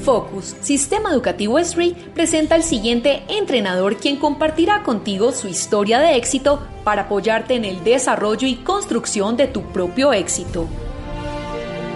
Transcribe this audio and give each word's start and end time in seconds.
Focus, 0.00 0.56
Sistema 0.60 1.10
Educativo 1.10 1.58
SRI, 1.62 1.94
presenta 2.14 2.54
al 2.54 2.62
siguiente 2.62 3.22
entrenador 3.28 3.98
quien 3.98 4.16
compartirá 4.16 4.82
contigo 4.82 5.30
su 5.32 5.46
historia 5.46 6.00
de 6.00 6.16
éxito 6.16 6.66
para 6.84 7.02
apoyarte 7.02 7.54
en 7.54 7.64
el 7.64 7.84
desarrollo 7.84 8.48
y 8.48 8.56
construcción 8.56 9.36
de 9.36 9.46
tu 9.46 9.62
propio 9.72 10.12
éxito. 10.12 10.68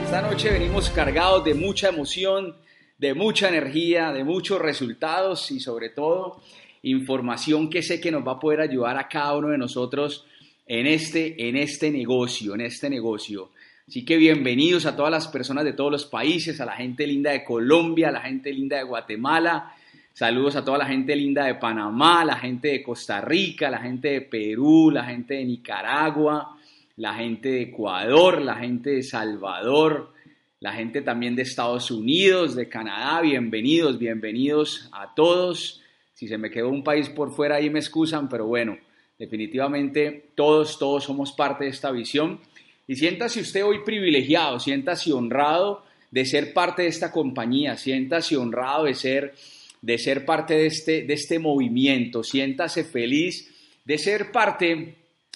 Esta 0.05 0.21
noche 0.21 0.51
venimos 0.51 0.91
cargados 0.91 1.45
de 1.45 1.55
mucha 1.55 1.89
emoción, 1.89 2.55
de 2.99 3.15
mucha 3.15 3.49
energía, 3.49 4.13
de 4.13 4.23
muchos 4.23 4.61
resultados 4.61 5.51
y 5.51 5.61
sobre 5.61 5.89
todo 5.89 6.43
información 6.83 7.71
que 7.71 7.83
sé 7.83 8.01
que 8.01 8.13
nos 8.13 8.27
va 8.27 8.33
a 8.33 8.39
poder 8.39 8.61
ayudar 8.61 8.99
a 8.99 9.09
cada 9.09 9.37
uno 9.37 9.49
de 9.49 9.59
nosotros 9.59 10.27
en 10.67 10.87
este, 10.87 11.49
en 11.49 11.57
este 11.57 11.91
negocio, 11.91 12.55
en 12.55 12.61
este 12.61 12.91
negocio. 12.91 13.51
Así 13.87 14.03
que 14.03 14.17
bienvenidos 14.17 14.87
a 14.87 14.97
todas 14.97 15.11
las 15.11 15.29
personas 15.29 15.63
de 15.63 15.75
todos 15.75 15.93
los 15.93 16.07
países, 16.07 16.59
a 16.59 16.65
la 16.65 16.73
gente 16.73 17.07
linda 17.07 17.33
de 17.33 17.45
Colombia, 17.45 18.09
a 18.09 18.13
la 18.13 18.23
gente 18.23 18.51
linda 18.51 18.79
de 18.79 18.83
Guatemala, 18.85 19.75
saludos 20.15 20.57
a 20.57 20.65
toda 20.65 20.79
la 20.79 20.87
gente 20.87 21.15
linda 21.15 21.45
de 21.45 21.57
Panamá, 21.57 22.25
la 22.25 22.37
gente 22.37 22.69
de 22.69 22.83
Costa 22.83 23.21
Rica, 23.21 23.69
la 23.69 23.81
gente 23.81 24.09
de 24.09 24.21
Perú, 24.23 24.91
la 24.91 25.05
gente 25.05 25.35
de 25.35 25.45
Nicaragua, 25.45 26.57
la 26.97 27.13
gente 27.13 27.51
de 27.51 27.63
Ecuador, 27.65 28.41
la 28.41 28.55
gente 28.55 28.89
de 28.89 29.03
Salvador, 29.03 30.15
la 30.61 30.73
gente 30.73 31.03
también 31.03 31.37
de 31.37 31.43
Estados 31.43 31.91
Unidos, 31.91 32.57
de 32.57 32.71
Canadá, 32.71 33.21
bienvenidos, 33.21 33.99
bienvenidos 33.99 34.89
a 34.93 35.15
todos. 35.15 35.83
Si 36.15 36.27
se 36.27 36.39
me 36.39 36.51
quedó 36.51 36.71
un 36.71 36.85
país 36.85 37.11
por 37.11 37.33
fuera 37.33 37.57
ahí 37.57 37.69
me 37.69 37.81
excusan, 37.81 38.31
pero 38.31 38.47
bueno, 38.47 38.79
definitivamente 39.19 40.31
todos, 40.35 40.79
todos 40.79 41.05
somos 41.05 41.33
parte 41.33 41.65
de 41.65 41.71
esta 41.71 41.91
visión 41.91 42.41
y 42.87 42.97
siéntase 42.97 43.41
usted 43.41 43.65
hoy 43.65 43.79
privilegiado, 43.85 44.61
siéntase 44.61 45.13
honrado 45.13 45.85
de 46.11 46.25
ser 46.25 46.53
parte 46.53 46.83
de 46.83 46.89
esta 46.89 47.11
compañía, 47.11 47.77
siéntase 47.77 48.37
honrado 48.37 48.85
de 48.85 48.95
ser, 48.95 49.35
de 49.83 49.99
ser 49.99 50.25
parte 50.25 50.55
de 50.55 50.67
este, 50.67 51.03
de 51.03 51.15
este 51.15 51.39
movimiento, 51.39 52.23
siéntase 52.23 52.85
feliz 52.85 53.51
de 53.85 53.99
ser 53.99 54.33
parte 54.33 54.95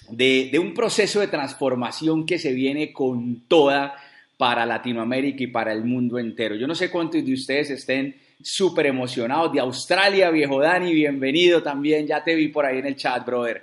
de, 0.09 0.49
de 0.51 0.59
un 0.59 0.73
proceso 0.73 1.19
de 1.19 1.27
transformación 1.27 2.25
que 2.25 2.39
se 2.39 2.53
viene 2.53 2.91
con 2.91 3.41
toda 3.47 3.95
para 4.37 4.65
Latinoamérica 4.65 5.43
y 5.43 5.47
para 5.47 5.73
el 5.73 5.83
mundo 5.83 6.17
entero. 6.17 6.55
Yo 6.55 6.65
no 6.65 6.73
sé 6.73 6.89
cuántos 6.89 7.25
de 7.25 7.33
ustedes 7.33 7.71
estén 7.71 8.15
súper 8.41 8.85
emocionados. 8.85 9.51
De 9.51 9.59
Australia, 9.59 10.29
viejo 10.31 10.61
Dani, 10.61 10.93
bienvenido 10.93 11.61
también. 11.61 12.07
Ya 12.07 12.23
te 12.23 12.35
vi 12.35 12.47
por 12.47 12.65
ahí 12.65 12.79
en 12.79 12.87
el 12.87 12.95
chat, 12.95 13.25
brother. 13.25 13.61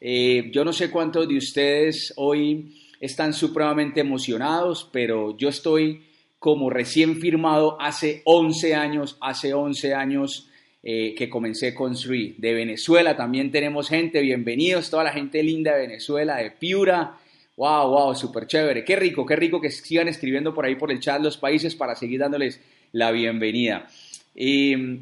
Eh, 0.00 0.50
yo 0.52 0.64
no 0.64 0.72
sé 0.72 0.90
cuántos 0.90 1.26
de 1.26 1.38
ustedes 1.38 2.12
hoy 2.16 2.87
están 3.00 3.32
supremamente 3.32 4.00
emocionados, 4.00 4.88
pero 4.92 5.36
yo 5.36 5.48
estoy 5.48 6.02
como 6.38 6.70
recién 6.70 7.16
firmado 7.20 7.80
hace 7.80 8.22
11 8.24 8.74
años, 8.74 9.16
hace 9.20 9.54
11 9.54 9.94
años 9.94 10.48
eh, 10.82 11.14
que 11.16 11.28
comencé 11.28 11.74
con 11.74 11.96
Sri. 11.96 12.34
De 12.38 12.54
Venezuela 12.54 13.16
también 13.16 13.50
tenemos 13.50 13.88
gente, 13.88 14.20
bienvenidos, 14.20 14.90
toda 14.90 15.04
la 15.04 15.12
gente 15.12 15.42
linda 15.42 15.74
de 15.74 15.86
Venezuela, 15.86 16.36
de 16.36 16.52
Piura. 16.52 17.18
Wow, 17.56 17.90
wow, 17.90 18.14
súper 18.14 18.46
chévere. 18.46 18.84
Qué 18.84 18.94
rico, 18.94 19.26
qué 19.26 19.34
rico 19.34 19.60
que 19.60 19.70
sigan 19.70 20.06
escribiendo 20.06 20.54
por 20.54 20.64
ahí 20.64 20.76
por 20.76 20.92
el 20.92 21.00
chat 21.00 21.20
los 21.20 21.36
países 21.36 21.74
para 21.74 21.96
seguir 21.96 22.20
dándoles 22.20 22.60
la 22.92 23.10
bienvenida. 23.10 23.88
Eh, 24.36 25.00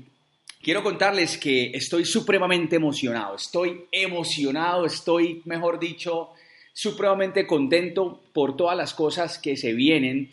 quiero 0.62 0.83
contarles 0.83 1.36
que 1.36 1.70
estoy 1.75 2.06
supremamente 2.06 2.77
emocionado, 2.77 3.36
estoy 3.36 3.84
emocionado, 3.92 4.86
estoy, 4.86 5.42
mejor 5.44 5.78
dicho, 5.78 6.31
supremamente 6.77 7.46
contento 7.46 8.20
por 8.34 8.55
todas 8.55 8.77
las 8.77 8.92
cosas 8.92 9.38
que 9.38 9.56
se 9.56 9.72
vienen, 9.72 10.28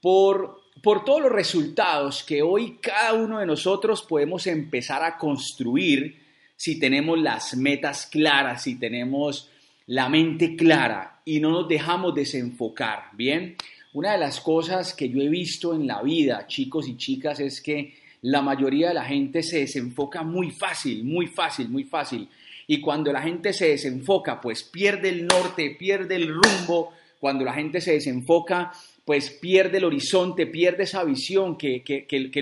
por, 0.00 0.62
por 0.82 1.04
todos 1.04 1.20
los 1.20 1.30
resultados 1.30 2.22
que 2.22 2.40
hoy 2.40 2.78
cada 2.80 3.12
uno 3.12 3.40
de 3.40 3.44
nosotros 3.44 4.00
podemos 4.00 4.46
empezar 4.46 5.04
a 5.04 5.18
construir 5.18 6.16
si 6.56 6.80
tenemos 6.80 7.20
las 7.20 7.54
metas 7.58 8.06
claras, 8.06 8.62
si 8.62 8.76
tenemos 8.76 9.50
la 9.86 10.08
mente 10.08 10.56
clara 10.56 11.20
y 11.26 11.40
no 11.40 11.50
nos 11.50 11.68
dejamos 11.68 12.14
desenfocar, 12.14 13.10
¿bien? 13.12 13.56
Una 13.92 14.12
de 14.12 14.18
las 14.18 14.40
cosas 14.40 14.94
que 14.94 15.10
yo 15.10 15.20
he 15.20 15.28
visto 15.28 15.74
en 15.74 15.86
la 15.86 16.00
vida, 16.00 16.46
chicos 16.46 16.88
y 16.88 16.96
chicas, 16.96 17.38
es 17.38 17.60
que 17.60 17.92
la 18.22 18.40
mayoría 18.40 18.88
de 18.88 18.94
la 18.94 19.04
gente 19.04 19.42
se 19.42 19.58
desenfoca 19.58 20.22
muy 20.22 20.52
fácil, 20.52 21.04
muy 21.04 21.26
fácil, 21.26 21.68
muy 21.68 21.84
fácil. 21.84 22.30
Y 22.66 22.80
cuando 22.80 23.12
la 23.12 23.22
gente 23.22 23.52
se 23.52 23.68
desenfoca, 23.68 24.40
pues 24.40 24.62
pierde 24.62 25.08
el 25.08 25.26
norte, 25.26 25.76
pierde 25.78 26.16
el 26.16 26.28
rumbo. 26.28 26.92
Cuando 27.18 27.44
la 27.44 27.54
gente 27.54 27.80
se 27.80 27.92
desenfoca, 27.92 28.72
pues 29.04 29.30
pierde 29.30 29.78
el 29.78 29.84
horizonte, 29.84 30.46
pierde 30.46 30.84
esa 30.84 31.04
visión 31.04 31.56
que, 31.56 31.82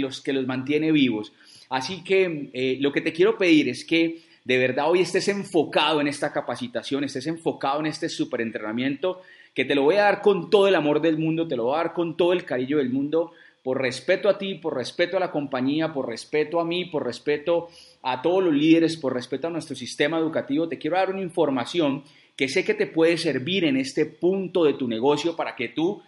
los, 0.00 0.20
que 0.20 0.32
los 0.32 0.46
mantiene 0.46 0.92
vivos. 0.92 1.32
Así 1.68 2.02
que 2.02 2.50
eh, 2.52 2.78
lo 2.80 2.92
que 2.92 3.00
te 3.00 3.12
quiero 3.12 3.38
pedir 3.38 3.68
es 3.68 3.84
que 3.84 4.22
de 4.44 4.58
verdad 4.58 4.90
hoy 4.90 5.00
estés 5.00 5.28
enfocado 5.28 6.00
en 6.00 6.08
esta 6.08 6.32
capacitación, 6.32 7.04
estés 7.04 7.26
enfocado 7.26 7.80
en 7.80 7.86
este 7.86 8.08
superentrenamiento, 8.08 9.22
que 9.54 9.64
te 9.64 9.74
lo 9.74 9.82
voy 9.82 9.96
a 9.96 10.02
dar 10.02 10.22
con 10.22 10.50
todo 10.50 10.68
el 10.68 10.74
amor 10.74 11.00
del 11.00 11.18
mundo, 11.18 11.46
te 11.46 11.56
lo 11.56 11.64
voy 11.64 11.74
a 11.74 11.84
dar 11.84 11.92
con 11.92 12.16
todo 12.16 12.32
el 12.32 12.44
cariño 12.44 12.78
del 12.78 12.90
mundo, 12.90 13.32
por 13.62 13.80
respeto 13.80 14.28
a 14.28 14.38
ti, 14.38 14.54
por 14.54 14.74
respeto 14.74 15.16
a 15.16 15.20
la 15.20 15.30
compañía, 15.30 15.92
por 15.92 16.08
respeto 16.08 16.60
a 16.60 16.64
mí, 16.64 16.86
por 16.86 17.04
respeto 17.04 17.68
a 18.02 18.22
todos 18.22 18.44
los 18.44 18.54
líderes, 18.54 18.96
por 18.96 19.14
respeto 19.14 19.46
a 19.46 19.50
nuestro 19.50 19.76
sistema 19.76 20.18
educativo, 20.18 20.68
te 20.68 20.78
quiero 20.78 20.96
dar 20.96 21.10
una 21.10 21.20
información 21.20 22.04
que 22.36 22.48
sé 22.48 22.64
que 22.64 22.74
te 22.74 22.86
puede 22.86 23.18
servir 23.18 23.64
en 23.64 23.76
este 23.76 24.06
punto 24.06 24.64
de 24.64 24.74
tu 24.74 24.88
negocio 24.88 25.36
para 25.36 25.54
que 25.54 25.68
tú 25.68 26.02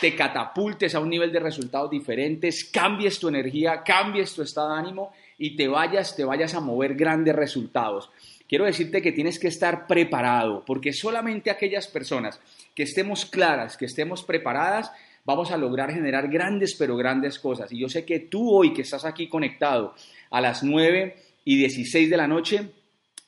te 0.00 0.14
catapultes 0.14 0.94
a 0.94 1.00
un 1.00 1.08
nivel 1.08 1.32
de 1.32 1.40
resultados 1.40 1.90
diferentes, 1.90 2.64
cambies 2.64 3.18
tu 3.18 3.28
energía, 3.28 3.82
cambies 3.82 4.34
tu 4.34 4.42
estado 4.42 4.72
de 4.72 4.78
ánimo 4.80 5.12
y 5.38 5.56
te 5.56 5.66
vayas, 5.66 6.14
te 6.14 6.24
vayas 6.24 6.54
a 6.54 6.60
mover 6.60 6.94
grandes 6.94 7.34
resultados. 7.34 8.10
Quiero 8.48 8.64
decirte 8.64 9.02
que 9.02 9.12
tienes 9.12 9.38
que 9.38 9.48
estar 9.48 9.86
preparado, 9.86 10.64
porque 10.66 10.92
solamente 10.92 11.50
aquellas 11.50 11.86
personas 11.88 12.40
que 12.74 12.84
estemos 12.84 13.26
claras, 13.26 13.76
que 13.76 13.84
estemos 13.84 14.22
preparadas, 14.22 14.92
vamos 15.28 15.50
a 15.50 15.58
lograr 15.58 15.92
generar 15.92 16.26
grandes, 16.28 16.74
pero 16.74 16.96
grandes 16.96 17.38
cosas. 17.38 17.70
Y 17.70 17.78
yo 17.78 17.90
sé 17.90 18.06
que 18.06 18.18
tú 18.18 18.50
hoy 18.50 18.72
que 18.72 18.80
estás 18.80 19.04
aquí 19.04 19.28
conectado 19.28 19.94
a 20.30 20.40
las 20.40 20.62
9 20.62 21.16
y 21.44 21.58
16 21.58 22.08
de 22.08 22.16
la 22.16 22.26
noche, 22.26 22.70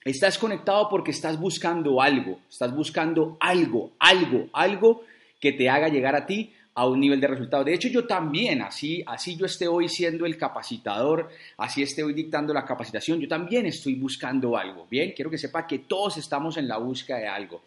estás 0.03 0.39
conectado 0.39 0.89
porque 0.89 1.11
estás 1.11 1.39
buscando 1.39 2.01
algo, 2.01 2.41
estás 2.49 2.75
buscando 2.75 3.37
algo, 3.39 3.93
algo, 3.99 4.49
algo 4.55 5.05
que 5.39 5.53
te 5.53 5.69
haga 5.69 5.89
llegar 5.89 6.17
a 6.17 6.25
ti 6.25 6.55
a 6.75 6.87
un 6.87 7.01
nivel 7.01 7.21
de 7.21 7.27
resultado. 7.27 7.65
De 7.65 7.75
hecho, 7.75 7.89
yo 7.89 8.07
también, 8.07 8.63
así, 8.63 9.05
así 9.07 9.37
yo 9.37 9.45
esté 9.45 9.69
hoy 9.69 9.91
siendo 9.91 10.25
el 10.25 10.39
capacitador, 10.39 11.29
así 11.59 11.83
esté 11.83 12.03
hoy 12.03 12.15
dictando 12.15 12.55
la 12.55 12.65
capacitación, 12.65 13.21
yo 13.21 13.29
también 13.29 13.67
estoy 13.67 13.97
buscando 13.97 14.57
algo. 14.57 14.87
Bien, 14.91 15.13
quiero 15.15 15.31
que 15.31 15.37
sepa 15.37 15.67
que 15.67 15.81
todos 15.81 16.17
estamos 16.17 16.57
en 16.57 16.67
la 16.67 16.79
búsqueda 16.79 17.19
de 17.19 17.29
algo. 17.29 17.61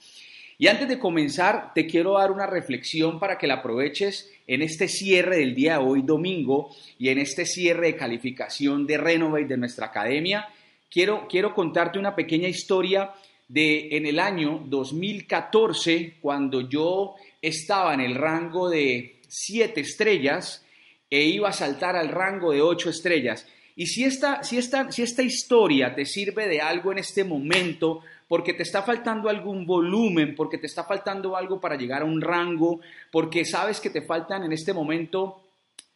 Y 0.58 0.68
antes 0.68 0.88
de 0.88 1.00
comenzar, 1.00 1.74
te 1.74 1.88
quiero 1.88 2.14
dar 2.14 2.32
una 2.32 2.46
reflexión 2.46 3.20
para 3.20 3.38
que 3.38 3.48
la 3.48 3.56
aproveches 3.56 4.32
en 4.48 4.62
este 4.62 4.88
cierre 4.88 5.38
del 5.38 5.56
día 5.56 5.78
de 5.78 5.86
hoy, 5.86 6.02
domingo, 6.04 6.70
y 7.00 7.10
en 7.10 7.20
este 7.20 7.46
cierre 7.46 7.88
de 7.88 7.96
calificación 7.96 8.86
de 8.86 8.98
Renovate 8.98 9.46
de 9.46 9.58
nuestra 9.58 9.88
academia. 9.88 10.48
Quiero, 10.90 11.28
quiero 11.28 11.54
contarte 11.54 11.98
una 11.98 12.16
pequeña 12.16 12.48
historia 12.48 13.12
de 13.48 13.90
en 13.92 14.06
el 14.06 14.20
año 14.20 14.64
2014, 14.66 16.16
cuando 16.22 16.70
yo 16.70 17.16
estaba 17.42 17.94
en 17.94 18.02
el 18.02 18.16
rango 18.16 18.70
de 18.70 19.20
7 19.28 19.82
estrellas 19.82 20.66
e 21.10 21.24
iba 21.26 21.50
a 21.50 21.54
saltar 21.54 21.96
al 21.96 22.10
rango 22.10 22.52
de 22.52 22.62
8 22.62 22.90
estrellas. 22.90 23.48
Y 23.76 23.88
si 23.88 24.04
esta, 24.04 24.44
si, 24.44 24.58
esta, 24.58 24.92
si 24.92 25.02
esta 25.02 25.24
historia 25.24 25.96
te 25.96 26.06
sirve 26.06 26.48
de 26.48 26.62
algo 26.62 26.92
en 26.92 27.00
este 27.00 27.24
momento, 27.24 28.02
porque 28.28 28.54
te 28.54 28.64
está 28.64 28.84
faltando 28.84 29.30
algún 29.30 29.66
volumen, 29.66 30.36
porque 30.36 30.58
te 30.58 30.68
está 30.68 30.84
faltando 30.84 31.36
algo 31.36 31.60
para 31.60 31.76
llegar 31.76 32.02
a 32.02 32.06
un 32.06 32.22
rango, 32.22 32.80
porque 33.12 33.46
sabes 33.46 33.80
que 33.80 33.90
te 33.90 34.02
faltan 34.02 34.44
en 34.44 34.54
este 34.54 34.74
momento 34.74 35.42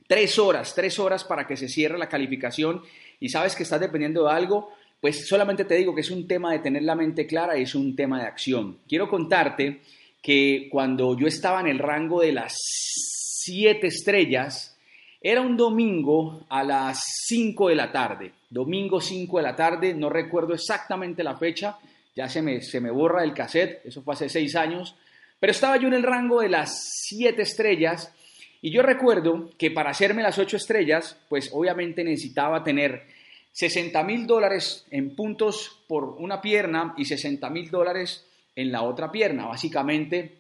tres 0.08 0.40
horas, 0.40 0.74
tres 0.74 1.00
horas 1.00 1.24
para 1.24 1.46
que 1.46 1.58
se 1.58 1.68
cierre 1.68 1.98
la 1.98 2.10
calificación 2.10 2.82
y 3.20 3.30
sabes 3.30 3.56
que 3.56 3.64
estás 3.64 3.80
dependiendo 3.80 4.26
de 4.26 4.32
algo, 4.32 4.72
pues 5.02 5.28
solamente 5.28 5.66
te 5.66 5.76
digo 5.76 5.94
que 5.94 6.02
es 6.02 6.12
un 6.12 6.28
tema 6.28 6.52
de 6.52 6.60
tener 6.60 6.84
la 6.84 6.96
mente 6.96 7.28
clara 7.28 7.58
y 7.58 7.64
es 7.64 7.76
un 7.76 7.96
tema 7.96 8.20
de 8.20 8.28
acción. 8.28 8.78
Quiero 8.88 9.10
contarte 9.10 9.82
que 10.22 10.68
cuando 10.72 11.18
yo 11.18 11.28
estaba 11.28 11.60
en 11.62 11.68
el 11.68 11.80
rango 11.80 12.22
de 12.22 12.32
las 12.32 12.54
siete 12.58 13.88
estrellas, 13.88 14.78
era 15.22 15.42
un 15.42 15.58
domingo 15.58 16.46
a 16.50 16.64
las 16.64 17.02
5 17.28 17.70
de 17.70 17.76
la 17.76 17.92
tarde, 17.92 18.32
domingo 18.50 19.02
5 19.02 19.38
de 19.38 19.44
la 19.44 19.56
tarde, 19.56 19.94
no 19.94 20.10
recuerdo 20.10 20.54
exactamente 20.54 21.24
la 21.24 21.36
fecha, 21.38 21.78
ya 22.18 22.28
se 22.28 22.42
me, 22.42 22.62
se 22.62 22.82
me 22.82 22.90
borra 22.90 23.24
el 23.24 23.36
cassette, 23.36 23.86
eso 23.86 24.02
fue 24.02 24.16
hace 24.16 24.28
seis 24.28 24.56
años, 24.56 24.96
pero 25.40 25.52
estaba 25.52 25.78
yo 25.78 25.88
en 25.88 25.94
el 25.94 26.02
rango 26.02 26.42
de 26.42 26.50
las 26.50 26.76
siete 27.06 27.44
estrellas 27.44 28.12
y 28.60 28.72
yo 28.72 28.82
recuerdo 28.82 29.52
que 29.56 29.70
para 29.70 29.92
hacerme 29.92 30.24
las 30.24 30.40
ocho 30.40 30.58
estrellas, 30.58 31.16
pues 31.30 31.52
obviamente 31.54 32.04
necesitaba 32.04 32.64
tener 32.64 33.04
60 33.52 34.04
mil 34.04 34.26
dólares 34.26 34.88
en 34.90 35.16
puntos 35.16 35.84
por 35.88 36.06
una 36.06 36.42
pierna 36.42 36.96
y 36.98 37.06
60 37.06 37.48
mil 37.52 37.70
dólares 37.70 38.26
en 38.56 38.72
la 38.72 38.82
otra 38.82 39.12
pierna. 39.12 39.46
Básicamente 39.46 40.40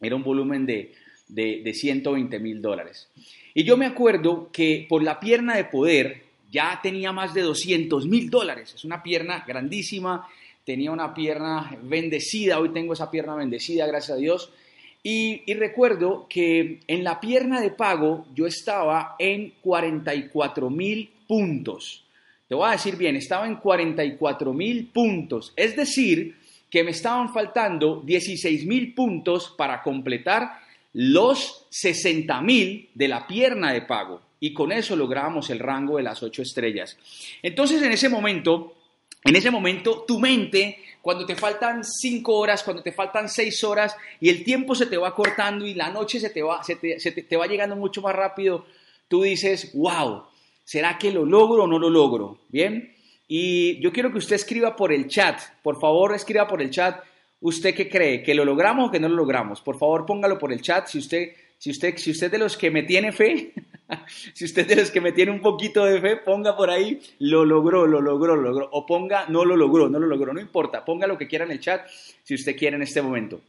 era 0.00 0.14
un 0.14 0.22
volumen 0.22 0.64
de, 0.64 0.94
de, 1.26 1.62
de 1.64 1.74
120 1.74 2.38
mil 2.38 2.62
dólares. 2.62 3.08
Y 3.52 3.64
yo 3.64 3.76
me 3.76 3.86
acuerdo 3.86 4.48
que 4.52 4.86
por 4.88 5.02
la 5.02 5.18
pierna 5.18 5.56
de 5.56 5.64
poder 5.64 6.22
ya 6.52 6.78
tenía 6.80 7.10
más 7.10 7.34
de 7.34 7.42
200 7.42 8.06
mil 8.06 8.30
dólares. 8.30 8.74
Es 8.74 8.84
una 8.84 9.02
pierna 9.02 9.44
grandísima, 9.44 10.28
tenía 10.66 10.90
una 10.90 11.14
pierna 11.14 11.78
bendecida, 11.80 12.58
hoy 12.58 12.70
tengo 12.70 12.92
esa 12.92 13.08
pierna 13.08 13.36
bendecida, 13.36 13.86
gracias 13.86 14.18
a 14.18 14.20
Dios. 14.20 14.50
Y, 15.02 15.54
recuerdo 15.54 16.26
que 16.28 16.80
en 16.88 17.04
la 17.04 17.20
pierna 17.20 17.60
de 17.60 17.70
pago 17.70 18.26
yo 18.34 18.46
estaba 18.48 19.14
en 19.20 19.52
44 19.62 20.68
mil 20.68 21.08
puntos. 21.28 22.04
Te 22.48 22.56
voy 22.56 22.68
a 22.68 22.72
decir 22.72 22.96
bien, 22.96 23.14
estaba 23.14 23.46
en 23.46 23.56
44 23.56 24.52
mil 24.52 24.88
puntos. 24.88 25.52
Es 25.54 25.76
decir, 25.76 26.34
que 26.68 26.82
me 26.82 26.90
estaban 26.90 27.32
faltando 27.32 28.02
16 28.04 28.66
mil 28.66 28.92
puntos 28.92 29.54
para 29.56 29.84
completar 29.84 30.58
los 30.94 31.66
60 31.70 32.40
mil 32.40 32.88
de 32.92 33.06
la 33.06 33.28
pierna 33.28 33.72
de 33.72 33.82
pago. 33.82 34.20
Y 34.40 34.52
con 34.52 34.72
eso 34.72 34.96
logramos 34.96 35.48
el 35.50 35.60
rango 35.60 35.98
de 35.98 36.02
las 36.02 36.24
8 36.24 36.42
estrellas. 36.42 36.98
Entonces, 37.40 37.80
en 37.82 37.92
ese 37.92 38.08
momento, 38.08 38.75
en 39.26 39.36
ese 39.36 39.50
momento, 39.50 40.04
tu 40.06 40.20
mente, 40.20 40.78
cuando 41.02 41.26
te 41.26 41.34
faltan 41.34 41.84
5 41.84 42.32
horas, 42.32 42.62
cuando 42.62 42.82
te 42.82 42.92
faltan 42.92 43.28
6 43.28 43.64
horas 43.64 43.96
y 44.20 44.28
el 44.28 44.44
tiempo 44.44 44.74
se 44.74 44.86
te 44.86 44.96
va 44.96 45.14
cortando 45.14 45.66
y 45.66 45.74
la 45.74 45.90
noche 45.90 46.20
se 46.20 46.30
te 46.30 46.42
va, 46.42 46.60
te 46.62 47.36
va 47.36 47.46
llegando 47.46 47.76
mucho 47.76 48.02
más 48.02 48.14
rápido, 48.14 48.64
tú 49.08 49.22
dices, 49.22 49.72
wow, 49.74 50.22
¿será 50.64 50.96
que 50.98 51.12
lo 51.12 51.24
logro 51.24 51.64
o 51.64 51.66
no 51.66 51.78
lo 51.78 51.90
logro? 51.90 52.38
Bien. 52.48 52.92
Y 53.28 53.80
yo 53.80 53.92
quiero 53.92 54.12
que 54.12 54.18
usted 54.18 54.36
escriba 54.36 54.76
por 54.76 54.92
el 54.92 55.08
chat, 55.08 55.40
por 55.62 55.80
favor 55.80 56.14
escriba 56.14 56.46
por 56.46 56.62
el 56.62 56.70
chat, 56.70 57.02
¿usted 57.40 57.74
qué 57.74 57.88
cree? 57.88 58.22
¿Que 58.22 58.34
lo 58.34 58.44
logramos 58.44 58.88
o 58.88 58.90
que 58.92 59.00
no 59.00 59.08
lo 59.08 59.16
logramos? 59.16 59.60
Por 59.60 59.78
favor 59.78 60.06
póngalo 60.06 60.38
por 60.38 60.52
el 60.52 60.60
chat 60.60 60.86
si 60.86 60.98
usted, 60.98 61.32
si 61.58 61.70
usted, 61.70 61.96
si 61.96 62.12
usted 62.12 62.30
de 62.30 62.38
los 62.38 62.56
que 62.56 62.70
me 62.70 62.84
tiene 62.84 63.10
fe, 63.10 63.52
si 64.34 64.44
usted 64.44 64.76
los 64.76 64.90
que 64.90 65.00
me 65.00 65.12
tiene 65.12 65.30
un 65.30 65.40
poquito 65.40 65.84
de 65.84 66.00
fe, 66.00 66.16
ponga 66.16 66.56
por 66.56 66.70
ahí, 66.70 67.00
lo 67.20 67.44
logró, 67.44 67.86
lo 67.86 68.00
logró, 68.00 68.36
lo 68.36 68.42
logró, 68.42 68.68
o 68.72 68.84
ponga, 68.84 69.26
no 69.28 69.44
lo 69.44 69.56
logró, 69.56 69.88
no 69.88 69.98
lo 69.98 70.06
logró, 70.06 70.32
no 70.32 70.40
importa, 70.40 70.84
ponga 70.84 71.06
lo 71.06 71.16
que 71.16 71.28
quiera 71.28 71.44
en 71.44 71.52
el 71.52 71.60
chat 71.60 71.86
si 72.22 72.34
usted 72.34 72.56
quiere 72.56 72.76
en 72.76 72.82
este 72.82 73.02
momento. 73.02 73.40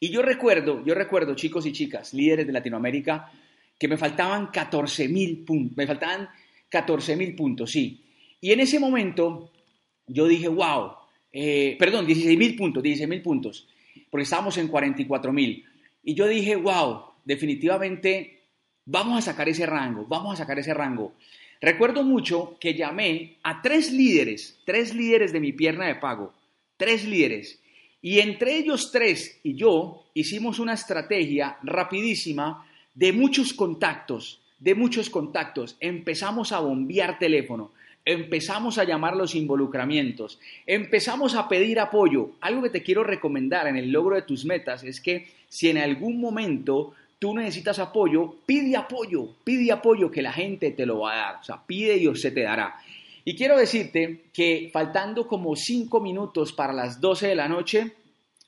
Y 0.00 0.10
yo 0.10 0.22
recuerdo, 0.22 0.84
yo 0.84 0.94
recuerdo, 0.94 1.34
chicos 1.34 1.66
y 1.66 1.72
chicas, 1.72 2.12
líderes 2.14 2.46
de 2.46 2.52
Latinoamérica, 2.52 3.30
que 3.78 3.88
me 3.88 3.96
faltaban 3.96 4.48
14 4.48 5.08
mil 5.08 5.44
puntos, 5.44 5.76
me 5.76 5.86
faltaban 5.86 6.28
14 6.68 7.16
mil 7.16 7.34
puntos, 7.34 7.70
sí. 7.70 8.02
Y 8.40 8.52
en 8.52 8.60
ese 8.60 8.78
momento 8.78 9.50
yo 10.06 10.26
dije, 10.26 10.48
wow, 10.48 10.92
eh, 11.32 11.76
perdón, 11.78 12.06
16 12.06 12.38
mil 12.38 12.56
puntos, 12.56 12.82
16 12.82 13.08
mil 13.08 13.22
puntos, 13.22 13.68
porque 14.10 14.24
estábamos 14.24 14.56
en 14.58 14.68
44 14.68 15.32
mil. 15.32 15.64
Y 16.02 16.14
yo 16.14 16.26
dije, 16.26 16.56
wow, 16.56 17.02
definitivamente 17.24 18.35
vamos 18.86 19.18
a 19.18 19.32
sacar 19.32 19.48
ese 19.48 19.66
rango, 19.66 20.06
vamos 20.08 20.34
a 20.34 20.36
sacar 20.36 20.58
ese 20.58 20.72
rango. 20.72 21.12
Recuerdo 21.60 22.02
mucho 22.02 22.56
que 22.58 22.74
llamé 22.74 23.36
a 23.42 23.60
tres 23.60 23.92
líderes, 23.92 24.58
tres 24.64 24.94
líderes 24.94 25.32
de 25.32 25.40
mi 25.40 25.52
pierna 25.52 25.86
de 25.86 25.96
pago, 25.96 26.32
tres 26.76 27.04
líderes. 27.04 27.60
Y 28.00 28.20
entre 28.20 28.56
ellos 28.56 28.90
tres 28.92 29.40
y 29.42 29.54
yo 29.54 30.04
hicimos 30.14 30.58
una 30.58 30.74
estrategia 30.74 31.58
rapidísima 31.62 32.66
de 32.94 33.12
muchos 33.12 33.52
contactos, 33.52 34.40
de 34.58 34.74
muchos 34.74 35.10
contactos. 35.10 35.76
Empezamos 35.80 36.52
a 36.52 36.60
bombear 36.60 37.18
teléfono 37.18 37.72
empezamos 38.06 38.78
a 38.78 38.84
llamar 38.84 39.16
los 39.16 39.34
involucramientos, 39.34 40.38
empezamos 40.64 41.34
a 41.34 41.48
pedir 41.48 41.80
apoyo. 41.80 42.30
Algo 42.40 42.62
que 42.62 42.70
te 42.70 42.82
quiero 42.82 43.02
recomendar 43.02 43.66
en 43.66 43.76
el 43.76 43.90
logro 43.90 44.14
de 44.14 44.22
tus 44.22 44.44
metas 44.44 44.84
es 44.84 45.00
que 45.00 45.26
si 45.48 45.68
en 45.68 45.78
algún 45.78 46.20
momento 46.20 46.94
tú 47.18 47.34
necesitas 47.34 47.78
apoyo, 47.78 48.36
pide 48.46 48.76
apoyo, 48.76 49.36
pide 49.42 49.72
apoyo 49.72 50.10
que 50.10 50.22
la 50.22 50.32
gente 50.32 50.70
te 50.72 50.86
lo 50.86 51.00
va 51.00 51.12
a 51.12 51.16
dar, 51.16 51.40
o 51.40 51.44
sea, 51.44 51.64
pide 51.66 51.96
y 51.96 52.14
se 52.16 52.30
te 52.30 52.42
dará. 52.42 52.76
Y 53.24 53.34
quiero 53.34 53.56
decirte 53.56 54.26
que 54.32 54.70
faltando 54.72 55.26
como 55.26 55.56
cinco 55.56 56.00
minutos 56.00 56.52
para 56.52 56.72
las 56.72 57.00
12 57.00 57.28
de 57.28 57.34
la 57.34 57.48
noche, 57.48 57.92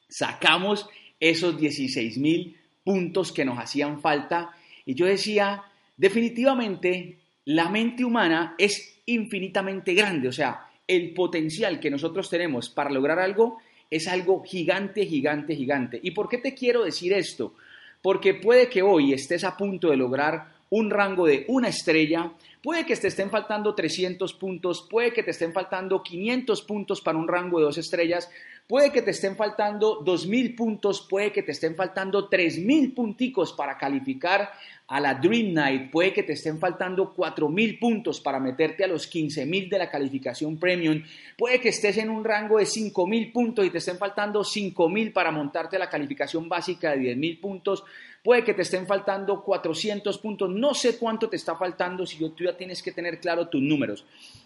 sacamos 0.09 0.89
esos 1.19 1.59
16 1.59 2.19
mil 2.19 2.57
puntos 2.85 3.33
que 3.33 3.45
nos 3.45 3.59
hacían 3.59 4.01
falta. 4.01 4.55
Y 4.87 4.95
yo 4.95 5.07
decía, 5.07 5.65
definitivamente, 5.97 7.19
la 7.47 7.69
mente 7.69 8.05
humana 8.05 8.55
es 8.57 9.01
infinitamente 9.07 9.95
grande. 9.95 10.29
O 10.29 10.33
sea, 10.33 10.69
el 10.87 11.13
potencial 11.13 11.81
que 11.81 11.91
nosotros 11.91 12.31
tenemos 12.31 12.69
para 12.69 12.91
lograr 12.91 13.19
algo 13.19 13.59
es 13.91 14.07
algo 14.07 14.43
gigante, 14.45 15.07
gigante, 15.07 15.57
gigante. 15.57 15.99
¿Y 16.03 16.13
por 16.13 16.29
qué 16.29 16.39
te 16.39 16.55
quiero 16.55 16.85
decir 16.85 17.13
esto? 17.13 17.55
Porque 18.09 18.33
puede 18.33 18.71
que 18.71 18.81
hoy 18.81 19.13
estés 19.13 19.45
a 19.45 19.55
punto 19.55 19.91
de 19.91 19.99
lograr 19.99 20.47
un 20.71 20.89
rango 20.89 21.27
de 21.27 21.45
una 21.47 21.69
estrella, 21.69 22.33
puede 22.63 22.87
que 22.87 22.97
te 22.97 23.09
estén 23.09 23.29
faltando 23.29 23.75
300 23.75 24.33
puntos, 24.33 24.87
puede 24.89 25.13
que 25.13 25.23
te 25.23 25.33
estén 25.33 25.53
faltando 25.53 26.03
500 26.03 26.63
puntos 26.63 27.03
para 27.03 27.19
un 27.19 27.29
rango 27.29 27.59
de 27.59 27.67
dos 27.67 27.77
estrellas, 27.77 28.31
puede 28.69 28.93
que 28.93 29.01
te 29.01 29.13
estén 29.13 29.35
faltando 29.35 30.05
2.000 30.05 30.55
puntos, 30.55 31.01
puede 31.09 31.33
que 31.33 31.43
te 31.43 31.53
estén 31.53 31.75
faltando 31.75 32.29
3.000 32.29 32.95
punticos 32.95 33.55
para 33.55 33.79
calificar 33.79 34.53
a 34.87 35.01
la 35.01 35.15
Dream 35.15 35.55
Night, 35.55 35.91
puede 35.91 36.13
que 36.13 36.23
te 36.23 36.35
estén 36.35 36.59
faltando 36.59 37.15
4.000 37.15 37.79
puntos 37.79 38.21
para 38.21 38.39
meterte 38.39 38.85
a 38.85 38.87
los 38.87 39.11
15.000 39.11 39.71
de 39.71 39.79
la 39.79 39.91
calificación 39.91 40.59
Premium, 40.59 41.03
puede 41.37 41.61
que 41.61 41.71
estés 41.71 41.97
en 41.97 42.11
un 42.11 42.25
rango 42.25 42.59
de 42.59 42.65
5.000 42.65 43.33
puntos 43.33 43.65
y 43.65 43.71
te 43.71 43.79
estén 43.79 43.97
faltando 43.97 44.41
5.000 44.41 45.13
para 45.15 45.31
montarte 45.31 45.77
a 45.77 45.79
la 45.79 45.89
calificación 45.89 46.49
básica 46.49 46.91
de 46.91 47.15
10.000 47.15 47.41
puntos, 47.41 47.85
puede 48.23 48.45
que 48.45 48.53
te 48.53 48.63
estén 48.63 48.87
faltando 48.87 49.43
400 49.43 50.19
puntos, 50.19 50.51
no 50.51 50.75
sé 50.75 50.99
cuánto 50.99 51.31
te 51.31 51.37
está 51.37 51.57
faltando 51.57 52.05
si 52.05 52.19
tú 52.31 52.45
ya 52.45 52.55
tienes 52.55 52.83
que 52.83 52.93
tener 52.93 53.19
claro 53.19 53.49
tus 53.49 53.63
números, 53.63 54.05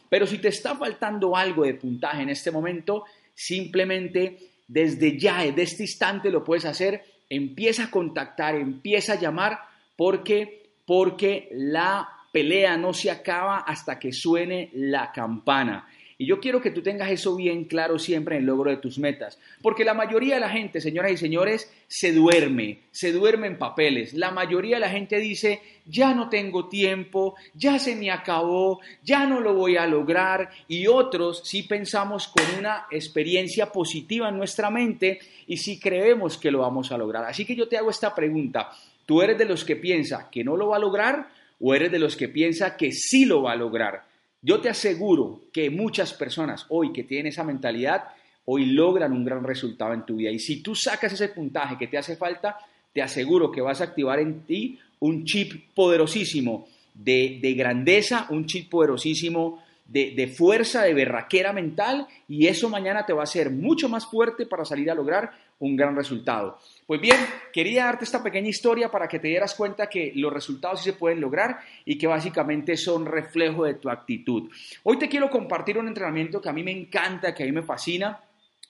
pero 0.09 0.27
si 0.27 0.39
te 0.39 0.49
está 0.49 0.77
faltando 0.77 1.37
algo 1.37 1.65
de 1.65 1.75
puntaje 1.75 2.23
en 2.23 2.31
este 2.31 2.51
momento, 2.51 3.05
simplemente 3.35 4.39
desde 4.67 5.19
ya, 5.19 5.39
desde 5.39 5.63
este 5.63 5.83
instante 5.85 6.31
lo 6.31 6.45
puedes 6.45 6.65
hacer, 6.65 7.03
empieza 7.29 7.85
a 7.85 7.91
contactar, 7.91 8.55
empieza 8.55 9.15
a 9.15 9.21
llamar, 9.21 9.59
porque, 9.97 10.71
porque 10.87 11.49
la 11.53 12.09
pelea 12.33 12.77
no 12.77 12.95
se 12.95 13.11
acaba 13.11 13.59
hasta 13.59 13.99
que 13.99 14.13
suene 14.13 14.71
la 14.75 15.13
campana. 15.13 15.87
Y 16.23 16.27
yo 16.27 16.39
quiero 16.39 16.61
que 16.61 16.71
tú 16.71 16.83
tengas 16.83 17.11
eso 17.11 17.35
bien 17.35 17.65
claro 17.65 17.99
siempre 17.99 18.37
en 18.37 18.43
el 18.43 18.47
logro 18.47 18.71
de 18.71 18.77
tus 18.77 18.97
metas, 18.97 19.41
porque 19.61 19.85
la 19.85 19.93
mayoría 19.93 20.37
de 20.37 20.41
la 20.41 20.51
gente, 20.51 20.81
señoras 20.81 21.11
y 21.11 21.17
señores, 21.17 21.69
se 21.89 22.13
duerme, 22.13 22.79
se 22.93 23.11
duerme 23.11 23.49
en 23.49 23.59
papeles. 23.59 24.15
La 24.15 24.31
mayoría 24.31 24.77
de 24.77 24.83
la 24.83 24.89
gente 24.89 25.19
dice, 25.19 25.61
ya 25.85 26.15
no 26.15 26.29
tengo 26.29 26.69
tiempo, 26.69 27.35
ya 27.55 27.81
se 27.81 27.97
me 27.97 28.13
acabó, 28.13 28.79
ya 29.03 29.27
no 29.27 29.41
lo 29.41 29.55
voy 29.55 29.77
a 29.77 29.89
lograr. 29.89 30.49
Y 30.69 30.87
otros 30.87 31.43
sí 31.45 31.65
pensamos 31.65 32.29
con 32.29 32.45
una 32.57 32.87
experiencia 32.93 33.73
positiva 33.73 34.29
en 34.29 34.37
nuestra 34.37 34.71
mente 34.71 35.19
y 35.49 35.57
sí 35.57 35.81
creemos 35.81 36.39
que 36.39 36.53
lo 36.53 36.61
vamos 36.61 36.93
a 36.93 36.99
lograr. 36.99 37.25
Así 37.25 37.45
que 37.45 37.57
yo 37.57 37.67
te 37.67 37.79
hago 37.79 37.91
esta 37.91 38.15
pregunta. 38.15 38.71
¿Tú 39.07 39.23
eres 39.23 39.37
de 39.39 39.45
los 39.45 39.65
que 39.65 39.75
piensa 39.75 40.31
que 40.31 40.45
no 40.45 40.57
lo 40.57 40.69
va 40.69 40.77
a 40.77 40.79
lograr 40.79 41.31
o 41.59 41.75
eres 41.75 41.91
de 41.91 41.99
los 41.99 42.15
que 42.15 42.29
piensa 42.29 42.77
que 42.77 42.93
sí 42.93 43.25
lo 43.25 43.43
va 43.43 43.55
a 43.55 43.57
lograr? 43.57 44.12
Yo 44.43 44.61
te 44.61 44.69
aseguro 44.69 45.43
que 45.53 45.71
muchas 45.71 46.13
personas 46.13 46.67
hoy 46.69 46.93
que 46.93 47.05
tienen 47.05 47.29
esa 47.29 47.45
mentalidad, 47.45 48.09
hoy 48.45 48.67
logran 48.67 49.13
un 49.13 49.25
gran 49.25 49.45
resultado 49.45 49.95
en 49.95 50.05
tu 50.05 50.17
vida. 50.17 50.31
Y 50.31 50.41
si 50.41 50.63
tú 50.63 50.75
sacas 50.75 51.13
ese 51.13 51.29
puntaje 51.29 51.79
que 51.79 51.87
te 51.87 51.97
hace 51.97 52.17
falta, 52.17 52.59
te 52.93 53.03
aseguro 53.03 53.53
que 53.53 53.61
vas 53.61 53.81
a 53.81 53.85
activar 53.85 54.19
en 54.19 54.41
ti 54.41 54.81
un 54.99 55.25
chip 55.25 55.73
poderosísimo 55.75 56.67
de, 56.93 57.39
de 57.41 57.55
grandeza, 57.55 58.27
un 58.31 58.47
chip 58.47 58.69
poderosísimo 58.69 59.63
de, 59.87 60.13
de, 60.17 60.27
fuerza, 60.27 60.83
de 60.83 60.95
berraquera 60.95 61.53
mental, 61.53 62.09
y 62.29 62.49
eso 62.49 62.69
mañana 62.69 63.07
te 63.07 63.13
va 63.13 63.21
a 63.21 63.25
hacer 63.25 63.51
mucho 63.51 63.89
más 63.89 64.07
fuerte 64.07 64.47
para 64.47 64.65
salir 64.65 64.91
a 64.91 64.95
lograr 64.95 65.33
un 65.63 65.77
gran 65.77 65.95
resultado. 65.95 66.59
Pues 66.87 67.01
bien, 67.01 67.17
quería 67.53 67.85
darte 67.85 68.05
esta 68.05 68.21
pequeña 68.21 68.49
historia 68.49 68.91
para 68.91 69.07
que 69.07 69.21
te 69.21 69.29
dieras 69.29 69.55
cuenta 69.55 69.89
que 69.89 70.13
los 70.17 70.33
resultados 70.33 70.81
sí 70.81 70.91
se 70.91 70.97
pueden 70.97 71.21
lograr 71.21 71.61
y 71.85 71.97
que 71.97 72.09
básicamente 72.09 72.77
son 72.77 73.07
reflejo 73.07 73.65
de 73.65 73.75
tu 73.75 73.89
actitud. 73.89 74.51
Hoy 74.83 74.99
te 74.99 75.09
quiero 75.09 75.31
compartir 75.31 75.79
un 75.79 75.87
entrenamiento 75.87 76.41
que 76.41 76.49
a 76.49 76.53
mí 76.53 76.65
me 76.65 76.73
encanta, 76.73 77.33
que 77.33 77.45
a 77.45 77.47
mí 77.47 77.53
me 77.53 77.63
fascina, 77.63 78.21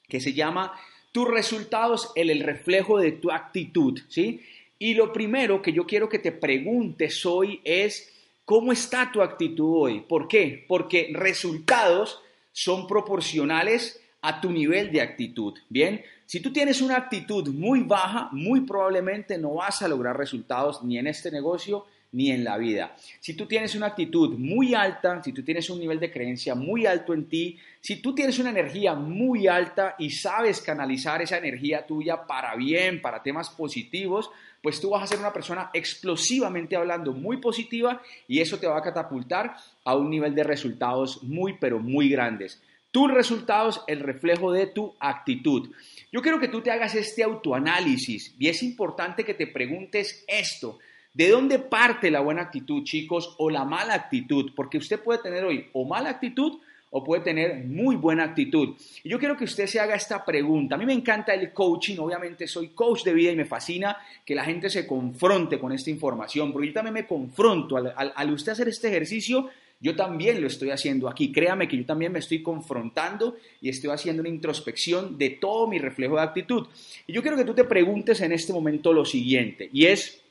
que 0.06 0.20
se 0.20 0.34
llama 0.34 0.78
Tus 1.12 1.26
resultados, 1.28 2.12
el, 2.14 2.28
el 2.28 2.42
reflejo 2.42 2.98
de 2.98 3.12
tu 3.12 3.30
actitud, 3.30 3.98
¿sí? 4.08 4.42
Y 4.78 4.92
lo 4.92 5.14
primero 5.14 5.62
que 5.62 5.72
yo 5.72 5.86
quiero 5.86 6.10
que 6.10 6.18
te 6.18 6.32
preguntes 6.32 7.24
hoy 7.24 7.62
es, 7.64 8.12
¿cómo 8.44 8.70
está 8.70 9.10
tu 9.10 9.22
actitud 9.22 9.84
hoy? 9.84 10.00
¿Por 10.02 10.28
qué? 10.28 10.66
Porque 10.68 11.10
resultados 11.14 12.20
son 12.52 12.86
proporcionales 12.86 14.01
a 14.22 14.40
tu 14.40 14.50
nivel 14.50 14.90
de 14.90 15.02
actitud. 15.02 15.58
Bien, 15.68 16.02
si 16.26 16.40
tú 16.40 16.52
tienes 16.52 16.80
una 16.80 16.96
actitud 16.96 17.48
muy 17.48 17.82
baja, 17.82 18.28
muy 18.32 18.62
probablemente 18.62 19.36
no 19.36 19.54
vas 19.54 19.82
a 19.82 19.88
lograr 19.88 20.16
resultados 20.16 20.82
ni 20.82 20.96
en 20.98 21.06
este 21.06 21.30
negocio 21.30 21.84
ni 22.12 22.30
en 22.30 22.44
la 22.44 22.58
vida. 22.58 22.94
Si 23.20 23.34
tú 23.34 23.46
tienes 23.46 23.74
una 23.74 23.86
actitud 23.86 24.36
muy 24.38 24.74
alta, 24.74 25.22
si 25.22 25.32
tú 25.32 25.42
tienes 25.42 25.68
un 25.70 25.80
nivel 25.80 25.98
de 25.98 26.12
creencia 26.12 26.54
muy 26.54 26.86
alto 26.86 27.14
en 27.14 27.26
ti, 27.26 27.58
si 27.80 27.96
tú 27.96 28.14
tienes 28.14 28.38
una 28.38 28.50
energía 28.50 28.94
muy 28.94 29.48
alta 29.48 29.96
y 29.98 30.10
sabes 30.10 30.60
canalizar 30.60 31.22
esa 31.22 31.38
energía 31.38 31.86
tuya 31.86 32.26
para 32.26 32.54
bien, 32.54 33.00
para 33.00 33.22
temas 33.22 33.48
positivos, 33.50 34.30
pues 34.62 34.80
tú 34.80 34.90
vas 34.90 35.02
a 35.02 35.06
ser 35.06 35.18
una 35.18 35.32
persona 35.32 35.70
explosivamente 35.72 36.76
hablando 36.76 37.12
muy 37.12 37.38
positiva 37.38 38.00
y 38.28 38.40
eso 38.40 38.58
te 38.58 38.66
va 38.66 38.78
a 38.78 38.82
catapultar 38.82 39.56
a 39.84 39.96
un 39.96 40.10
nivel 40.10 40.34
de 40.34 40.44
resultados 40.44 41.22
muy, 41.22 41.56
pero 41.58 41.80
muy 41.80 42.08
grandes. 42.08 42.62
Tus 42.92 43.10
resultados, 43.10 43.82
el 43.86 44.00
reflejo 44.00 44.52
de 44.52 44.66
tu 44.66 44.94
actitud. 45.00 45.70
Yo 46.12 46.20
quiero 46.20 46.38
que 46.38 46.48
tú 46.48 46.60
te 46.60 46.70
hagas 46.70 46.94
este 46.94 47.24
autoanálisis 47.24 48.34
y 48.38 48.48
es 48.48 48.62
importante 48.62 49.24
que 49.24 49.32
te 49.32 49.46
preguntes 49.46 50.24
esto. 50.28 50.78
¿De 51.14 51.30
dónde 51.30 51.58
parte 51.58 52.10
la 52.10 52.20
buena 52.20 52.42
actitud, 52.42 52.84
chicos, 52.84 53.34
o 53.38 53.48
la 53.48 53.64
mala 53.64 53.94
actitud? 53.94 54.52
Porque 54.54 54.76
usted 54.76 55.00
puede 55.00 55.22
tener 55.22 55.42
hoy 55.44 55.68
o 55.72 55.86
mala 55.86 56.10
actitud 56.10 56.60
o 56.90 57.02
puede 57.02 57.22
tener 57.22 57.64
muy 57.64 57.96
buena 57.96 58.24
actitud. 58.24 58.76
Y 59.02 59.08
yo 59.08 59.18
quiero 59.18 59.38
que 59.38 59.44
usted 59.44 59.66
se 59.66 59.80
haga 59.80 59.94
esta 59.94 60.22
pregunta. 60.22 60.74
A 60.74 60.78
mí 60.78 60.84
me 60.84 60.92
encanta 60.92 61.32
el 61.32 61.50
coaching, 61.50 61.96
obviamente 61.98 62.46
soy 62.46 62.68
coach 62.68 63.04
de 63.04 63.14
vida 63.14 63.32
y 63.32 63.36
me 63.36 63.46
fascina 63.46 63.96
que 64.26 64.34
la 64.34 64.44
gente 64.44 64.68
se 64.68 64.86
confronte 64.86 65.58
con 65.58 65.72
esta 65.72 65.88
información, 65.88 66.52
porque 66.52 66.68
yo 66.68 66.74
también 66.74 66.92
me 66.92 67.06
confronto 67.06 67.78
al, 67.78 68.12
al 68.14 68.32
usted 68.32 68.52
hacer 68.52 68.68
este 68.68 68.88
ejercicio. 68.88 69.48
Yo 69.82 69.94
también 69.94 70.40
lo 70.40 70.46
estoy 70.46 70.70
haciendo 70.70 71.08
aquí. 71.08 71.30
Créame 71.30 71.68
que 71.68 71.76
yo 71.76 71.84
también 71.84 72.12
me 72.12 72.20
estoy 72.20 72.42
confrontando 72.42 73.36
y 73.60 73.68
estoy 73.68 73.90
haciendo 73.90 74.20
una 74.20 74.30
introspección 74.30 75.18
de 75.18 75.30
todo 75.30 75.68
mi 75.68 75.78
reflejo 75.78 76.14
de 76.14 76.22
actitud. 76.22 76.66
Y 77.06 77.12
yo 77.12 77.20
quiero 77.20 77.36
que 77.36 77.44
tú 77.44 77.52
te 77.52 77.64
preguntes 77.64 78.20
en 78.20 78.32
este 78.32 78.54
momento 78.54 78.92
lo 78.92 79.04
siguiente, 79.04 79.68
y 79.72 79.86
es, 79.86 80.22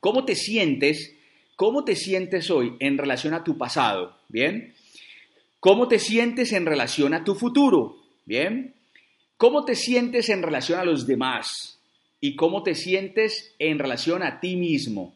¿Cómo 0.00 0.24
te 0.24 0.36
sientes? 0.36 1.14
¿Cómo 1.56 1.84
te 1.84 1.96
sientes 1.96 2.50
hoy 2.50 2.74
en 2.78 2.98
relación 2.98 3.34
a 3.34 3.42
tu 3.42 3.58
pasado? 3.58 4.16
¿Bien? 4.28 4.74
¿Cómo 5.58 5.88
te 5.88 5.98
sientes 5.98 6.52
en 6.52 6.66
relación 6.66 7.14
a 7.14 7.24
tu 7.24 7.34
futuro? 7.34 7.96
¿Bien? 8.24 8.74
¿Cómo 9.36 9.64
te 9.64 9.74
sientes 9.74 10.28
en 10.28 10.42
relación 10.42 10.78
a 10.78 10.84
los 10.84 11.06
demás? 11.06 11.80
¿Y 12.20 12.36
cómo 12.36 12.62
te 12.62 12.74
sientes 12.74 13.54
en 13.58 13.78
relación 13.78 14.22
a 14.22 14.38
ti 14.40 14.56
mismo? 14.56 15.14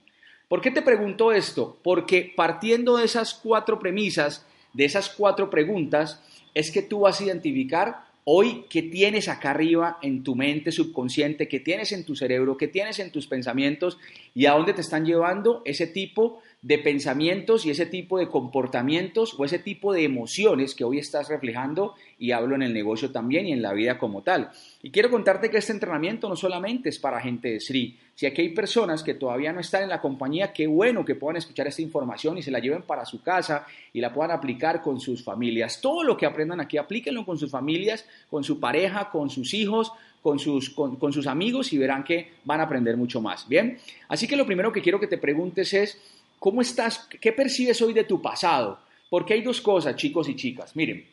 ¿Por 0.52 0.60
qué 0.60 0.70
te 0.70 0.82
pregunto 0.82 1.32
esto? 1.32 1.78
Porque 1.82 2.30
partiendo 2.36 2.98
de 2.98 3.06
esas 3.06 3.32
cuatro 3.32 3.78
premisas, 3.78 4.44
de 4.74 4.84
esas 4.84 5.08
cuatro 5.08 5.48
preguntas, 5.48 6.22
es 6.52 6.70
que 6.70 6.82
tú 6.82 7.00
vas 7.00 7.18
a 7.18 7.24
identificar 7.24 8.04
Hoy, 8.24 8.66
¿qué 8.70 8.82
tienes 8.82 9.28
acá 9.28 9.50
arriba 9.50 9.98
en 10.00 10.22
tu 10.22 10.36
mente 10.36 10.70
subconsciente? 10.70 11.48
¿Qué 11.48 11.58
tienes 11.58 11.90
en 11.90 12.04
tu 12.04 12.14
cerebro? 12.14 12.56
¿Qué 12.56 12.68
tienes 12.68 13.00
en 13.00 13.10
tus 13.10 13.26
pensamientos? 13.26 13.98
¿Y 14.32 14.46
a 14.46 14.52
dónde 14.52 14.74
te 14.74 14.80
están 14.80 15.04
llevando 15.04 15.60
ese 15.64 15.88
tipo 15.88 16.40
de 16.62 16.78
pensamientos 16.78 17.66
y 17.66 17.70
ese 17.70 17.86
tipo 17.86 18.18
de 18.18 18.28
comportamientos 18.28 19.34
o 19.36 19.44
ese 19.44 19.58
tipo 19.58 19.92
de 19.92 20.04
emociones 20.04 20.76
que 20.76 20.84
hoy 20.84 20.98
estás 20.98 21.28
reflejando 21.28 21.94
y 22.20 22.30
hablo 22.30 22.54
en 22.54 22.62
el 22.62 22.72
negocio 22.72 23.10
también 23.10 23.48
y 23.48 23.52
en 23.52 23.62
la 23.62 23.72
vida 23.72 23.98
como 23.98 24.22
tal. 24.22 24.50
Y 24.80 24.92
quiero 24.92 25.10
contarte 25.10 25.50
que 25.50 25.58
este 25.58 25.72
entrenamiento 25.72 26.28
no 26.28 26.36
solamente 26.36 26.88
es 26.88 27.00
para 27.00 27.20
gente 27.20 27.48
de 27.48 27.60
Sri. 27.60 27.98
Si 28.14 28.26
aquí 28.26 28.42
hay 28.42 28.48
personas 28.50 29.02
que 29.02 29.14
todavía 29.14 29.52
no 29.52 29.58
están 29.58 29.82
en 29.82 29.88
la 29.88 30.00
compañía, 30.00 30.52
qué 30.52 30.68
bueno 30.68 31.04
que 31.04 31.16
puedan 31.16 31.36
escuchar 31.36 31.66
esta 31.66 31.82
información 31.82 32.38
y 32.38 32.42
se 32.42 32.52
la 32.52 32.60
lleven 32.60 32.82
para 32.82 33.04
su 33.04 33.22
casa 33.22 33.66
y 33.92 34.00
la 34.00 34.12
puedan 34.12 34.30
aplicar 34.30 34.82
con 34.82 35.00
sus 35.00 35.24
familias. 35.24 35.80
Todo 35.80 36.04
lo 36.04 36.16
que 36.16 36.26
aprendan 36.26 36.60
aquí, 36.60 36.78
aplíquenlo 36.78 37.26
con 37.26 37.38
sus 37.38 37.50
familias, 37.50 38.06
con 38.30 38.44
su 38.44 38.60
pareja, 38.60 39.10
con 39.10 39.30
sus 39.30 39.52
hijos, 39.52 39.90
con 40.22 40.38
sus, 40.38 40.70
con 40.70 41.12
sus 41.12 41.26
amigos 41.26 41.72
y 41.72 41.78
verán 41.78 42.04
que 42.04 42.30
van 42.44 42.60
a 42.60 42.64
aprender 42.64 42.96
mucho 42.96 43.20
más. 43.20 43.48
Bien, 43.48 43.78
así 44.06 44.28
que 44.28 44.36
lo 44.36 44.46
primero 44.46 44.72
que 44.72 44.80
quiero 44.80 45.00
que 45.00 45.08
te 45.08 45.18
preguntes 45.18 45.74
es, 45.74 45.98
¿Cómo 46.42 46.60
estás? 46.60 47.08
¿Qué 47.20 47.30
percibes 47.30 47.80
hoy 47.82 47.92
de 47.92 48.02
tu 48.02 48.20
pasado? 48.20 48.80
Porque 49.08 49.34
hay 49.34 49.42
dos 49.42 49.60
cosas, 49.60 49.94
chicos 49.94 50.28
y 50.28 50.34
chicas. 50.34 50.74
Miren, 50.74 51.08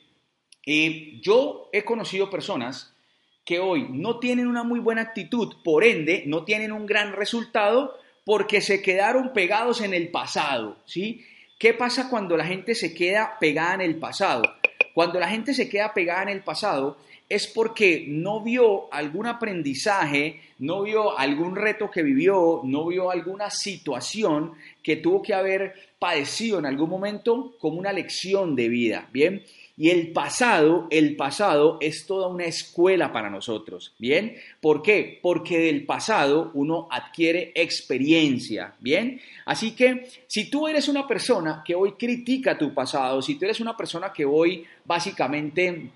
eh, 0.66 1.20
yo 1.22 1.70
he 1.72 1.84
conocido 1.84 2.32
personas 2.32 2.96
que 3.46 3.60
hoy 3.60 3.86
no 3.92 4.18
tienen 4.18 4.48
una 4.48 4.64
muy 4.64 4.80
buena 4.80 5.04
actitud, 5.04 5.58
por 5.64 5.84
ende, 5.84 6.24
no 6.26 6.46
tienen 6.46 6.72
un 6.72 6.88
gran 6.88 7.14
resultado 7.14 7.96
porque 8.26 8.60
se 8.60 8.82
quedaron 8.82 9.32
pegados 9.32 9.82
en 9.82 9.94
el 9.94 10.10
pasado, 10.10 10.78
¿sí? 10.86 11.24
¿Qué 11.60 11.76
pasa 11.76 12.10
cuando 12.10 12.36
la 12.36 12.48
gente 12.48 12.74
se 12.74 12.96
queda 12.96 13.38
pegada 13.40 13.76
en 13.76 13.82
el 13.82 14.00
pasado? 14.00 14.42
Cuando 14.96 15.20
la 15.20 15.30
gente 15.30 15.54
se 15.54 15.70
queda 15.70 15.94
pegada 15.94 16.24
en 16.24 16.30
el 16.30 16.44
pasado, 16.44 16.98
es 17.30 17.46
porque 17.46 18.06
no 18.08 18.42
vio 18.42 18.92
algún 18.92 19.28
aprendizaje, 19.28 20.42
no 20.58 20.82
vio 20.82 21.18
algún 21.18 21.56
reto 21.56 21.92
que 21.92 22.02
vivió, 22.02 22.62
no 22.64 22.88
vio 22.88 23.12
alguna 23.12 23.52
situación 23.52 24.54
que 24.82 24.96
tuvo 24.96 25.22
que 25.22 25.36
haber 25.36 25.76
padecido 26.00 26.58
en 26.58 26.66
algún 26.66 26.90
momento 26.90 27.56
como 27.60 27.78
una 27.78 27.94
lección 27.94 28.56
de 28.56 28.68
vida, 28.68 29.08
¿bien? 29.14 29.44
Y 29.78 29.92
el 29.92 30.12
pasado, 30.12 30.88
el 30.90 31.16
pasado 31.16 31.78
es 31.80 32.06
toda 32.06 32.28
una 32.28 32.46
escuela 32.46 33.14
para 33.14 33.30
nosotros, 33.30 33.94
¿bien? 33.98 34.36
¿Por 34.60 34.82
qué? 34.82 35.20
Porque 35.22 35.58
del 35.58 35.86
pasado 35.86 36.52
uno 36.56 36.88
adquiere 36.92 37.54
experiencia, 37.56 38.74
¿bien? 38.80 39.22
Así 39.46 39.72
que 39.76 40.10
si 40.28 40.50
tú 40.50 40.68
eres 40.68 40.90
una 40.90 41.08
persona 41.08 41.62
que 41.64 41.76
hoy 41.76 41.94
critica 41.94 42.58
tu 42.58 42.74
pasado, 42.74 43.22
si 43.22 43.36
tú 43.36 43.46
eres 43.46 43.62
una 43.62 43.78
persona 43.78 44.12
que 44.12 44.26
hoy 44.26 44.66
básicamente 44.84 45.92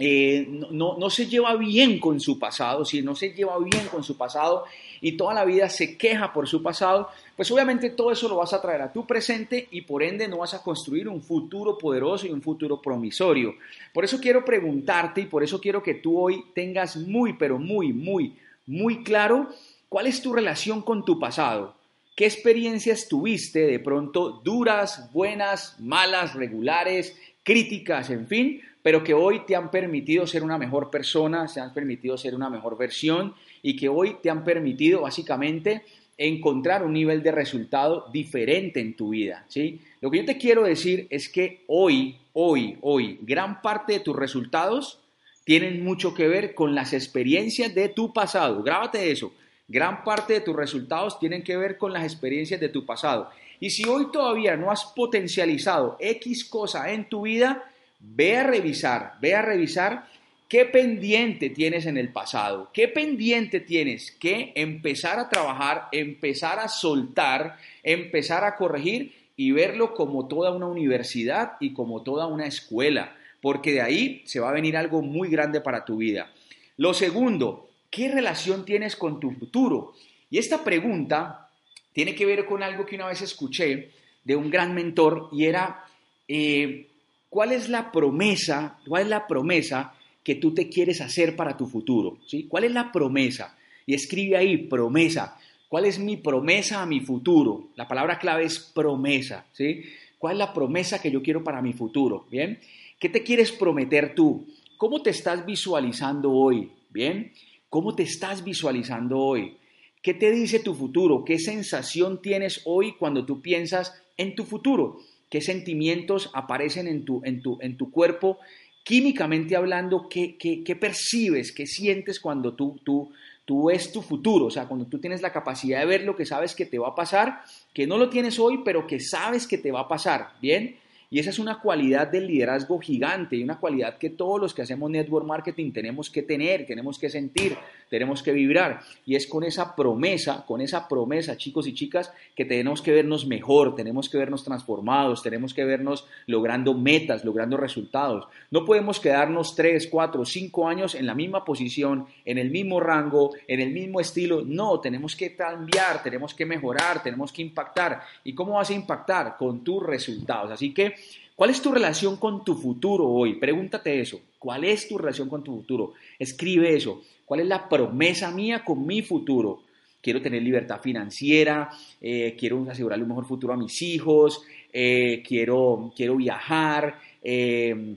eh, 0.00 0.46
no, 0.70 0.96
no, 0.96 1.10
se 1.10 1.26
lleva 1.26 1.56
bien 1.56 1.98
con 1.98 2.20
su 2.20 2.38
pasado, 2.38 2.84
si 2.84 3.02
no 3.02 3.16
se 3.16 3.32
lleva 3.32 3.58
bien 3.58 3.88
con 3.90 4.04
su 4.04 4.16
pasado 4.16 4.64
y 5.00 5.16
toda 5.16 5.34
la 5.34 5.44
vida 5.44 5.68
se 5.68 5.98
queja 5.98 6.32
por 6.32 6.46
su 6.48 6.62
pasado, 6.62 7.08
pues 7.34 7.50
obviamente 7.50 7.90
todo 7.90 8.12
eso 8.12 8.28
lo 8.28 8.36
vas 8.36 8.52
a 8.52 8.62
traer 8.62 8.82
a 8.82 8.92
tu 8.92 9.04
presente 9.08 9.66
y 9.72 9.80
por 9.82 10.04
ende 10.04 10.28
no 10.28 10.38
vas 10.38 10.54
a 10.54 10.62
construir 10.62 11.08
un 11.08 11.20
futuro 11.20 11.76
poderoso 11.76 12.28
y 12.28 12.30
un 12.30 12.42
futuro 12.42 12.80
promisorio. 12.80 13.56
Por 13.92 14.04
eso 14.04 14.20
quiero 14.20 14.44
preguntarte 14.44 15.22
y 15.22 15.26
por 15.26 15.42
eso 15.42 15.60
quiero 15.60 15.82
que 15.82 15.94
tú 15.94 16.16
hoy 16.16 16.44
tengas 16.54 16.96
muy, 16.96 17.32
pero 17.32 17.58
muy, 17.58 17.92
muy, 17.92 18.36
muy 18.66 19.02
claro 19.02 19.48
cuál 19.88 20.06
es 20.06 20.22
tu 20.22 20.32
relación 20.32 20.82
con 20.82 21.04
tu 21.04 21.18
pasado. 21.18 21.74
¿Qué 22.14 22.24
experiencias 22.26 23.08
tuviste 23.08 23.66
de 23.66 23.78
pronto 23.80 24.40
duras, 24.44 25.10
buenas, 25.12 25.78
malas, 25.80 26.34
regulares, 26.34 27.16
críticas, 27.42 28.10
en 28.10 28.26
fin? 28.26 28.60
Pero 28.88 29.04
que 29.04 29.12
hoy 29.12 29.40
te 29.44 29.54
han 29.54 29.70
permitido 29.70 30.26
ser 30.26 30.42
una 30.42 30.56
mejor 30.56 30.88
persona, 30.88 31.46
se 31.46 31.60
han 31.60 31.74
permitido 31.74 32.16
ser 32.16 32.34
una 32.34 32.48
mejor 32.48 32.78
versión 32.78 33.34
y 33.60 33.76
que 33.76 33.86
hoy 33.86 34.16
te 34.22 34.30
han 34.30 34.44
permitido 34.44 35.02
básicamente 35.02 35.82
encontrar 36.16 36.82
un 36.82 36.94
nivel 36.94 37.22
de 37.22 37.30
resultado 37.30 38.06
diferente 38.10 38.80
en 38.80 38.96
tu 38.96 39.10
vida, 39.10 39.44
¿sí? 39.46 39.82
Lo 40.00 40.10
que 40.10 40.20
yo 40.20 40.24
te 40.24 40.38
quiero 40.38 40.62
decir 40.62 41.06
es 41.10 41.28
que 41.28 41.64
hoy, 41.66 42.16
hoy, 42.32 42.78
hoy, 42.80 43.18
gran 43.20 43.60
parte 43.60 43.92
de 43.92 44.00
tus 44.00 44.16
resultados 44.16 45.00
tienen 45.44 45.84
mucho 45.84 46.14
que 46.14 46.26
ver 46.26 46.54
con 46.54 46.74
las 46.74 46.94
experiencias 46.94 47.74
de 47.74 47.90
tu 47.90 48.14
pasado. 48.14 48.62
Grábate 48.62 49.10
eso. 49.10 49.34
Gran 49.68 50.02
parte 50.02 50.32
de 50.32 50.40
tus 50.40 50.56
resultados 50.56 51.18
tienen 51.18 51.42
que 51.42 51.58
ver 51.58 51.76
con 51.76 51.92
las 51.92 52.04
experiencias 52.04 52.58
de 52.58 52.70
tu 52.70 52.86
pasado. 52.86 53.28
Y 53.60 53.68
si 53.68 53.86
hoy 53.86 54.10
todavía 54.10 54.56
no 54.56 54.70
has 54.70 54.86
potencializado 54.96 55.98
X 56.00 56.46
cosa 56.46 56.90
en 56.90 57.06
tu 57.10 57.26
vida, 57.26 57.70
ve 58.00 58.36
a 58.36 58.44
revisar, 58.44 59.14
ve 59.20 59.34
a 59.34 59.42
revisar 59.42 60.06
qué 60.48 60.64
pendiente 60.64 61.50
tienes 61.50 61.86
en 61.86 61.96
el 61.96 62.10
pasado, 62.10 62.70
qué 62.72 62.88
pendiente 62.88 63.60
tienes 63.60 64.12
que 64.12 64.52
empezar 64.54 65.18
a 65.18 65.28
trabajar, 65.28 65.88
empezar 65.92 66.58
a 66.58 66.68
soltar, 66.68 67.56
empezar 67.82 68.44
a 68.44 68.56
corregir 68.56 69.14
y 69.36 69.52
verlo 69.52 69.94
como 69.94 70.26
toda 70.26 70.50
una 70.50 70.66
universidad 70.66 71.52
y 71.60 71.72
como 71.72 72.02
toda 72.02 72.26
una 72.26 72.46
escuela, 72.46 73.14
porque 73.40 73.72
de 73.72 73.82
ahí 73.82 74.22
se 74.24 74.40
va 74.40 74.48
a 74.48 74.52
venir 74.52 74.76
algo 74.76 75.02
muy 75.02 75.28
grande 75.28 75.60
para 75.60 75.84
tu 75.84 75.98
vida. 75.98 76.32
Lo 76.76 76.94
segundo, 76.94 77.68
¿qué 77.90 78.10
relación 78.10 78.64
tienes 78.64 78.96
con 78.96 79.20
tu 79.20 79.30
futuro? 79.32 79.94
Y 80.30 80.38
esta 80.38 80.64
pregunta 80.64 81.50
tiene 81.92 82.14
que 82.14 82.26
ver 82.26 82.46
con 82.46 82.62
algo 82.62 82.86
que 82.86 82.96
una 82.96 83.06
vez 83.06 83.22
escuché 83.22 83.90
de 84.24 84.36
un 84.36 84.50
gran 84.50 84.74
mentor 84.74 85.28
y 85.32 85.44
era, 85.44 85.84
eh, 86.26 86.88
¿Cuál 87.30 87.52
es 87.52 87.68
la 87.68 87.92
promesa? 87.92 88.78
¿Cuál 88.86 89.04
es 89.04 89.08
la 89.08 89.26
promesa 89.26 89.94
que 90.22 90.36
tú 90.36 90.54
te 90.54 90.68
quieres 90.68 91.00
hacer 91.00 91.36
para 91.36 91.56
tu 91.56 91.66
futuro? 91.66 92.18
¿sí? 92.26 92.46
¿Cuál 92.48 92.64
es 92.64 92.72
la 92.72 92.90
promesa? 92.90 93.56
Y 93.86 93.94
escribe 93.94 94.36
ahí, 94.36 94.56
promesa. 94.56 95.38
¿Cuál 95.68 95.84
es 95.84 95.98
mi 95.98 96.16
promesa 96.16 96.82
a 96.82 96.86
mi 96.86 97.00
futuro? 97.00 97.68
La 97.76 97.86
palabra 97.86 98.18
clave 98.18 98.44
es 98.44 98.58
promesa, 98.58 99.46
¿sí? 99.52 99.82
¿Cuál 100.18 100.34
es 100.34 100.38
la 100.38 100.54
promesa 100.54 101.00
que 101.00 101.10
yo 101.10 101.22
quiero 101.22 101.44
para 101.44 101.60
mi 101.60 101.74
futuro? 101.74 102.26
¿Bien? 102.30 102.58
¿Qué 102.98 103.08
te 103.08 103.22
quieres 103.22 103.52
prometer 103.52 104.14
tú? 104.14 104.46
¿Cómo 104.78 105.02
te 105.02 105.10
estás 105.10 105.44
visualizando 105.44 106.32
hoy? 106.32 106.72
¿Bien? 106.90 107.32
¿Cómo 107.68 107.94
te 107.94 108.02
estás 108.02 108.42
visualizando 108.42 109.18
hoy? 109.18 109.58
¿Qué 110.02 110.14
te 110.14 110.30
dice 110.30 110.60
tu 110.60 110.74
futuro? 110.74 111.24
¿Qué 111.24 111.38
sensación 111.38 112.22
tienes 112.22 112.62
hoy 112.64 112.94
cuando 112.96 113.26
tú 113.26 113.42
piensas 113.42 113.92
en 114.16 114.34
tu 114.34 114.44
futuro? 114.44 115.00
Qué 115.28 115.40
sentimientos 115.40 116.30
aparecen 116.34 116.88
en 116.88 117.04
tu, 117.04 117.22
en 117.24 117.42
tu, 117.42 117.58
en 117.60 117.76
tu 117.76 117.90
cuerpo, 117.90 118.38
químicamente 118.84 119.54
hablando, 119.56 120.08
qué, 120.08 120.36
qué, 120.38 120.76
percibes, 120.76 121.52
qué 121.52 121.66
sientes 121.66 122.18
cuando 122.20 122.54
tú, 122.54 122.80
tú, 122.82 123.10
tú 123.44 123.66
ves 123.66 123.92
tu 123.92 124.00
futuro, 124.00 124.46
o 124.46 124.50
sea, 124.50 124.66
cuando 124.66 124.86
tú 124.86 124.98
tienes 124.98 125.20
la 125.20 125.32
capacidad 125.32 125.80
de 125.80 125.86
ver 125.86 126.04
lo 126.04 126.16
que 126.16 126.24
sabes 126.24 126.54
que 126.54 126.64
te 126.64 126.78
va 126.78 126.88
a 126.88 126.94
pasar 126.94 127.42
que 127.74 127.86
no 127.86 127.98
lo 127.98 128.08
tienes 128.08 128.38
hoy, 128.38 128.62
pero 128.64 128.86
que 128.86 128.98
sabes 128.98 129.46
que 129.46 129.58
te 129.58 129.70
va 129.70 129.80
a 129.80 129.88
pasar, 129.88 130.30
¿bien? 130.40 130.76
Y 131.10 131.18
esa 131.18 131.30
es 131.30 131.38
una 131.38 131.60
cualidad 131.60 132.08
del 132.08 132.26
liderazgo 132.26 132.78
gigante 132.78 133.36
y 133.36 133.42
una 133.42 133.58
cualidad 133.58 133.98
que 133.98 134.10
todos 134.10 134.40
los 134.40 134.52
que 134.52 134.62
hacemos 134.62 134.90
network 134.90 135.26
marketing 135.26 135.72
tenemos 135.72 136.10
que 136.10 136.22
tener, 136.22 136.66
tenemos 136.66 136.98
que 136.98 137.08
sentir, 137.08 137.56
tenemos 137.88 138.22
que 138.22 138.32
vibrar. 138.32 138.80
Y 139.06 139.16
es 139.16 139.26
con 139.26 139.44
esa 139.44 139.74
promesa, 139.74 140.44
con 140.46 140.60
esa 140.60 140.88
promesa, 140.88 141.36
chicos 141.36 141.66
y 141.66 141.74
chicas, 141.74 142.12
que 142.34 142.44
tenemos 142.44 142.82
que 142.82 142.92
vernos 142.92 143.26
mejor, 143.26 143.74
tenemos 143.74 144.08
que 144.08 144.18
vernos 144.18 144.44
transformados, 144.44 145.22
tenemos 145.22 145.54
que 145.54 145.64
vernos 145.64 146.06
logrando 146.26 146.74
metas, 146.74 147.24
logrando 147.24 147.56
resultados. 147.56 148.28
No 148.50 148.64
podemos 148.64 149.00
quedarnos 149.00 149.54
tres, 149.54 149.88
cuatro, 149.90 150.24
cinco 150.24 150.68
años 150.68 150.94
en 150.94 151.06
la 151.06 151.14
misma 151.14 151.44
posición, 151.44 152.06
en 152.24 152.38
el 152.38 152.50
mismo 152.50 152.80
rango, 152.80 153.32
en 153.46 153.60
el 153.60 153.70
mismo 153.70 154.00
estilo. 154.00 154.42
No, 154.44 154.80
tenemos 154.80 155.16
que 155.16 155.34
cambiar, 155.34 156.02
tenemos 156.02 156.34
que 156.34 156.46
mejorar, 156.46 157.02
tenemos 157.02 157.32
que 157.32 157.42
impactar. 157.42 158.02
¿Y 158.24 158.34
cómo 158.34 158.54
vas 158.54 158.70
a 158.70 158.74
impactar? 158.74 159.36
Con 159.36 159.64
tus 159.64 159.82
resultados. 159.82 160.50
Así 160.50 160.72
que 160.72 160.94
¿Cuál 161.38 161.50
es 161.50 161.62
tu 161.62 161.70
relación 161.70 162.16
con 162.16 162.42
tu 162.44 162.56
futuro 162.56 163.06
hoy? 163.06 163.34
Pregúntate 163.34 164.00
eso. 164.00 164.20
¿Cuál 164.40 164.64
es 164.64 164.88
tu 164.88 164.98
relación 164.98 165.28
con 165.28 165.44
tu 165.44 165.54
futuro? 165.54 165.92
Escribe 166.18 166.74
eso. 166.74 167.00
¿Cuál 167.28 167.40
es 167.40 167.46
la 167.46 167.68
promesa 167.68 168.30
mía 168.30 168.64
con 168.64 168.86
mi 168.86 169.02
futuro? 169.02 169.64
Quiero 170.00 170.22
tener 170.22 170.42
libertad 170.42 170.80
financiera, 170.80 171.68
eh, 172.00 172.34
quiero 172.38 172.66
asegurarle 172.70 173.02
un 173.02 173.10
mejor 173.10 173.26
futuro 173.26 173.52
a 173.52 173.56
mis 173.58 173.82
hijos, 173.82 174.40
eh, 174.72 175.22
quiero, 175.26 175.92
quiero 175.94 176.16
viajar, 176.16 176.98
eh, 177.22 177.96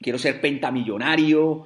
quiero 0.00 0.18
ser 0.18 0.40
pentamillonario, 0.40 1.64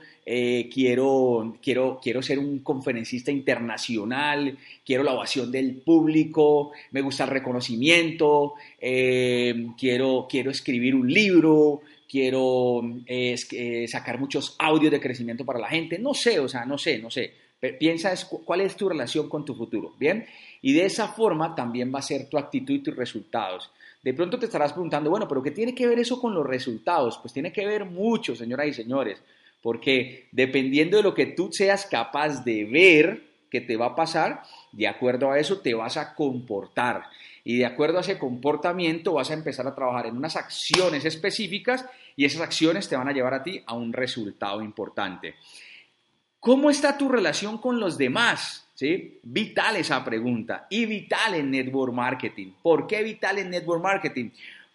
quiero, 0.71 1.57
quiero, 1.63 2.01
quiero 2.03 2.21
ser 2.21 2.39
un 2.39 2.59
conferencista 2.59 3.31
internacional, 3.31 4.59
quiero 4.85 5.03
la 5.03 5.15
ovación 5.15 5.51
del 5.51 5.77
público, 5.77 6.73
me 6.91 7.01
gusta 7.01 7.25
el 7.25 7.31
reconocimiento, 7.31 8.55
quiero, 8.79 10.27
quiero 10.29 10.51
escribir 10.51 10.95
un 10.95 11.11
libro, 11.11 11.81
quiero 12.09 12.81
eh, 13.07 13.87
sacar 13.89 14.19
muchos 14.19 14.57
audios 14.59 14.93
de 14.93 15.01
crecimiento 15.01 15.45
para 15.45 15.59
la 15.59 15.69
gente, 15.69 15.99
no 15.99 16.15
sé, 16.15 16.39
o 16.39 16.49
sea, 16.49 16.65
no 16.65 16.79
sé, 16.79 16.99
no 16.99 17.11
sé. 17.11 17.35
Piensa 17.79 18.15
cuál 18.45 18.61
es 18.61 18.77
tu 18.77 18.89
relación 18.89 19.29
con 19.29 19.45
tu 19.45 19.55
futuro, 19.55 19.95
¿bien? 19.99 20.27
Y 20.63 20.73
de 20.75 20.85
esa 20.85 21.09
forma 21.09 21.55
también 21.55 21.93
va 21.93 21.99
a 21.99 22.03
ser 22.03 22.29
tu 22.29 22.39
actitud 22.39 22.75
y 22.75 22.83
tus 22.83 22.95
resultados. 22.95 23.71
De 24.03 24.15
pronto 24.15 24.39
te 24.39 24.47
estarás 24.47 24.73
preguntando, 24.73 25.11
bueno, 25.11 25.27
pero 25.27 25.43
¿qué 25.43 25.51
tiene 25.51 25.75
que 25.75 25.87
ver 25.87 25.99
eso 25.99 26.21
con 26.21 26.33
los 26.33 26.47
resultados? 26.47 27.19
Pues 27.19 27.33
tiene 27.33 27.53
que 27.53 27.67
ver 27.67 27.87
mucho, 27.87 28.37
señoras 28.37 28.69
y 28.69 28.73
señores. 28.73 29.21
Porque 29.63 30.29
dependiendo 30.31 30.97
de 30.97 31.03
lo 31.03 31.13
que 31.13 31.27
tú 31.27 31.49
seas 31.51 31.87
capaz 31.87 32.45
de 32.45 32.65
ver 32.67 33.23
que 33.51 33.61
te 33.61 33.77
va 33.77 33.87
a 33.87 33.97
pasar, 33.97 34.43
de 34.71 34.87
acuerdo 34.87 35.33
a 35.33 35.41
eso 35.41 35.59
te 35.59 35.75
vas 35.75 35.97
a 35.97 36.15
comportar. 36.15 37.03
Y 37.49 37.59
de 37.59 37.65
acuerdo 37.65 37.99
a 37.99 38.01
ese 38.01 38.19
comportamiento 38.19 39.13
vas 39.13 39.31
a 39.31 39.35
empezar 39.35 39.69
a 39.69 39.75
trabajar 39.77 40.07
en 40.07 40.17
unas 40.17 40.35
acciones 40.35 41.05
específicas 41.05 41.87
y 42.17 42.25
esas 42.25 42.41
acciones 42.41 42.89
te 42.89 42.97
van 42.97 43.07
a 43.07 43.13
llevar 43.13 43.35
a 43.35 43.45
ti 43.45 43.63
a 43.65 43.75
un 43.75 43.93
resultado 43.93 44.63
importante. 44.63 45.37
¿Cómo 46.41 46.71
está 46.71 46.99
tu 46.99 47.09
relación 47.09 47.59
con 47.59 47.79
los 47.79 47.97
demás? 47.97 48.67
¿Sí? 48.75 49.21
Vital 49.23 49.77
esa 49.77 50.05
pregunta 50.05 50.67
y 50.69 50.87
vital 50.87 51.35
en 51.35 51.53
network 51.53 51.93
marketing. 51.95 52.51
¿Por 52.61 52.89
qué 52.89 53.05
vital 53.05 53.39
en 53.39 53.51
network 53.51 53.81
marketing? 53.81 54.31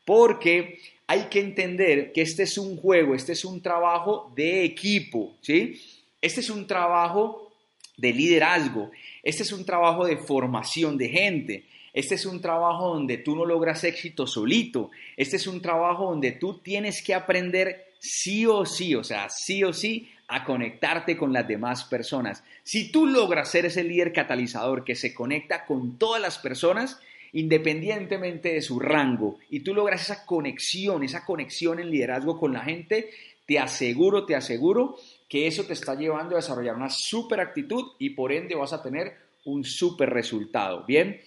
Porque 0.05 0.79
hay 1.07 1.23
que 1.23 1.41
entender 1.41 2.13
que 2.13 2.21
este 2.21 2.43
es 2.43 2.57
un 2.57 2.77
juego, 2.77 3.15
este 3.15 3.33
es 3.33 3.43
un 3.43 3.61
trabajo 3.61 4.31
de 4.33 4.63
equipo, 4.63 5.35
¿sí? 5.41 5.77
Este 6.21 6.39
es 6.39 6.49
un 6.49 6.65
trabajo 6.65 7.51
de 7.97 8.13
liderazgo, 8.13 8.91
este 9.23 9.43
es 9.43 9.51
un 9.51 9.65
trabajo 9.65 10.05
de 10.05 10.15
formación 10.15 10.97
de 10.97 11.09
gente, 11.09 11.65
este 11.93 12.15
es 12.15 12.25
un 12.25 12.41
trabajo 12.41 12.93
donde 12.93 13.17
tú 13.17 13.35
no 13.35 13.45
logras 13.45 13.83
éxito 13.83 14.25
solito, 14.25 14.91
este 15.17 15.35
es 15.35 15.47
un 15.47 15.61
trabajo 15.61 16.05
donde 16.05 16.33
tú 16.33 16.59
tienes 16.59 17.01
que 17.01 17.13
aprender 17.13 17.93
sí 17.99 18.45
o 18.45 18.65
sí, 18.65 18.95
o 18.95 19.03
sea, 19.03 19.29
sí 19.29 19.63
o 19.63 19.73
sí, 19.73 20.09
a 20.27 20.43
conectarte 20.45 21.17
con 21.17 21.33
las 21.33 21.47
demás 21.47 21.83
personas. 21.83 22.43
Si 22.63 22.91
tú 22.91 23.05
logras 23.05 23.51
ser 23.51 23.65
ese 23.65 23.83
líder 23.83 24.13
catalizador 24.13 24.83
que 24.83 24.95
se 24.95 25.13
conecta 25.13 25.65
con 25.65 25.97
todas 25.97 26.21
las 26.21 26.37
personas, 26.39 26.99
independientemente 27.33 28.53
de 28.53 28.61
su 28.61 28.79
rango, 28.79 29.39
y 29.49 29.59
tú 29.59 29.73
logras 29.73 30.01
esa 30.01 30.25
conexión, 30.25 31.03
esa 31.03 31.25
conexión 31.25 31.79
en 31.79 31.91
liderazgo 31.91 32.39
con 32.39 32.53
la 32.53 32.61
gente, 32.61 33.09
te 33.45 33.59
aseguro, 33.59 34.25
te 34.25 34.35
aseguro 34.35 34.95
que 35.27 35.47
eso 35.47 35.65
te 35.65 35.73
está 35.73 35.95
llevando 35.95 36.35
a 36.35 36.39
desarrollar 36.39 36.75
una 36.75 36.89
super 36.89 37.41
actitud 37.41 37.91
y 37.99 38.11
por 38.11 38.31
ende 38.31 38.55
vas 38.55 38.73
a 38.73 38.81
tener 38.81 39.13
un 39.45 39.63
super 39.63 40.09
resultado. 40.09 40.85
Bien, 40.85 41.19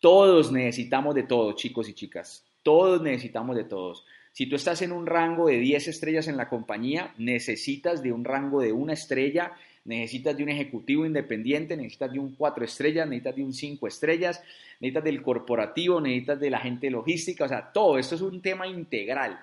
todos 0.00 0.50
necesitamos 0.50 1.14
de 1.14 1.22
todos, 1.22 1.56
chicos 1.56 1.88
y 1.88 1.94
chicas. 1.94 2.44
Todos 2.62 3.00
necesitamos 3.02 3.56
de 3.56 3.64
todos. 3.64 4.04
Si 4.32 4.46
tú 4.46 4.56
estás 4.56 4.82
en 4.82 4.92
un 4.92 5.06
rango 5.06 5.48
de 5.48 5.58
10 5.58 5.88
estrellas 5.88 6.28
en 6.28 6.36
la 6.36 6.48
compañía, 6.48 7.14
necesitas 7.18 8.02
de 8.02 8.12
un 8.12 8.24
rango 8.24 8.60
de 8.60 8.72
una 8.72 8.92
estrella 8.92 9.52
necesitas 9.84 10.36
de 10.36 10.42
un 10.42 10.48
ejecutivo 10.50 11.06
independiente, 11.06 11.76
necesitas 11.76 12.12
de 12.12 12.18
un 12.18 12.34
cuatro 12.34 12.64
estrellas, 12.64 13.06
necesitas 13.08 13.36
de 13.36 13.44
un 13.44 13.52
cinco 13.52 13.86
estrellas, 13.86 14.42
necesitas 14.78 15.04
del 15.04 15.22
corporativo, 15.22 16.00
necesitas 16.00 16.40
de 16.40 16.50
la 16.50 16.60
gente 16.60 16.90
logística, 16.90 17.44
o 17.44 17.48
sea, 17.48 17.72
todo 17.72 17.98
esto 17.98 18.14
es 18.14 18.20
un 18.20 18.40
tema 18.40 18.66
integral. 18.66 19.40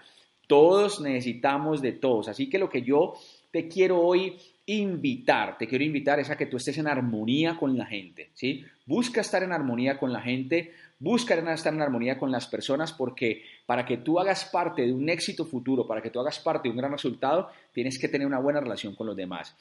Todos 0.48 1.02
necesitamos 1.02 1.82
de 1.82 1.92
todos. 1.94 2.30
Así 2.30 2.50
que 2.50 2.58
lo 2.58 2.70
que 2.70 2.82
yo 2.82 3.16
te 3.52 3.68
quiero 3.68 4.00
hoy 4.00 4.38
invitar, 4.66 5.58
te 5.58 5.68
quiero 5.68 5.86
invitar 5.86 6.20
es 6.20 6.30
a 6.30 6.38
que 6.38 6.46
tú 6.46 6.58
estés 6.58 6.78
en 6.78 6.88
armonía 6.88 7.58
con 7.58 7.78
la 7.78 7.86
gente, 7.86 8.32
¿sí? 8.34 8.66
Busca 8.86 9.22
estar 9.22 9.42
en 9.42 9.54
armonía 9.54 9.98
con 9.98 10.12
la 10.12 10.22
gente, 10.22 10.74
busca 11.00 11.36
estar 11.54 11.74
en 11.74 11.82
armonía 11.82 12.18
con 12.18 12.32
las 12.32 12.48
personas 12.48 12.92
porque 12.92 13.44
para 13.66 13.86
que 13.86 13.98
tú 13.98 14.20
hagas 14.20 14.46
parte 14.46 14.82
de 14.82 14.94
un 14.94 15.08
éxito 15.10 15.46
futuro, 15.46 15.88
para 15.88 16.02
que 16.02 16.10
tú 16.10 16.20
hagas 16.20 16.40
parte 16.40 16.68
de 16.68 16.72
un 16.72 16.78
gran 16.78 16.92
resultado, 16.92 17.50
tienes 17.72 17.98
que 17.98 18.10
tener 18.10 18.28
una 18.28 18.40
buena 18.40 18.60
relación 18.60 18.94
con 18.94 19.08
los 19.08 19.16
demás. 19.16 19.56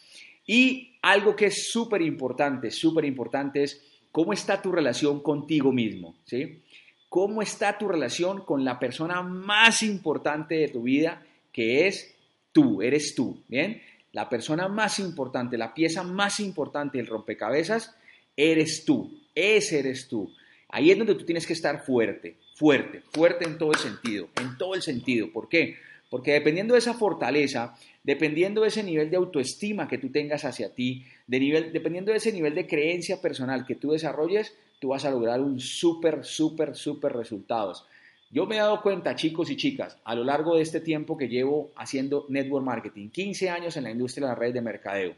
Y 0.45 0.95
algo 1.03 1.37
que 1.37 1.47
es 1.47 1.71
súper 1.71 2.03
importante, 2.03 2.73
súper 2.73 3.05
importante 3.05 3.63
es 3.63 3.85
cómo 4.11 4.33
está 4.33 4.61
tu 4.61 4.73
relación 4.73 5.21
contigo 5.21 5.71
mismo, 5.71 6.17
¿sí? 6.25 6.63
¿Cómo 7.09 7.43
está 7.43 7.79
tu 7.79 7.87
relación 7.87 8.45
con 8.45 8.65
la 8.65 8.81
persona 8.81 9.23
más 9.23 9.83
importante 9.83 10.57
de 10.57 10.69
tu 10.69 10.83
vida, 10.83 11.23
que 11.53 11.87
es 11.87 12.16
tú, 12.57 12.81
eres 12.81 13.15
tú, 13.15 13.45
¿bien? 13.49 13.83
La 14.13 14.31
persona 14.31 14.67
más 14.67 14.99
importante, 14.99 15.59
la 15.59 15.75
pieza 15.75 16.03
más 16.03 16.41
importante 16.41 16.97
del 16.97 17.07
rompecabezas, 17.07 17.95
eres 18.35 18.87
tú, 18.87 19.21
ese 19.35 19.81
eres 19.81 20.09
tú. 20.09 20.35
Ahí 20.71 20.91
es 20.91 20.97
donde 20.97 21.17
tú 21.17 21.27
tienes 21.27 21.47
que 21.47 21.53
estar 21.53 21.85
fuerte, 21.85 22.39
fuerte, 22.55 23.03
fuerte 23.13 23.45
en 23.45 23.59
todo 23.59 23.73
el 23.73 23.79
sentido, 23.79 24.31
en 24.41 24.57
todo 24.57 24.75
el 24.75 24.81
sentido. 24.81 25.31
¿Por 25.31 25.51
qué? 25.51 25.77
Porque 26.09 26.33
dependiendo 26.33 26.73
de 26.73 26.79
esa 26.79 26.95
fortaleza, 26.95 27.77
dependiendo 28.03 28.63
de 28.63 28.69
ese 28.69 28.83
nivel 28.83 29.11
de 29.11 29.19
autoestima 29.19 29.87
que 29.87 29.99
tú 29.99 30.09
tengas 30.09 30.47
hacia 30.47 30.75
ti, 30.75 31.05
de 31.27 31.39
nivel, 31.39 31.73
dependiendo 31.75 32.11
de 32.11 32.17
ese 32.17 32.33
nivel 32.33 32.55
de 32.55 32.67
creencia 32.67 33.21
personal 33.21 33.67
que 33.67 33.75
tú 33.75 33.91
desarrolles, 33.91 34.57
tú 34.81 34.89
vas 34.89 35.05
a 35.05 35.11
lograr 35.11 35.43
un 35.43 35.61
súper, 35.61 36.25
súper, 36.25 36.75
súper 36.75 37.13
resultados. 37.13 37.85
Yo 38.31 38.47
me 38.47 38.57
he 38.57 38.59
dado 38.59 38.83
cuenta, 38.83 39.15
chicos 39.15 39.51
y 39.51 39.57
chicas, 39.57 39.99
a 40.05 40.15
lo 40.15 40.25
largo 40.25 40.57
de 40.57 40.63
este 40.63 40.81
tiempo 40.81 41.17
que 41.17 41.29
llevo 41.29 41.73
haciendo 41.77 42.27
network 42.29 42.65
marketing, 42.65 43.09
15 43.11 43.51
años 43.51 43.77
en 43.77 43.85
la 43.85 43.91
industria 43.91 44.27
de 44.27 44.33
las 44.33 44.39
redes 44.39 44.55
de 44.55 44.63
mercadeo, 44.63 45.15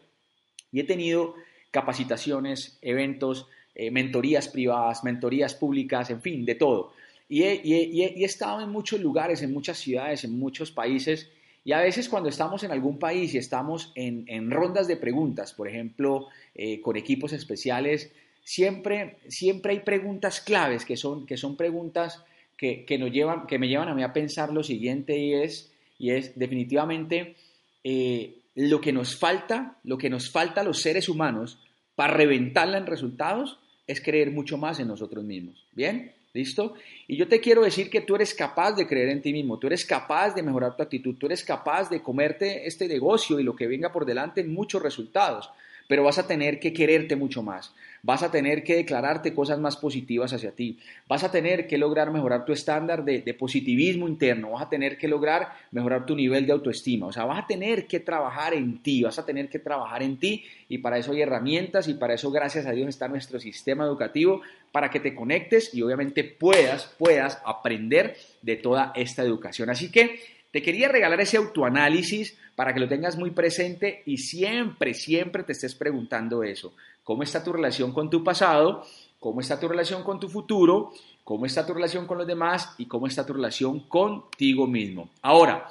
y 0.70 0.80
he 0.80 0.84
tenido 0.84 1.34
capacitaciones, 1.70 2.78
eventos, 2.82 3.46
eh, 3.74 3.90
mentorías 3.90 4.48
privadas, 4.48 5.04
mentorías 5.04 5.54
públicas, 5.54 6.10
en 6.10 6.20
fin, 6.20 6.44
de 6.44 6.54
todo. 6.54 6.92
Y 7.30 7.42
he, 7.42 8.24
estado 8.24 8.60
en 8.62 8.70
muchos 8.70 9.00
lugares, 9.00 9.42
en 9.42 9.52
muchas 9.52 9.78
ciudades, 9.78 10.24
en 10.24 10.38
muchos 10.38 10.70
países, 10.70 11.30
y 11.64 11.72
a 11.72 11.80
veces 11.80 12.08
cuando 12.08 12.28
estamos 12.28 12.62
en 12.62 12.72
algún 12.72 12.98
país 12.98 13.34
y 13.34 13.38
estamos 13.38 13.92
en, 13.94 14.50
rondas 14.50 14.88
de 14.88 14.96
preguntas, 14.96 15.52
por 15.52 15.68
ejemplo, 15.68 16.28
eh, 16.54 16.80
con 16.80 16.96
equipos 16.96 17.32
especiales, 17.32 18.10
siempre, 18.42 19.18
siempre 19.28 19.72
hay 19.72 19.80
preguntas 19.80 20.40
claves 20.40 20.84
que 20.84 20.96
son, 20.96 21.26
que 21.26 21.36
son 21.36 21.56
preguntas 21.56 22.24
que, 22.58 22.98
nos 22.98 23.12
llevan, 23.12 23.46
que 23.46 23.58
me 23.58 23.68
llevan 23.68 23.88
a 23.88 23.94
mí 23.94 24.02
a 24.02 24.12
pensar 24.12 24.52
lo 24.52 24.64
siguiente 24.64 25.16
y 25.16 25.32
es, 25.32 25.72
y 25.96 26.10
es 26.10 26.36
definitivamente 26.36 27.36
eh, 27.84 28.34
lo 28.56 28.80
que 28.80 28.92
nos 28.92 29.16
falta, 29.16 29.78
lo 29.84 29.96
que 29.96 30.10
nos 30.10 30.30
falta 30.30 30.60
a 30.60 30.64
los 30.64 30.82
seres 30.82 31.08
humanos 31.08 31.60
para 31.94 32.14
reventarla 32.14 32.76
en 32.76 32.86
resultados 32.86 33.60
es 33.86 34.00
creer 34.00 34.32
mucho 34.32 34.58
más 34.58 34.80
en 34.80 34.88
nosotros 34.88 35.24
mismos. 35.24 35.64
¿Bien? 35.72 36.12
¿Listo? 36.34 36.74
Y 37.06 37.16
yo 37.16 37.26
te 37.26 37.40
quiero 37.40 37.62
decir 37.62 37.88
que 37.88 38.02
tú 38.02 38.16
eres 38.16 38.34
capaz 38.34 38.72
de 38.72 38.86
creer 38.86 39.08
en 39.08 39.22
ti 39.22 39.32
mismo, 39.32 39.58
tú 39.58 39.68
eres 39.68 39.84
capaz 39.84 40.34
de 40.34 40.42
mejorar 40.42 40.76
tu 40.76 40.82
actitud, 40.82 41.16
tú 41.16 41.26
eres 41.26 41.42
capaz 41.42 41.88
de 41.88 42.02
comerte 42.02 42.66
este 42.66 42.86
negocio 42.86 43.40
y 43.40 43.44
lo 43.44 43.56
que 43.56 43.66
venga 43.66 43.90
por 43.90 44.04
delante 44.04 44.42
en 44.42 44.52
muchos 44.52 44.82
resultados, 44.82 45.50
pero 45.88 46.04
vas 46.04 46.18
a 46.18 46.26
tener 46.26 46.60
que 46.60 46.72
quererte 46.72 47.16
mucho 47.16 47.42
más, 47.42 47.74
vas 48.02 48.22
a 48.22 48.30
tener 48.30 48.62
que 48.64 48.76
declararte 48.76 49.34
cosas 49.34 49.58
más 49.58 49.76
positivas 49.76 50.32
hacia 50.32 50.52
ti, 50.52 50.78
vas 51.06 51.24
a 51.24 51.30
tener 51.30 51.66
que 51.66 51.78
lograr 51.78 52.10
mejorar 52.10 52.44
tu 52.44 52.52
estándar 52.52 53.04
de, 53.04 53.34
positivismo 53.34 54.08
interno, 54.08 54.50
vas 54.52 54.62
a 54.62 54.68
tener 54.68 54.98
que 54.98 55.08
lograr 55.08 55.52
mejorar 55.70 56.06
tu 56.06 56.16
nivel 56.16 56.46
de 56.46 56.52
autoestima, 56.52 57.06
o 57.06 57.12
sea, 57.12 57.24
vas 57.24 57.44
a 57.44 57.46
tener 57.46 57.86
que 57.86 58.00
trabajar 58.00 58.54
en 58.54 58.78
ti, 58.82 59.02
vas 59.02 59.18
a 59.18 59.26
tener 59.26 59.48
que 59.48 59.58
trabajar 59.58 60.02
en 60.02 60.18
ti. 60.18 60.44
Y 60.70 60.78
para 60.78 60.98
eso 60.98 61.12
hay 61.12 61.22
herramientas 61.22 61.88
y 61.88 61.94
para 61.94 62.14
eso 62.14 62.30
gracias 62.30 62.66
a 62.66 62.72
Dios 62.72 62.88
está 62.88 63.08
nuestro 63.08 63.40
sistema 63.40 63.84
educativo 63.84 64.42
para 64.72 64.90
que 64.90 65.00
te 65.00 65.14
conectes 65.14 65.72
y 65.74 65.82
obviamente 65.82 66.24
puedas, 66.24 66.94
puedas 66.98 67.40
aprender 67.44 68.16
de 68.42 68.56
toda 68.56 68.92
esta 68.94 69.22
educación. 69.22 69.70
Así 69.70 69.90
que 69.90 70.20
te 70.50 70.62
quería 70.62 70.88
regalar 70.88 71.20
ese 71.20 71.36
autoanálisis 71.36 72.36
para 72.54 72.72
que 72.72 72.80
lo 72.80 72.88
tengas 72.88 73.16
muy 73.16 73.30
presente 73.30 74.02
y 74.06 74.18
siempre, 74.18 74.94
siempre 74.94 75.42
te 75.42 75.52
estés 75.52 75.74
preguntando 75.74 76.42
eso. 76.42 76.74
¿Cómo 77.04 77.22
está 77.22 77.44
tu 77.44 77.52
relación 77.52 77.92
con 77.92 78.10
tu 78.10 78.24
pasado? 78.24 78.84
¿Cómo 79.20 79.40
está 79.40 79.58
tu 79.58 79.68
relación 79.68 80.02
con 80.02 80.18
tu 80.20 80.28
futuro? 80.28 80.92
¿Cómo 81.24 81.46
está 81.46 81.66
tu 81.66 81.74
relación 81.74 82.06
con 82.06 82.18
los 82.18 82.26
demás? 82.26 82.74
¿Y 82.78 82.86
cómo 82.86 83.06
está 83.06 83.26
tu 83.26 83.34
relación 83.34 83.80
contigo 83.80 84.66
mismo? 84.66 85.10
Ahora, 85.22 85.68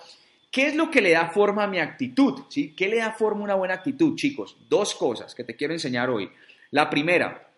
¿qué 0.51 0.67
es 0.67 0.75
lo 0.75 0.91
que 0.91 1.01
le 1.01 1.11
da 1.11 1.29
forma 1.29 1.63
a 1.63 1.67
mi 1.67 1.79
actitud? 1.79 2.43
¿Sí? 2.49 2.73
¿Qué 2.75 2.87
le 2.87 2.97
da 2.97 3.11
forma 3.13 3.41
a 3.41 3.43
una 3.45 3.55
buena 3.55 3.73
actitud, 3.73 4.15
chicos? 4.15 4.57
Dos 4.69 4.95
cosas 4.95 5.33
que 5.33 5.43
te 5.43 5.55
quiero 5.55 5.73
enseñar 5.73 6.09
hoy. 6.09 6.29
La 6.71 6.89
primera, 6.89 7.49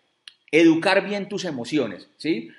educar 0.50 1.04
bien 1.06 1.28
tus 1.28 1.44
emociones, 1.44 2.08
¿sí? 2.16 2.50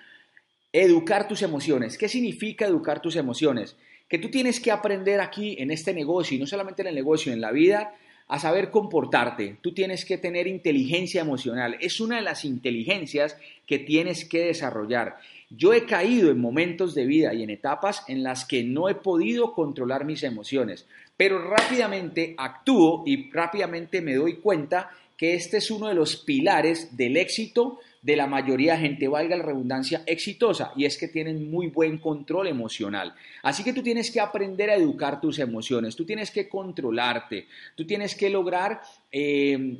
Educar 0.71 1.27
tus 1.27 1.41
emociones. 1.41 1.97
¿Qué 1.97 2.07
significa 2.07 2.65
educar 2.65 3.01
tus 3.01 3.15
emociones? 3.15 3.75
Que 4.11 4.19
tú 4.19 4.29
tienes 4.29 4.59
que 4.59 4.71
aprender 4.71 5.21
aquí 5.21 5.55
en 5.57 5.71
este 5.71 5.93
negocio, 5.93 6.35
y 6.35 6.39
no 6.41 6.45
solamente 6.45 6.81
en 6.81 6.89
el 6.89 6.95
negocio, 6.95 7.31
en 7.31 7.39
la 7.39 7.53
vida, 7.53 7.95
a 8.27 8.39
saber 8.39 8.69
comportarte. 8.69 9.55
Tú 9.61 9.73
tienes 9.73 10.03
que 10.03 10.17
tener 10.17 10.47
inteligencia 10.47 11.21
emocional. 11.21 11.77
Es 11.79 12.01
una 12.01 12.17
de 12.17 12.21
las 12.21 12.43
inteligencias 12.43 13.37
que 13.65 13.79
tienes 13.79 14.25
que 14.25 14.47
desarrollar. 14.47 15.15
Yo 15.49 15.71
he 15.71 15.85
caído 15.85 16.29
en 16.29 16.41
momentos 16.41 16.93
de 16.93 17.05
vida 17.05 17.33
y 17.33 17.43
en 17.43 17.51
etapas 17.51 18.03
en 18.09 18.21
las 18.21 18.43
que 18.43 18.63
no 18.63 18.89
he 18.89 18.95
podido 18.95 19.53
controlar 19.53 20.03
mis 20.03 20.23
emociones, 20.23 20.85
pero 21.15 21.41
rápidamente 21.49 22.35
actúo 22.37 23.03
y 23.05 23.31
rápidamente 23.31 24.01
me 24.01 24.15
doy 24.15 24.35
cuenta 24.35 24.91
que 25.15 25.35
este 25.35 25.57
es 25.57 25.71
uno 25.71 25.87
de 25.87 25.93
los 25.93 26.17
pilares 26.17 26.97
del 26.97 27.15
éxito 27.15 27.79
de 28.01 28.15
la 28.15 28.27
mayoría 28.27 28.73
de 28.73 28.79
gente, 28.79 29.07
valga 29.07 29.37
la 29.37 29.43
redundancia, 29.43 30.03
exitosa, 30.05 30.71
y 30.75 30.85
es 30.85 30.97
que 30.97 31.07
tienen 31.07 31.51
muy 31.51 31.67
buen 31.67 31.99
control 31.99 32.47
emocional. 32.47 33.13
Así 33.43 33.63
que 33.63 33.73
tú 33.73 33.83
tienes 33.83 34.09
que 34.09 34.19
aprender 34.19 34.69
a 34.69 34.75
educar 34.75 35.21
tus 35.21 35.39
emociones, 35.39 35.95
tú 35.95 36.05
tienes 36.05 36.31
que 36.31 36.49
controlarte, 36.49 37.47
tú 37.75 37.85
tienes 37.85 38.15
que 38.15 38.29
lograr... 38.29 38.81
Eh, 39.11 39.77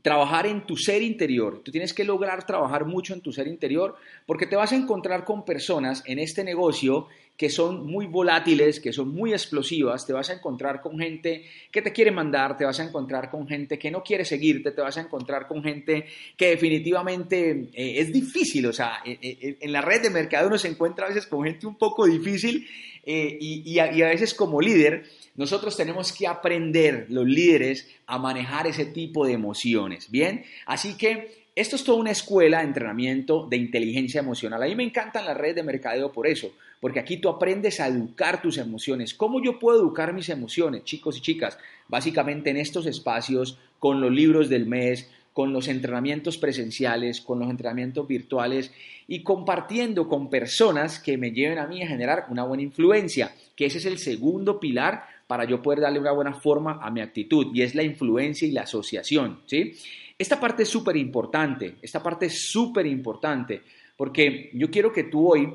trabajar 0.00 0.46
en 0.46 0.64
tu 0.64 0.76
ser 0.76 1.02
interior. 1.02 1.60
Tú 1.64 1.72
tienes 1.72 1.92
que 1.92 2.04
lograr 2.04 2.46
trabajar 2.46 2.84
mucho 2.84 3.14
en 3.14 3.20
tu 3.20 3.32
ser 3.32 3.48
interior 3.48 3.96
porque 4.26 4.46
te 4.46 4.56
vas 4.56 4.72
a 4.72 4.76
encontrar 4.76 5.24
con 5.24 5.44
personas 5.44 6.02
en 6.06 6.18
este 6.18 6.44
negocio 6.44 7.08
que 7.38 7.48
son 7.50 7.86
muy 7.86 8.06
volátiles, 8.06 8.80
que 8.80 8.92
son 8.92 9.14
muy 9.14 9.32
explosivas, 9.32 10.04
te 10.04 10.12
vas 10.12 10.28
a 10.28 10.32
encontrar 10.32 10.80
con 10.80 10.98
gente 10.98 11.44
que 11.70 11.80
te 11.80 11.92
quiere 11.92 12.10
mandar, 12.10 12.56
te 12.56 12.64
vas 12.64 12.80
a 12.80 12.84
encontrar 12.84 13.30
con 13.30 13.46
gente 13.46 13.78
que 13.78 13.92
no 13.92 14.02
quiere 14.02 14.24
seguirte, 14.24 14.72
te 14.72 14.80
vas 14.80 14.96
a 14.98 15.02
encontrar 15.02 15.46
con 15.46 15.62
gente 15.62 16.04
que 16.36 16.48
definitivamente 16.48 17.68
eh, 17.72 18.00
es 18.00 18.12
difícil, 18.12 18.66
o 18.66 18.72
sea, 18.72 19.02
eh, 19.06 19.18
eh, 19.22 19.56
en 19.60 19.72
la 19.72 19.80
red 19.80 20.02
de 20.02 20.10
mercado 20.10 20.48
uno 20.48 20.58
se 20.58 20.66
encuentra 20.66 21.06
a 21.06 21.10
veces 21.10 21.28
con 21.28 21.44
gente 21.44 21.68
un 21.68 21.78
poco 21.78 22.06
difícil 22.06 22.66
y, 23.06 23.78
a, 23.78 23.86
veces 23.86 24.34
como 24.34 24.60
líder 24.60 25.04
nosotros 25.36 25.76
tenemos 25.76 26.12
que 26.12 26.26
aprender, 26.26 27.06
los 27.08 27.24
líderes, 27.24 27.88
a 28.06 28.18
manejar 28.18 28.66
ese 28.66 28.84
tipo 28.86 29.24
de 29.24 29.32
emociones, 29.32 30.10
¿bien? 30.10 30.44
Así 30.66 30.98
que 30.98 31.46
esto 31.54 31.76
es 31.76 31.84
toda 31.84 31.98
una 31.98 32.10
escuela 32.10 32.58
de 32.58 32.64
entrenamiento 32.64 33.46
de 33.48 33.56
inteligencia 33.56 34.20
emocional. 34.20 34.62
A 34.62 34.66
mí 34.66 34.74
me 34.74 34.84
encantan 34.84 35.24
las 35.24 35.36
redes 35.36 35.56
de 35.56 35.62
mercadeo 35.62 36.12
por 36.12 36.26
eso, 36.26 36.52
porque 36.80 37.00
aquí 37.00 37.16
tú 37.16 37.28
aprendes 37.28 37.80
a 37.80 37.88
educar 37.88 38.40
tus 38.40 38.58
emociones. 38.58 39.14
¿Cómo 39.14 39.42
yo 39.42 39.58
puedo 39.58 39.80
educar 39.80 40.12
mis 40.12 40.28
emociones, 40.28 40.84
chicos 40.84 41.18
y 41.18 41.20
chicas? 41.20 41.58
Básicamente 41.88 42.50
en 42.50 42.56
estos 42.56 42.86
espacios, 42.86 43.58
con 43.78 44.00
los 44.00 44.12
libros 44.12 44.48
del 44.48 44.66
mes, 44.66 45.10
con 45.38 45.52
los 45.52 45.68
entrenamientos 45.68 46.36
presenciales, 46.36 47.20
con 47.20 47.38
los 47.38 47.48
entrenamientos 47.48 48.08
virtuales 48.08 48.72
y 49.06 49.22
compartiendo 49.22 50.08
con 50.08 50.30
personas 50.30 50.98
que 50.98 51.16
me 51.16 51.30
lleven 51.30 51.58
a 51.58 51.66
mí 51.68 51.80
a 51.80 51.86
generar 51.86 52.26
una 52.28 52.42
buena 52.42 52.64
influencia, 52.64 53.32
que 53.54 53.66
ese 53.66 53.78
es 53.78 53.86
el 53.86 53.98
segundo 53.98 54.58
pilar 54.58 55.04
para 55.28 55.44
yo 55.44 55.62
poder 55.62 55.80
darle 55.80 56.00
una 56.00 56.10
buena 56.10 56.34
forma 56.34 56.80
a 56.82 56.90
mi 56.90 57.00
actitud 57.00 57.54
y 57.54 57.62
es 57.62 57.76
la 57.76 57.84
influencia 57.84 58.48
y 58.48 58.50
la 58.50 58.62
asociación, 58.62 59.40
¿sí? 59.46 59.74
Esta 60.18 60.40
parte 60.40 60.64
es 60.64 60.68
súper 60.68 60.96
importante, 60.96 61.76
esta 61.82 62.02
parte 62.02 62.26
es 62.26 62.50
súper 62.50 62.86
importante 62.86 63.62
porque 63.96 64.50
yo 64.54 64.72
quiero 64.72 64.92
que 64.92 65.04
tú 65.04 65.30
hoy 65.30 65.54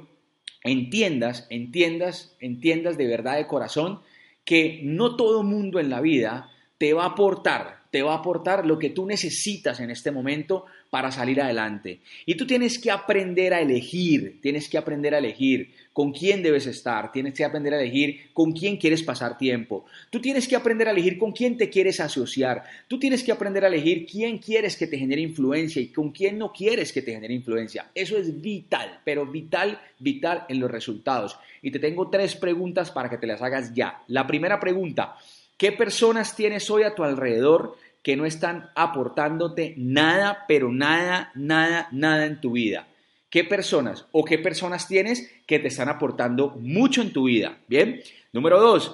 entiendas, 0.63 1.47
entiendas, 1.49 2.35
entiendas 2.39 2.97
de 2.97 3.07
verdad 3.07 3.37
de 3.37 3.47
corazón 3.47 4.01
que 4.45 4.81
no 4.83 5.15
todo 5.15 5.43
mundo 5.43 5.79
en 5.79 5.89
la 5.89 6.01
vida 6.01 6.49
te 6.77 6.93
va 6.93 7.03
a 7.03 7.09
aportar 7.09 7.82
te 7.93 8.01
va 8.01 8.13
a 8.13 8.17
aportar 8.17 8.65
lo 8.65 8.79
que 8.79 8.89
tú 8.89 9.05
necesitas 9.05 9.79
en 9.79 9.91
este 9.91 10.09
momento 10.09 10.65
para 10.89 11.11
salir 11.11 11.39
adelante. 11.39 11.99
Y 12.25 12.33
tú 12.33 12.47
tienes 12.47 12.79
que 12.79 12.89
aprender 12.89 13.53
a 13.53 13.61
elegir, 13.61 14.39
tienes 14.41 14.67
que 14.67 14.79
aprender 14.79 15.13
a 15.13 15.19
elegir 15.19 15.71
con 15.93 16.11
quién 16.11 16.41
debes 16.41 16.65
estar, 16.65 17.11
tienes 17.11 17.35
que 17.35 17.45
aprender 17.45 17.71
a 17.71 17.79
elegir 17.79 18.31
con 18.33 18.51
quién 18.51 18.77
quieres 18.77 19.03
pasar 19.03 19.37
tiempo, 19.37 19.85
tú 20.09 20.19
tienes 20.19 20.47
que 20.47 20.55
aprender 20.55 20.87
a 20.87 20.91
elegir 20.91 21.19
con 21.19 21.33
quién 21.33 21.55
te 21.55 21.69
quieres 21.69 21.99
asociar, 21.99 22.63
tú 22.87 22.97
tienes 22.97 23.21
que 23.21 23.31
aprender 23.31 23.63
a 23.63 23.67
elegir 23.67 24.07
quién 24.07 24.39
quieres 24.39 24.75
que 24.75 24.87
te 24.87 24.97
genere 24.97 25.21
influencia 25.21 25.79
y 25.79 25.89
con 25.89 26.09
quién 26.09 26.39
no 26.39 26.51
quieres 26.51 26.91
que 26.91 27.03
te 27.03 27.11
genere 27.11 27.35
influencia. 27.35 27.91
Eso 27.93 28.17
es 28.17 28.41
vital, 28.41 29.01
pero 29.05 29.27
vital, 29.27 29.79
vital 29.99 30.45
en 30.49 30.59
los 30.59 30.71
resultados. 30.71 31.37
Y 31.61 31.69
te 31.69 31.77
tengo 31.77 32.09
tres 32.09 32.35
preguntas 32.35 32.89
para 32.89 33.07
que 33.07 33.19
te 33.19 33.27
las 33.27 33.43
hagas 33.43 33.71
ya. 33.75 34.01
La 34.07 34.25
primera 34.25 34.59
pregunta, 34.59 35.15
¿qué 35.63 35.71
personas 35.71 36.35
tienes 36.35 36.69
hoy 36.69 36.83
a 36.83 36.93
tu 36.93 37.05
alrededor 37.05 37.77
que 38.01 38.17
no 38.17 38.25
están 38.25 38.69
aportándote 38.75 39.75
nada, 39.77 40.43
pero 40.45 40.73
nada, 40.73 41.31
nada, 41.35 41.87
nada 41.93 42.25
en 42.25 42.41
tu 42.41 42.51
vida. 42.51 42.89
¿Qué 43.29 43.45
personas 43.45 44.05
o 44.11 44.25
qué 44.25 44.39
personas 44.39 44.89
tienes 44.89 45.31
que 45.47 45.59
te 45.59 45.69
están 45.69 45.87
aportando 45.87 46.49
mucho 46.59 47.01
en 47.01 47.13
tu 47.13 47.27
vida? 47.27 47.59
Bien. 47.69 48.01
Número 48.33 48.59
dos, 48.59 48.93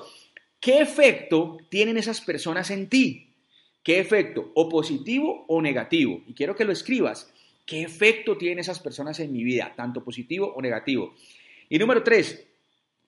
¿qué 0.60 0.80
efecto 0.80 1.58
tienen 1.70 1.98
esas 1.98 2.22
personas 2.22 2.70
en 2.70 2.88
ti? 2.88 3.34
¿Qué 3.82 4.00
efecto? 4.00 4.52
¿O 4.54 4.70
positivo 4.70 5.46
o 5.48 5.64
negativo? 5.64 6.22
Y 6.28 6.36
quiero 6.36 6.56
que 6.56 6.66
lo 6.66 6.72
escribas. 6.72 7.34
¿Qué 7.66 7.82
efecto 7.82 8.38
tienen 8.38 8.60
esas 8.60 8.80
personas 8.80 9.20
en 9.20 9.34
mi 9.34 9.44
vida? 9.44 9.74
Tanto 9.76 10.04
positivo 10.04 10.54
o 10.56 10.62
negativo. 10.62 11.16
Y 11.68 11.80
número 11.80 12.04
tres, 12.04 12.46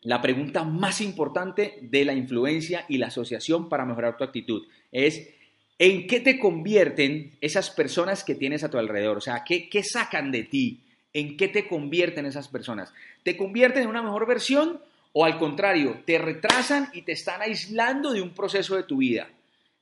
la 0.01 0.21
pregunta 0.21 0.63
más 0.63 1.01
importante 1.01 1.77
de 1.81 2.05
la 2.05 2.13
influencia 2.13 2.85
y 2.89 2.97
la 2.97 3.07
asociación 3.07 3.69
para 3.69 3.85
mejorar 3.85 4.17
tu 4.17 4.23
actitud 4.23 4.67
es 4.91 5.27
¿En 5.83 6.05
qué 6.05 6.19
te 6.19 6.37
convierten 6.37 7.31
esas 7.41 7.71
personas 7.71 8.23
que 8.23 8.35
tienes 8.35 8.63
a 8.63 8.69
tu 8.69 8.77
alrededor? 8.77 9.17
O 9.17 9.21
sea, 9.21 9.43
¿qué, 9.43 9.83
sacan 9.83 10.31
de 10.31 10.43
ti? 10.43 10.81
¿En 11.11 11.35
qué 11.37 11.47
te 11.47 11.67
convierten 11.67 12.27
esas 12.27 12.49
personas? 12.49 12.93
¿Te 13.23 13.35
convierten 13.35 13.81
en 13.81 13.89
una 13.89 14.03
mejor 14.03 14.27
versión 14.27 14.79
o 15.11 15.25
al 15.25 15.39
contrario, 15.39 16.03
te 16.05 16.19
retrasan 16.19 16.89
y 16.93 17.01
te 17.01 17.13
están 17.13 17.41
aislando 17.41 18.13
de 18.13 18.21
un 18.21 18.29
proceso 18.29 18.75
de 18.75 18.83
tu 18.83 18.97
vida? 18.97 19.31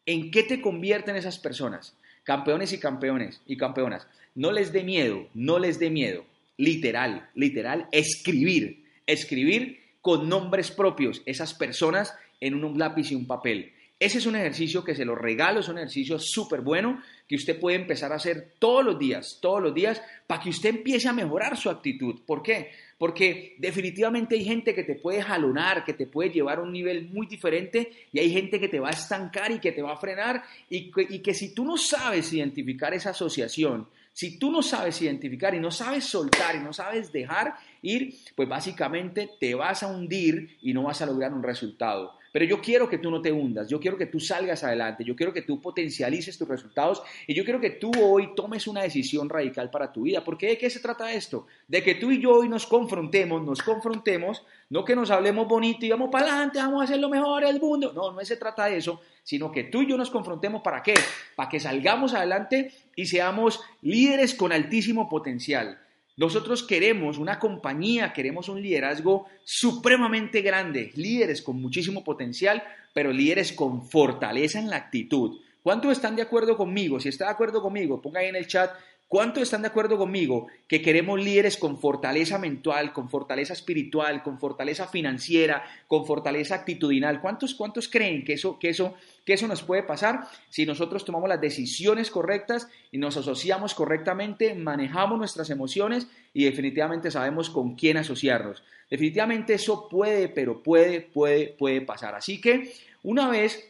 ¿En 0.05 0.31
qué 0.31 0.43
te 0.43 0.61
convierten 0.61 1.17
esas 1.17 1.37
personas? 1.37 1.97
Campeones 2.23 2.71
y 2.71 2.79
campeones 2.79 3.41
y 3.45 3.57
campeonas, 3.57 4.07
no 4.35 4.53
les 4.53 4.71
dé 4.71 4.85
miedo, 4.85 5.27
no 5.33 5.59
les 5.59 5.79
dé 5.79 5.89
miedo. 5.89 6.23
Literal, 6.55 7.29
literal, 7.35 7.89
escribir, 7.91 8.85
escribir 9.05 9.81
con 10.01 10.29
nombres 10.29 10.71
propios 10.71 11.21
esas 11.25 11.53
personas 11.53 12.15
en 12.39 12.63
un 12.63 12.77
lápiz 12.77 13.11
y 13.11 13.15
un 13.15 13.27
papel. 13.27 13.73
Ese 13.99 14.19
es 14.19 14.25
un 14.25 14.37
ejercicio 14.37 14.81
que 14.81 14.95
se 14.95 15.03
lo 15.03 15.13
regalo, 15.13 15.59
es 15.59 15.67
un 15.67 15.77
ejercicio 15.77 16.17
súper 16.19 16.61
bueno 16.61 17.01
que 17.27 17.35
usted 17.35 17.59
puede 17.59 17.75
empezar 17.75 18.13
a 18.13 18.15
hacer 18.15 18.53
todos 18.57 18.83
los 18.83 18.97
días, 18.97 19.39
todos 19.41 19.61
los 19.61 19.73
días, 19.73 20.01
para 20.25 20.41
que 20.41 20.49
usted 20.49 20.69
empiece 20.69 21.09
a 21.09 21.13
mejorar 21.13 21.57
su 21.57 21.69
actitud. 21.69 22.21
¿Por 22.25 22.41
qué? 22.41 22.71
Porque 22.97 23.55
definitivamente 23.57 24.35
hay 24.35 24.45
gente 24.45 24.73
que 24.73 24.83
te 24.83 24.95
puede 24.95 25.21
jalonar, 25.21 25.83
que 25.83 25.93
te 25.93 26.07
puede 26.07 26.29
llevar 26.29 26.59
a 26.59 26.61
un 26.61 26.71
nivel 26.71 27.09
muy 27.09 27.27
diferente 27.27 27.91
y 28.13 28.19
hay 28.19 28.31
gente 28.31 28.57
que 28.57 28.69
te 28.69 28.79
va 28.79 28.87
a 28.87 28.91
estancar 28.91 29.51
y 29.51 29.59
que 29.59 29.73
te 29.73 29.81
va 29.81 29.91
a 29.91 29.97
frenar 29.97 30.43
y 30.69 30.89
que, 30.91 31.05
y 31.09 31.19
que 31.19 31.33
si 31.33 31.53
tú 31.53 31.65
no 31.65 31.75
sabes 31.75 32.31
identificar 32.31 32.93
esa 32.93 33.09
asociación, 33.09 33.85
si 34.13 34.39
tú 34.39 34.49
no 34.49 34.61
sabes 34.61 35.01
identificar 35.01 35.53
y 35.55 35.59
no 35.59 35.71
sabes 35.71 36.05
soltar 36.05 36.55
y 36.55 36.59
no 36.59 36.71
sabes 36.71 37.11
dejar 37.11 37.55
ir, 37.81 38.15
pues 38.35 38.47
básicamente 38.47 39.29
te 39.39 39.55
vas 39.55 39.83
a 39.83 39.87
hundir 39.87 40.57
y 40.61 40.73
no 40.73 40.83
vas 40.83 41.01
a 41.01 41.05
lograr 41.05 41.33
un 41.33 41.43
resultado. 41.43 42.17
pero 42.31 42.45
yo 42.45 42.61
quiero 42.61 42.87
que 42.87 42.99
tú 42.99 43.09
no 43.09 43.21
te 43.21 43.31
hundas, 43.31 43.67
yo 43.67 43.79
quiero 43.79 43.97
que 43.97 44.05
tú 44.05 44.19
salgas 44.19 44.63
adelante, 44.63 45.03
yo 45.03 45.15
quiero 45.15 45.33
que 45.33 45.41
tú 45.41 45.59
potencialices 45.59 46.37
tus 46.37 46.47
resultados 46.47 47.01
y 47.25 47.33
yo 47.33 47.43
quiero 47.43 47.59
que 47.59 47.71
tú 47.71 47.91
hoy 47.99 48.35
tomes 48.35 48.67
una 48.67 48.83
decisión 48.83 49.29
radical 49.29 49.71
para 49.71 49.91
tu 49.91 50.03
vida. 50.03 50.23
¿Por 50.23 50.37
qué? 50.37 50.49
¿De 50.49 50.57
qué 50.57 50.69
se 50.69 50.79
trata 50.79 51.11
esto? 51.11 51.47
De 51.67 51.81
que 51.81 51.95
tú 51.95 52.11
y 52.11 52.21
yo 52.21 52.31
hoy 52.31 52.47
nos 52.47 52.67
confrontemos, 52.67 53.43
nos 53.43 53.63
confrontemos, 53.63 54.43
no 54.69 54.85
que 54.85 54.95
nos 54.95 55.09
hablemos 55.09 55.47
bonito 55.47 55.85
y 55.85 55.89
vamos 55.89 56.09
para 56.11 56.27
adelante, 56.27 56.59
vamos 56.59 56.81
a 56.81 56.83
hacer 56.83 56.99
lo 56.99 57.09
mejor 57.09 57.43
del 57.43 57.59
mundo. 57.59 57.93
No, 57.93 58.11
no 58.11 58.23
se 58.23 58.37
trata 58.37 58.65
de 58.65 58.77
eso, 58.77 59.01
sino 59.23 59.51
que 59.51 59.63
tú 59.63 59.81
y 59.81 59.89
yo 59.89 59.97
nos 59.97 60.11
confrontemos 60.11 60.61
para 60.61 60.83
qué? 60.83 60.93
Para 61.35 61.49
que 61.49 61.59
salgamos 61.59 62.13
adelante 62.13 62.71
y 62.95 63.07
seamos 63.07 63.59
líderes 63.81 64.35
con 64.35 64.51
altísimo 64.51 65.09
potencial. 65.09 65.79
Nosotros 66.19 66.63
queremos 66.63 67.17
una 67.17 67.39
compañía, 67.39 68.11
queremos 68.11 68.49
un 68.49 68.61
liderazgo 68.61 69.27
supremamente 69.45 70.41
grande, 70.41 70.91
líderes 70.95 71.41
con 71.41 71.61
muchísimo 71.61 72.03
potencial, 72.03 72.61
pero 72.93 73.13
líderes 73.13 73.53
con 73.53 73.89
fortaleza 73.89 74.59
en 74.59 74.69
la 74.69 74.75
actitud. 74.75 75.39
¿Cuántos 75.63 75.93
están 75.93 76.17
de 76.17 76.21
acuerdo 76.21 76.57
conmigo? 76.57 76.99
Si 76.99 77.07
está 77.07 77.23
de 77.23 77.31
acuerdo 77.31 77.61
conmigo, 77.61 78.01
ponga 78.01 78.19
ahí 78.19 78.27
en 78.27 78.35
el 78.35 78.47
chat 78.47 78.69
¿Cuántos 79.09 79.41
están 79.41 79.63
de 79.63 79.69
acuerdo 79.69 79.97
conmigo 79.97 80.49
que 80.67 80.83
queremos 80.83 81.19
líderes 81.19 81.57
con 81.57 81.79
fortaleza 81.79 82.37
mental, 82.37 82.93
con 82.93 83.09
fortaleza 83.09 83.53
espiritual, 83.53 84.21
con 84.21 84.39
fortaleza 84.39 84.87
financiera, 84.87 85.63
con 85.87 86.05
fortaleza 86.05 86.53
actitudinal? 86.53 87.19
¿Cuántos, 87.19 87.55
cuántos 87.55 87.87
creen 87.87 88.23
que 88.23 88.33
eso, 88.33 88.59
que, 88.59 88.69
eso, 88.69 88.93
que 89.25 89.33
eso 89.33 89.47
nos 89.47 89.63
puede 89.63 89.83
pasar 89.83 90.27
si 90.49 90.65
nosotros 90.65 91.05
tomamos 91.05 91.29
las 91.29 91.41
decisiones 91.41 92.09
correctas 92.09 92.67
y 92.91 92.97
nos 92.97 93.17
asociamos 93.17 93.73
correctamente, 93.73 94.55
manejamos 94.55 95.17
nuestras 95.17 95.49
emociones 95.49 96.07
y 96.33 96.45
definitivamente 96.45 97.11
sabemos 97.11 97.49
con 97.49 97.75
quién 97.75 97.97
asociarnos? 97.97 98.63
Definitivamente 98.89 99.53
eso 99.53 99.87
puede, 99.87 100.29
pero 100.29 100.63
puede, 100.63 101.01
puede, 101.01 101.47
puede 101.47 101.81
pasar. 101.81 102.15
Así 102.15 102.41
que 102.41 102.73
una 103.03 103.29
vez, 103.29 103.67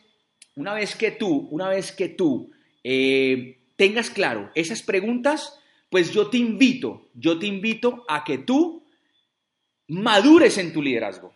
una 0.55 0.73
vez 0.73 0.95
que 0.95 1.11
tú, 1.11 1.47
una 1.51 1.67
vez 1.67 1.91
que 1.91 2.09
tú 2.09 2.51
eh, 2.83 3.57
tengas 3.75 4.09
claro 4.09 4.51
esas 4.55 4.81
preguntas, 4.81 5.59
pues 5.89 6.11
yo 6.11 6.29
te 6.29 6.37
invito, 6.37 7.09
yo 7.13 7.39
te 7.39 7.47
invito 7.47 8.05
a 8.07 8.23
que 8.23 8.37
tú 8.37 8.83
madures 9.87 10.57
en 10.57 10.71
tu 10.71 10.81
liderazgo. 10.81 11.33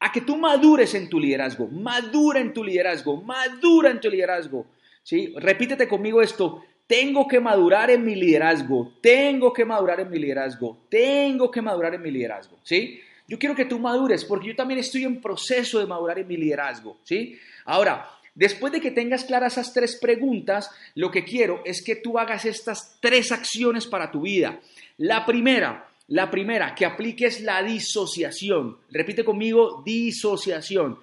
A 0.00 0.12
que 0.12 0.20
tú 0.20 0.36
madures 0.36 0.94
en 0.94 1.08
tu 1.08 1.18
liderazgo, 1.18 1.66
madura 1.68 2.40
en 2.40 2.52
tu 2.52 2.62
liderazgo, 2.62 3.22
madura 3.22 3.90
en 3.90 4.00
tu 4.00 4.10
liderazgo. 4.10 4.66
¿sí? 5.02 5.32
Repítete 5.36 5.88
conmigo 5.88 6.20
esto, 6.20 6.64
tengo 6.86 7.26
que 7.26 7.40
madurar 7.40 7.90
en 7.90 8.04
mi 8.04 8.14
liderazgo, 8.14 8.92
tengo 9.00 9.52
que 9.52 9.64
madurar 9.64 10.00
en 10.00 10.10
mi 10.10 10.18
liderazgo, 10.18 10.84
tengo 10.90 11.50
que 11.50 11.62
madurar 11.62 11.94
en 11.94 12.02
mi 12.02 12.10
liderazgo, 12.10 12.58
¿sí? 12.62 13.00
Yo 13.26 13.38
quiero 13.38 13.54
que 13.54 13.64
tú 13.64 13.78
madures 13.78 14.22
porque 14.24 14.48
yo 14.48 14.56
también 14.56 14.80
estoy 14.80 15.04
en 15.04 15.20
proceso 15.20 15.78
de 15.78 15.86
madurar 15.86 16.18
en 16.18 16.28
mi 16.28 16.36
liderazgo, 16.36 16.98
¿sí? 17.04 17.38
Ahora, 17.64 18.10
Después 18.34 18.72
de 18.72 18.80
que 18.80 18.90
tengas 18.90 19.24
claras 19.24 19.52
esas 19.52 19.72
tres 19.72 19.96
preguntas, 20.00 20.68
lo 20.96 21.10
que 21.12 21.24
quiero 21.24 21.62
es 21.64 21.84
que 21.84 21.94
tú 21.94 22.18
hagas 22.18 22.44
estas 22.44 22.98
tres 23.00 23.30
acciones 23.30 23.86
para 23.86 24.10
tu 24.10 24.22
vida. 24.22 24.58
La 24.98 25.24
primera, 25.24 25.86
la 26.08 26.30
primera, 26.30 26.74
que 26.74 26.84
apliques 26.84 27.40
la 27.40 27.62
disociación. 27.62 28.78
Repite 28.90 29.24
conmigo, 29.24 29.82
disociación. 29.84 30.98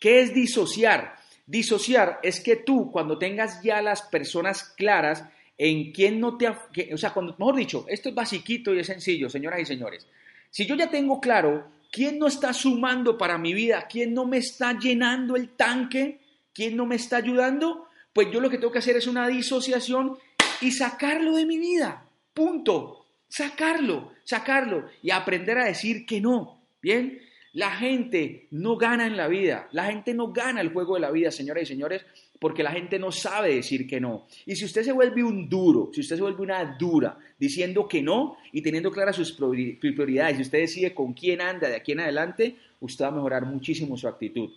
¿Qué 0.00 0.20
es 0.20 0.34
disociar? 0.34 1.16
Disociar 1.46 2.20
es 2.22 2.40
que 2.40 2.56
tú, 2.56 2.90
cuando 2.90 3.18
tengas 3.18 3.62
ya 3.62 3.80
las 3.82 4.02
personas 4.02 4.62
claras 4.76 5.24
en 5.58 5.92
quién 5.92 6.20
no 6.20 6.36
te... 6.36 6.48
o 6.48 6.98
sea, 6.98 7.14
mejor 7.14 7.56
dicho, 7.56 7.86
esto 7.88 8.08
es 8.08 8.14
basiquito 8.14 8.74
y 8.74 8.80
es 8.80 8.86
sencillo, 8.86 9.30
señoras 9.30 9.60
y 9.60 9.66
señores. 9.66 10.06
Si 10.50 10.66
yo 10.66 10.74
ya 10.74 10.90
tengo 10.90 11.20
claro 11.20 11.68
quién 11.90 12.18
no 12.18 12.26
está 12.26 12.52
sumando 12.52 13.16
para 13.16 13.38
mi 13.38 13.54
vida, 13.54 13.86
quién 13.90 14.12
no 14.12 14.26
me 14.26 14.38
está 14.38 14.78
llenando 14.78 15.36
el 15.36 15.50
tanque, 15.50 16.20
¿Quién 16.56 16.74
no 16.74 16.86
me 16.86 16.94
está 16.96 17.18
ayudando? 17.18 17.86
Pues 18.14 18.28
yo 18.32 18.40
lo 18.40 18.48
que 18.48 18.56
tengo 18.56 18.72
que 18.72 18.78
hacer 18.78 18.96
es 18.96 19.06
una 19.06 19.28
disociación 19.28 20.16
y 20.62 20.72
sacarlo 20.72 21.36
de 21.36 21.44
mi 21.44 21.58
vida. 21.58 22.08
Punto. 22.32 23.04
Sacarlo, 23.28 24.12
sacarlo 24.24 24.86
y 25.02 25.10
aprender 25.10 25.58
a 25.58 25.66
decir 25.66 26.06
que 26.06 26.20
no. 26.20 26.62
Bien, 26.80 27.20
la 27.52 27.70
gente 27.70 28.48
no 28.50 28.76
gana 28.76 29.06
en 29.06 29.16
la 29.16 29.28
vida. 29.28 29.68
La 29.72 29.86
gente 29.86 30.12
no 30.12 30.32
gana 30.32 30.60
el 30.60 30.72
juego 30.72 30.94
de 30.94 31.00
la 31.00 31.10
vida, 31.10 31.30
señoras 31.30 31.62
y 31.62 31.66
señores, 31.66 32.04
porque 32.38 32.62
la 32.62 32.70
gente 32.70 32.98
no 32.98 33.10
sabe 33.10 33.54
decir 33.54 33.86
que 33.86 34.00
no. 34.00 34.26
Y 34.44 34.56
si 34.56 34.66
usted 34.66 34.82
se 34.82 34.92
vuelve 34.92 35.24
un 35.24 35.48
duro, 35.48 35.90
si 35.92 36.00
usted 36.00 36.16
se 36.16 36.22
vuelve 36.22 36.42
una 36.42 36.76
dura 36.78 37.18
diciendo 37.38 37.88
que 37.88 38.02
no 38.02 38.36
y 38.52 38.60
teniendo 38.60 38.90
claras 38.90 39.16
sus 39.16 39.32
prioridades, 39.32 40.36
si 40.36 40.42
usted 40.42 40.58
decide 40.58 40.94
con 40.94 41.14
quién 41.14 41.40
anda 41.40 41.68
de 41.68 41.76
aquí 41.76 41.92
en 41.92 42.00
adelante, 42.00 42.56
usted 42.80 43.06
va 43.06 43.08
a 43.08 43.12
mejorar 43.12 43.46
muchísimo 43.46 43.96
su 43.96 44.06
actitud. 44.06 44.50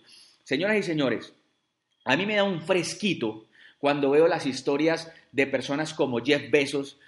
Señoras 0.44 0.76
y 0.76 0.82
señores, 0.82 1.32
a 2.04 2.16
mí 2.16 2.26
me 2.26 2.36
da 2.36 2.44
un 2.44 2.60
fresquito 2.60 3.46
cuando 3.78 4.10
veo 4.10 4.28
las 4.28 4.44
historias 4.44 5.10
de 5.32 5.46
personas 5.46 5.94
como 5.94 6.18
Jeff 6.18 6.50
Bezos, 6.50 6.98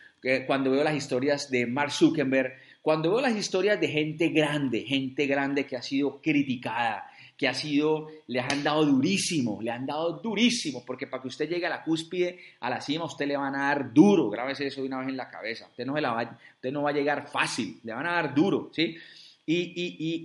cuando 0.47 0.71
veo 0.71 0.85
las 0.85 0.95
historias 0.95 1.51
de 1.51 1.67
Mark 1.67 1.91
Zuckerberg, 1.91 2.53
cuando 2.81 3.11
veo 3.11 3.21
las 3.21 3.37
historias 3.37 3.81
de 3.81 3.89
gente 3.89 4.29
grande, 4.29 4.83
gente 4.83 5.27
grande 5.27 5.67
que 5.67 5.77
ha 5.77 5.83
sido 5.83 6.21
criticada, 6.21 7.07
que 7.37 7.49
ha 7.49 7.55
sido, 7.55 8.09
le 8.27 8.41
han 8.41 8.63
dado 8.63 8.85
durísimo, 8.85 9.61
le 9.63 9.71
han 9.71 9.87
dado 9.87 10.21
durísimo, 10.21 10.85
porque 10.85 11.07
para 11.07 11.23
que 11.23 11.29
usted 11.29 11.49
llegue 11.49 11.67
a 11.67 11.71
la 11.71 11.83
cúspide, 11.83 12.39
a 12.61 12.71
la 12.71 12.81
cima, 12.81 13.05
usted 13.05 13.27
le 13.27 13.37
van 13.37 13.55
a 13.55 13.69
dar 13.69 13.93
duro, 13.93 14.31
grábese 14.31 14.67
eso 14.67 14.81
de 14.81 14.87
una 14.87 14.99
vez 14.99 15.09
en 15.09 15.17
la 15.17 15.29
cabeza, 15.29 15.67
usted 15.69 15.87
no, 15.87 15.95
va, 15.95 16.39
usted 16.55 16.73
no 16.73 16.83
va 16.83 16.91
a 16.91 16.95
llegar 16.95 17.29
fácil, 17.29 17.81
le 17.83 17.93
van 17.93 18.07
a 18.07 18.13
dar 18.13 18.35
duro, 18.35 18.71
¿sí? 18.73 18.97
Y, 19.45 19.73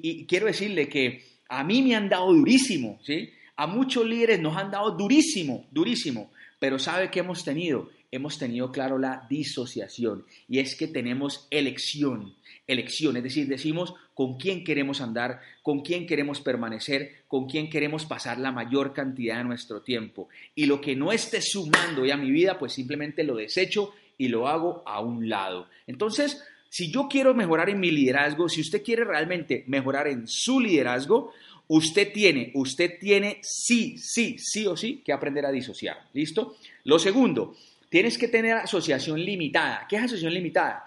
y 0.04 0.26
quiero 0.28 0.46
decirle 0.46 0.88
que 0.88 1.24
a 1.50 1.64
mí 1.64 1.82
me 1.82 1.96
han 1.96 2.10
dado 2.10 2.32
durísimo, 2.34 3.00
¿sí? 3.04 3.32
A 3.56 3.66
muchos 3.66 4.06
líderes 4.06 4.40
nos 4.40 4.56
han 4.56 4.70
dado 4.70 4.92
durísimo, 4.92 5.66
durísimo, 5.72 6.30
pero 6.60 6.78
¿sabe 6.78 7.10
qué 7.10 7.20
hemos 7.20 7.44
tenido? 7.44 7.90
Hemos 8.10 8.38
tenido 8.38 8.72
claro 8.72 8.98
la 8.98 9.26
disociación 9.30 10.26
y 10.48 10.60
es 10.60 10.76
que 10.76 10.88
tenemos 10.88 11.48
elección, 11.52 12.36
elección, 12.66 13.18
es 13.18 13.24
decir, 13.24 13.48
decimos 13.48 13.94
con 14.14 14.38
quién 14.38 14.64
queremos 14.64 15.02
andar, 15.02 15.42
con 15.62 15.82
quién 15.82 16.08
queremos 16.08 16.40
permanecer, 16.40 17.24
con 17.28 17.48
quién 17.48 17.70
queremos 17.70 18.06
pasar 18.06 18.40
la 18.40 18.52
mayor 18.52 18.94
cantidad 18.94 19.38
de 19.38 19.44
nuestro 19.44 19.82
tiempo. 19.82 20.30
Y 20.56 20.66
lo 20.66 20.80
que 20.80 20.96
no 20.96 21.12
esté 21.12 21.42
sumando 21.42 22.06
ya 22.06 22.14
a 22.14 22.18
mi 22.18 22.32
vida, 22.32 22.58
pues 22.58 22.74
simplemente 22.74 23.24
lo 23.24 23.36
desecho 23.36 23.94
y 24.18 24.30
lo 24.30 24.48
hago 24.48 24.84
a 24.86 25.02
un 25.02 25.28
lado. 25.28 25.68
Entonces, 25.86 26.42
si 26.70 26.92
yo 26.92 27.08
quiero 27.10 27.34
mejorar 27.34 27.70
en 27.70 27.80
mi 27.80 27.92
liderazgo, 27.92 28.48
si 28.48 28.62
usted 28.62 28.84
quiere 28.84 29.04
realmente 29.04 29.64
mejorar 29.68 30.08
en 30.08 30.28
su 30.28 30.60
liderazgo, 30.60 31.34
Usted 31.70 32.14
tiene, 32.14 32.52
usted 32.54 32.98
tiene 32.98 33.40
sí, 33.42 33.98
sí, 33.98 34.38
sí 34.40 34.66
o 34.68 34.78
sí 34.78 35.02
que 35.04 35.12
aprender 35.12 35.46
a 35.46 35.52
disociar. 35.52 35.98
¿Listo? 36.14 36.56
Lo 36.86 36.98
segundo, 36.98 37.56
tienes 37.90 38.18
que 38.18 38.28
tener 38.28 38.58
asociación 38.58 39.20
limitada. 39.20 39.86
¿Qué 39.88 39.96
es 39.96 40.04
asociación 40.04 40.34
limitada? 40.34 40.86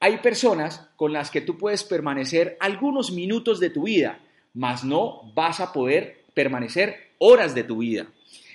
Hay 0.00 0.18
personas 0.18 0.88
con 0.96 1.12
las 1.12 1.30
que 1.30 1.40
tú 1.40 1.56
puedes 1.56 1.84
permanecer 1.84 2.56
algunos 2.60 3.12
minutos 3.12 3.60
de 3.60 3.70
tu 3.70 3.84
vida, 3.84 4.20
mas 4.54 4.84
no 4.84 5.32
vas 5.34 5.60
a 5.60 5.72
poder 5.72 6.24
permanecer 6.34 7.12
horas 7.18 7.54
de 7.54 7.64
tu 7.64 7.78
vida. 7.78 8.06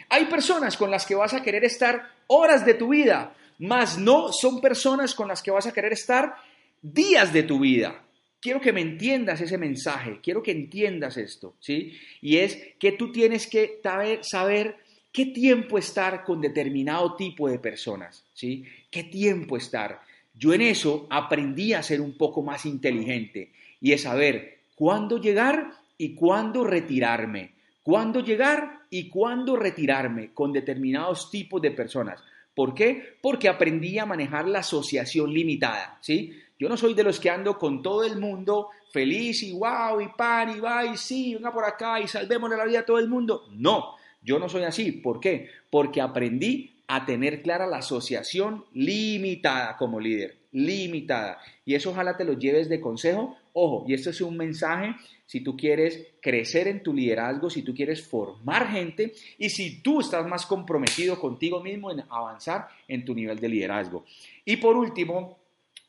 Hay 0.09 0.25
personas 0.25 0.77
con 0.77 0.91
las 0.91 1.05
que 1.05 1.15
vas 1.15 1.33
a 1.33 1.41
querer 1.41 1.63
estar 1.63 2.11
horas 2.27 2.65
de 2.65 2.73
tu 2.73 2.89
vida, 2.89 3.33
mas 3.59 3.97
no 3.97 4.31
son 4.31 4.61
personas 4.61 5.15
con 5.15 5.27
las 5.27 5.41
que 5.41 5.51
vas 5.51 5.67
a 5.67 5.73
querer 5.73 5.93
estar 5.93 6.35
días 6.81 7.31
de 7.33 7.43
tu 7.43 7.59
vida 7.59 8.03
quiero 8.39 8.61
que 8.61 8.73
me 8.73 8.81
entiendas 8.81 9.41
ese 9.41 9.57
mensaje, 9.57 10.19
quiero 10.21 10.43
que 10.43 10.51
entiendas 10.51 11.17
esto, 11.17 11.55
¿sí? 11.59 11.93
Y 12.21 12.37
es 12.37 12.57
que 12.79 12.93
tú 12.93 13.11
tienes 13.11 13.47
que 13.47 13.79
saber, 14.21 14.77
qué 15.17 15.25
tiempo 15.25 15.79
estar 15.79 16.23
con 16.23 16.39
determinado 16.39 17.15
tipo 17.15 17.49
de 17.49 17.57
personas, 17.57 18.23
¿sí? 18.35 18.63
¿Qué 18.91 19.05
tiempo 19.05 19.57
estar? 19.57 19.99
Yo 20.35 20.53
en 20.53 20.61
eso 20.61 21.07
aprendí 21.09 21.73
a 21.73 21.81
ser 21.81 22.01
un 22.01 22.15
poco 22.15 22.43
más 22.43 22.67
inteligente 22.67 23.51
y 23.81 23.93
es 23.93 24.03
saber 24.03 24.59
cuándo 24.75 25.19
llegar 25.19 25.71
y 25.97 26.13
cuándo 26.13 26.63
retirarme, 26.63 27.53
cuándo 27.81 28.19
llegar 28.19 28.81
y 28.91 29.09
cuándo 29.09 29.55
retirarme 29.55 30.35
con 30.35 30.53
determinados 30.53 31.31
tipos 31.31 31.63
de 31.63 31.71
personas. 31.71 32.23
¿Por 32.53 32.75
qué? 32.75 33.17
Porque 33.19 33.49
aprendí 33.49 33.97
a 33.97 34.05
manejar 34.05 34.47
la 34.47 34.59
asociación 34.59 35.33
limitada, 35.33 35.97
¿sí? 35.99 36.31
Yo 36.59 36.69
no 36.69 36.77
soy 36.77 36.93
de 36.93 37.03
los 37.03 37.19
que 37.19 37.31
ando 37.31 37.57
con 37.57 37.81
todo 37.81 38.03
el 38.03 38.19
mundo 38.19 38.69
feliz 38.91 39.41
y 39.41 39.51
wow 39.51 39.99
y 39.99 40.09
pan 40.09 40.55
y 40.55 40.59
va 40.59 40.85
y 40.85 40.95
sí, 40.95 41.33
venga 41.33 41.51
por 41.51 41.65
acá 41.65 41.99
y 41.99 42.07
salvemos 42.07 42.51
la 42.51 42.65
vida 42.65 42.81
a 42.81 42.85
todo 42.85 42.99
el 42.99 43.09
mundo. 43.09 43.47
No, 43.53 43.96
yo 44.21 44.39
no 44.39 44.49
soy 44.49 44.63
así. 44.63 44.91
¿Por 44.91 45.19
qué? 45.19 45.49
Porque 45.69 46.01
aprendí 46.01 46.73
a 46.87 47.05
tener 47.05 47.41
clara 47.41 47.67
la 47.67 47.77
asociación 47.77 48.65
limitada 48.73 49.75
como 49.77 49.99
líder, 49.99 50.37
limitada. 50.51 51.39
Y 51.65 51.75
eso 51.75 51.91
ojalá 51.91 52.15
te 52.15 52.23
lo 52.23 52.33
lleves 52.33 52.69
de 52.69 52.79
consejo. 52.79 53.37
Ojo, 53.53 53.85
y 53.87 53.93
esto 53.93 54.09
es 54.09 54.21
un 54.21 54.37
mensaje 54.37 54.95
si 55.25 55.41
tú 55.41 55.57
quieres 55.57 56.07
crecer 56.21 56.69
en 56.69 56.81
tu 56.81 56.93
liderazgo, 56.93 57.49
si 57.49 57.61
tú 57.61 57.75
quieres 57.75 58.01
formar 58.01 58.71
gente 58.71 59.11
y 59.37 59.49
si 59.49 59.81
tú 59.81 59.99
estás 59.99 60.25
más 60.25 60.45
comprometido 60.45 61.19
contigo 61.19 61.61
mismo 61.61 61.91
en 61.91 62.03
avanzar 62.09 62.69
en 62.87 63.03
tu 63.03 63.13
nivel 63.13 63.37
de 63.39 63.49
liderazgo. 63.49 64.05
Y 64.45 64.55
por 64.57 64.77
último, 64.77 65.37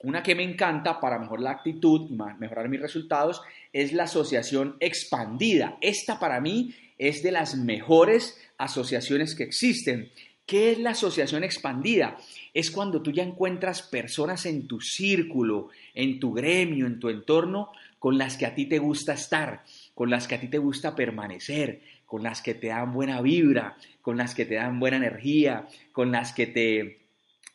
Una 0.00 0.22
que 0.22 0.36
me 0.36 0.44
encanta 0.44 1.00
para 1.00 1.18
mejorar 1.18 1.42
la 1.42 1.50
actitud 1.50 2.08
y 2.08 2.14
mejorar 2.14 2.68
mis 2.68 2.80
resultados 2.80 3.42
es 3.72 3.92
la 3.92 4.04
asociación 4.04 4.76
expandida. 4.78 5.76
Esta 5.80 6.20
para 6.20 6.40
mí 6.40 6.72
es 6.98 7.22
de 7.22 7.32
las 7.32 7.56
mejores 7.56 8.38
asociaciones 8.58 9.34
que 9.34 9.44
existen. 9.44 10.10
¿Qué 10.44 10.72
es 10.72 10.78
la 10.78 10.90
asociación 10.90 11.44
expandida? 11.44 12.16
Es 12.54 12.70
cuando 12.70 13.02
tú 13.02 13.12
ya 13.12 13.22
encuentras 13.22 13.82
personas 13.82 14.46
en 14.46 14.66
tu 14.66 14.80
círculo, 14.80 15.68
en 15.94 16.18
tu 16.18 16.32
gremio, 16.32 16.86
en 16.86 16.98
tu 16.98 17.10
entorno, 17.10 17.70
con 17.98 18.16
las 18.16 18.36
que 18.36 18.46
a 18.46 18.54
ti 18.54 18.66
te 18.66 18.78
gusta 18.78 19.12
estar, 19.12 19.62
con 19.94 20.10
las 20.10 20.26
que 20.26 20.36
a 20.36 20.40
ti 20.40 20.48
te 20.48 20.58
gusta 20.58 20.94
permanecer, 20.94 21.82
con 22.06 22.22
las 22.22 22.40
que 22.40 22.54
te 22.54 22.68
dan 22.68 22.92
buena 22.92 23.20
vibra, 23.20 23.76
con 24.00 24.16
las 24.16 24.34
que 24.34 24.46
te 24.46 24.54
dan 24.54 24.80
buena 24.80 24.96
energía, 24.96 25.68
con 25.92 26.10
las 26.10 26.32
que 26.32 26.46
te, 26.46 27.00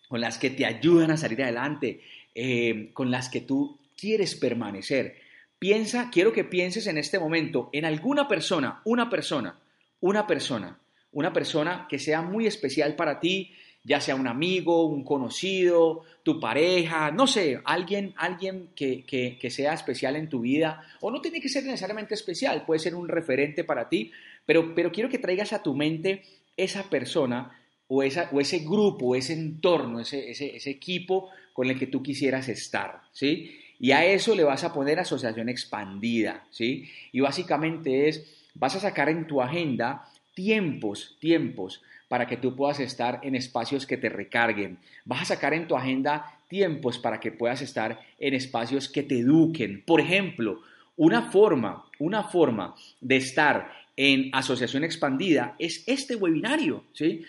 con 0.08 0.22
las 0.22 0.38
que 0.38 0.52
te 0.52 0.66
ayudan 0.66 1.12
a 1.12 1.18
salir 1.18 1.42
adelante, 1.42 2.02
eh, 2.36 2.92
con 2.94 3.10
las 3.10 3.30
que 3.30 3.42
tú 3.42 3.80
quieres 3.98 4.36
permanecer. 4.36 5.23
Piensa, 5.64 6.10
quiero 6.12 6.34
que 6.34 6.44
pienses 6.44 6.88
en 6.88 6.98
este 6.98 7.18
momento 7.18 7.70
en 7.72 7.86
alguna 7.86 8.28
persona, 8.28 8.82
una 8.84 9.10
persona, 9.10 9.62
una 10.02 10.28
persona, 10.28 10.78
una 11.14 11.32
persona 11.32 11.88
que 11.90 12.00
sea 12.00 12.22
muy 12.22 12.48
especial 12.48 12.98
para 12.98 13.22
ti, 13.22 13.54
ya 13.82 14.02
sea 14.02 14.16
un 14.16 14.28
amigo, 14.28 14.86
un 14.86 15.06
conocido, 15.06 16.04
tu 16.22 16.38
pareja, 16.38 17.12
no 17.12 17.28
sé, 17.28 17.62
alguien, 17.64 18.14
alguien 18.18 18.72
que, 18.76 19.06
que, 19.06 19.50
sea 19.50 19.72
especial 19.72 20.18
en 20.18 20.28
tu 20.28 20.42
vida, 20.42 20.86
o 21.00 21.10
no 21.10 21.22
tiene 21.22 21.40
que 21.40 21.48
ser 21.48 21.64
necesariamente 21.64 22.14
especial, 22.14 22.66
puede 22.66 22.80
ser 22.80 22.94
un 22.94 23.08
referente 23.08 23.64
para 23.64 23.88
ti, 23.88 24.12
pero, 24.46 24.76
pero 24.76 24.92
quiero 24.92 25.08
que 25.08 25.18
traigas 25.18 25.54
a 25.54 25.64
tu 25.64 25.74
mente 25.74 26.24
esa 26.58 26.90
persona 26.90 27.58
o, 27.88 28.04
esa, 28.04 28.28
o 28.34 28.42
ese 28.42 28.60
grupo, 28.60 29.16
ese 29.16 29.32
entorno, 29.32 30.02
ese, 30.02 30.30
ese, 30.30 30.58
ese 30.58 30.72
equipo 30.72 31.30
con 31.54 31.70
el 31.70 31.80
que 31.80 31.88
tú 31.88 32.04
quisieras 32.04 32.50
estar, 32.50 33.04
¿sí? 33.14 33.63
Y 33.84 33.92
a 33.92 34.06
eso 34.06 34.34
le 34.34 34.46
vas 34.46 34.64
a 34.64 34.72
poner 34.72 34.98
asociación 34.98 35.50
expandida, 35.50 36.46
¿sí? 36.52 36.90
Y 37.12 37.20
básicamente 37.20 38.08
es, 38.08 38.24
vas 38.54 38.78
a 38.78 38.80
sacar 38.80 39.10
en 39.10 39.28
tu 39.28 39.42
agenda 39.42 40.08
tiempos, 40.34 41.18
tiempos 41.20 41.82
para 42.08 42.26
que 42.26 42.38
tú 42.38 42.56
puedas 42.56 42.80
estar 42.80 43.20
en 43.24 43.36
espacios 43.36 43.86
que 43.86 43.98
te 43.98 44.08
recarguen. 44.08 44.78
Vas 45.04 45.24
a 45.24 45.36
sacar 45.36 45.54
en 45.54 45.68
tu 45.68 45.76
agenda 45.76 46.40
tiempos 46.48 46.98
para 46.98 47.20
que 47.20 47.34
puedas 47.34 47.62
estar 47.62 48.00
en 48.20 48.34
espacios 48.34 48.88
que 48.88 49.04
te 49.04 49.20
eduquen. 49.20 49.84
Por 49.86 50.00
ejemplo, 50.00 50.62
una 50.96 51.24
forma, 51.24 51.84
una 52.00 52.24
forma 52.24 52.76
de 53.02 53.18
estar 53.18 53.70
en 53.98 54.30
asociación 54.32 54.86
expandida 54.86 55.58
es 55.60 55.84
este 55.88 56.16
webinario, 56.16 56.86
¿sí? 56.94 57.26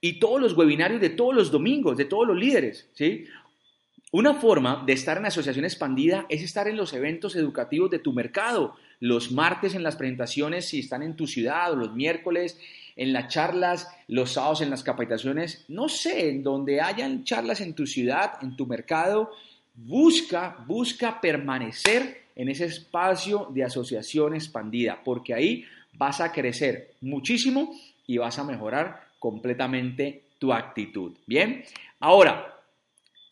Y 0.00 0.20
todos 0.20 0.40
los 0.40 0.56
webinarios 0.56 1.00
de 1.00 1.10
todos 1.10 1.34
los 1.34 1.50
domingos, 1.50 1.96
de 1.96 2.04
todos 2.04 2.28
los 2.28 2.36
líderes, 2.36 2.88
¿sí? 2.94 3.26
Una 4.16 4.32
forma 4.32 4.82
de 4.86 4.94
estar 4.94 5.18
en 5.18 5.26
asociación 5.26 5.66
expandida 5.66 6.24
es 6.30 6.42
estar 6.42 6.66
en 6.68 6.78
los 6.78 6.94
eventos 6.94 7.36
educativos 7.36 7.90
de 7.90 7.98
tu 7.98 8.14
mercado, 8.14 8.74
los 8.98 9.30
martes 9.30 9.74
en 9.74 9.82
las 9.82 9.96
presentaciones 9.96 10.66
si 10.66 10.78
están 10.78 11.02
en 11.02 11.16
tu 11.16 11.26
ciudad 11.26 11.70
o 11.70 11.76
los 11.76 11.92
miércoles 11.92 12.58
en 12.96 13.12
las 13.12 13.28
charlas, 13.28 13.94
los 14.08 14.32
sábados 14.32 14.62
en 14.62 14.70
las 14.70 14.82
capacitaciones, 14.82 15.66
no 15.68 15.90
sé, 15.90 16.30
en 16.30 16.42
donde 16.42 16.80
hayan 16.80 17.24
charlas 17.24 17.60
en 17.60 17.74
tu 17.74 17.86
ciudad, 17.86 18.38
en 18.40 18.56
tu 18.56 18.64
mercado, 18.64 19.32
busca, 19.74 20.64
busca 20.66 21.20
permanecer 21.20 22.22
en 22.34 22.48
ese 22.48 22.64
espacio 22.64 23.50
de 23.52 23.64
asociación 23.64 24.34
expandida, 24.34 24.98
porque 25.04 25.34
ahí 25.34 25.66
vas 25.92 26.22
a 26.22 26.32
crecer 26.32 26.94
muchísimo 27.02 27.78
y 28.06 28.16
vas 28.16 28.38
a 28.38 28.44
mejorar 28.44 29.08
completamente 29.18 30.22
tu 30.38 30.54
actitud. 30.54 31.12
Bien, 31.26 31.64
ahora, 32.00 32.55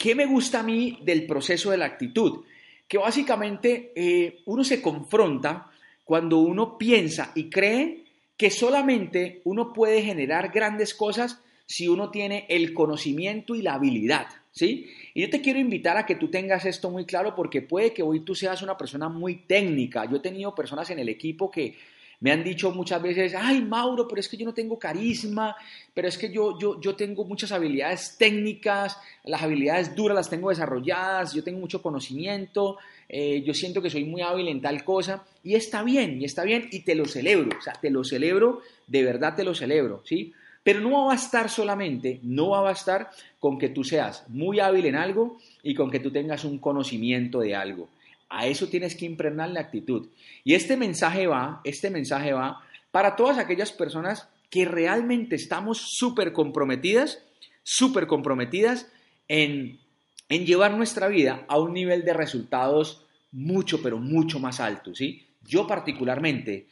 ¿Qué 0.04 0.14
me 0.14 0.26
gusta 0.26 0.60
a 0.60 0.62
mí 0.62 0.98
del 1.00 1.24
proceso 1.24 1.70
de 1.70 1.78
la 1.78 1.86
actitud? 1.86 2.44
Que 2.86 2.98
básicamente 2.98 3.90
eh, 3.96 4.42
uno 4.44 4.62
se 4.62 4.82
confronta 4.82 5.70
cuando 6.04 6.40
uno 6.40 6.76
piensa 6.76 7.32
y 7.34 7.48
cree 7.48 8.04
que 8.36 8.50
solamente 8.50 9.40
uno 9.44 9.72
puede 9.72 10.02
generar 10.02 10.52
grandes 10.52 10.92
cosas 10.92 11.40
si 11.64 11.88
uno 11.88 12.10
tiene 12.10 12.44
el 12.50 12.74
conocimiento 12.74 13.54
y 13.54 13.62
la 13.62 13.72
habilidad, 13.72 14.26
¿sí? 14.50 14.90
Y 15.14 15.22
yo 15.22 15.30
te 15.30 15.40
quiero 15.40 15.58
invitar 15.58 15.96
a 15.96 16.04
que 16.04 16.16
tú 16.16 16.28
tengas 16.28 16.66
esto 16.66 16.90
muy 16.90 17.06
claro 17.06 17.34
porque 17.34 17.62
puede 17.62 17.94
que 17.94 18.02
hoy 18.02 18.20
tú 18.20 18.34
seas 18.34 18.60
una 18.60 18.76
persona 18.76 19.08
muy 19.08 19.36
técnica. 19.46 20.04
Yo 20.04 20.18
he 20.18 20.20
tenido 20.20 20.54
personas 20.54 20.90
en 20.90 20.98
el 20.98 21.08
equipo 21.08 21.50
que 21.50 21.78
me 22.20 22.32
han 22.32 22.42
dicho 22.42 22.70
muchas 22.70 23.02
veces, 23.02 23.34
ay 23.36 23.62
Mauro, 23.62 24.08
pero 24.08 24.20
es 24.20 24.28
que 24.28 24.36
yo 24.36 24.44
no 24.44 24.54
tengo 24.54 24.78
carisma, 24.78 25.56
pero 25.92 26.08
es 26.08 26.16
que 26.18 26.30
yo, 26.30 26.58
yo, 26.58 26.80
yo 26.80 26.94
tengo 26.94 27.24
muchas 27.24 27.52
habilidades 27.52 28.16
técnicas, 28.18 28.98
las 29.24 29.42
habilidades 29.42 29.94
duras 29.94 30.14
las 30.14 30.30
tengo 30.30 30.50
desarrolladas, 30.50 31.34
yo 31.34 31.44
tengo 31.44 31.58
mucho 31.58 31.82
conocimiento, 31.82 32.78
eh, 33.08 33.42
yo 33.42 33.54
siento 33.54 33.82
que 33.82 33.90
soy 33.90 34.04
muy 34.04 34.22
hábil 34.22 34.48
en 34.48 34.60
tal 34.60 34.84
cosa, 34.84 35.24
y 35.42 35.54
está 35.54 35.82
bien, 35.82 36.20
y 36.20 36.24
está 36.24 36.44
bien, 36.44 36.68
y 36.70 36.80
te 36.80 36.94
lo 36.94 37.04
celebro, 37.04 37.58
o 37.58 37.62
sea, 37.62 37.74
te 37.74 37.90
lo 37.90 38.04
celebro, 38.04 38.62
de 38.86 39.02
verdad 39.02 39.34
te 39.34 39.44
lo 39.44 39.54
celebro, 39.54 40.02
¿sí? 40.04 40.32
Pero 40.62 40.80
no 40.80 40.92
va 40.92 41.04
a 41.04 41.14
bastar 41.14 41.50
solamente, 41.50 42.20
no 42.22 42.50
va 42.50 42.60
a 42.60 42.62
bastar 42.62 43.10
con 43.38 43.58
que 43.58 43.68
tú 43.68 43.84
seas 43.84 44.24
muy 44.28 44.60
hábil 44.60 44.86
en 44.86 44.96
algo 44.96 45.36
y 45.62 45.74
con 45.74 45.90
que 45.90 46.00
tú 46.00 46.10
tengas 46.10 46.44
un 46.44 46.58
conocimiento 46.58 47.40
de 47.40 47.54
algo. 47.54 47.88
A 48.36 48.46
eso 48.46 48.68
tienes 48.68 48.96
que 48.96 49.06
impregnar 49.06 49.50
la 49.50 49.60
actitud. 49.60 50.08
Y 50.42 50.54
este 50.54 50.76
mensaje 50.76 51.26
va, 51.26 51.60
este 51.64 51.90
mensaje 51.90 52.32
va 52.32 52.60
para 52.90 53.16
todas 53.16 53.38
aquellas 53.38 53.72
personas 53.72 54.28
que 54.50 54.64
realmente 54.64 55.36
estamos 55.36 55.78
súper 55.98 56.32
comprometidas, 56.32 57.22
súper 57.62 58.06
comprometidas 58.06 58.90
en, 59.28 59.80
en 60.28 60.46
llevar 60.46 60.76
nuestra 60.76 61.08
vida 61.08 61.44
a 61.48 61.58
un 61.58 61.72
nivel 61.72 62.04
de 62.04 62.12
resultados 62.12 63.04
mucho, 63.32 63.82
pero 63.82 63.98
mucho 63.98 64.38
más 64.38 64.60
alto, 64.60 64.94
¿sí? 64.94 65.26
Yo 65.42 65.66
particularmente, 65.66 66.66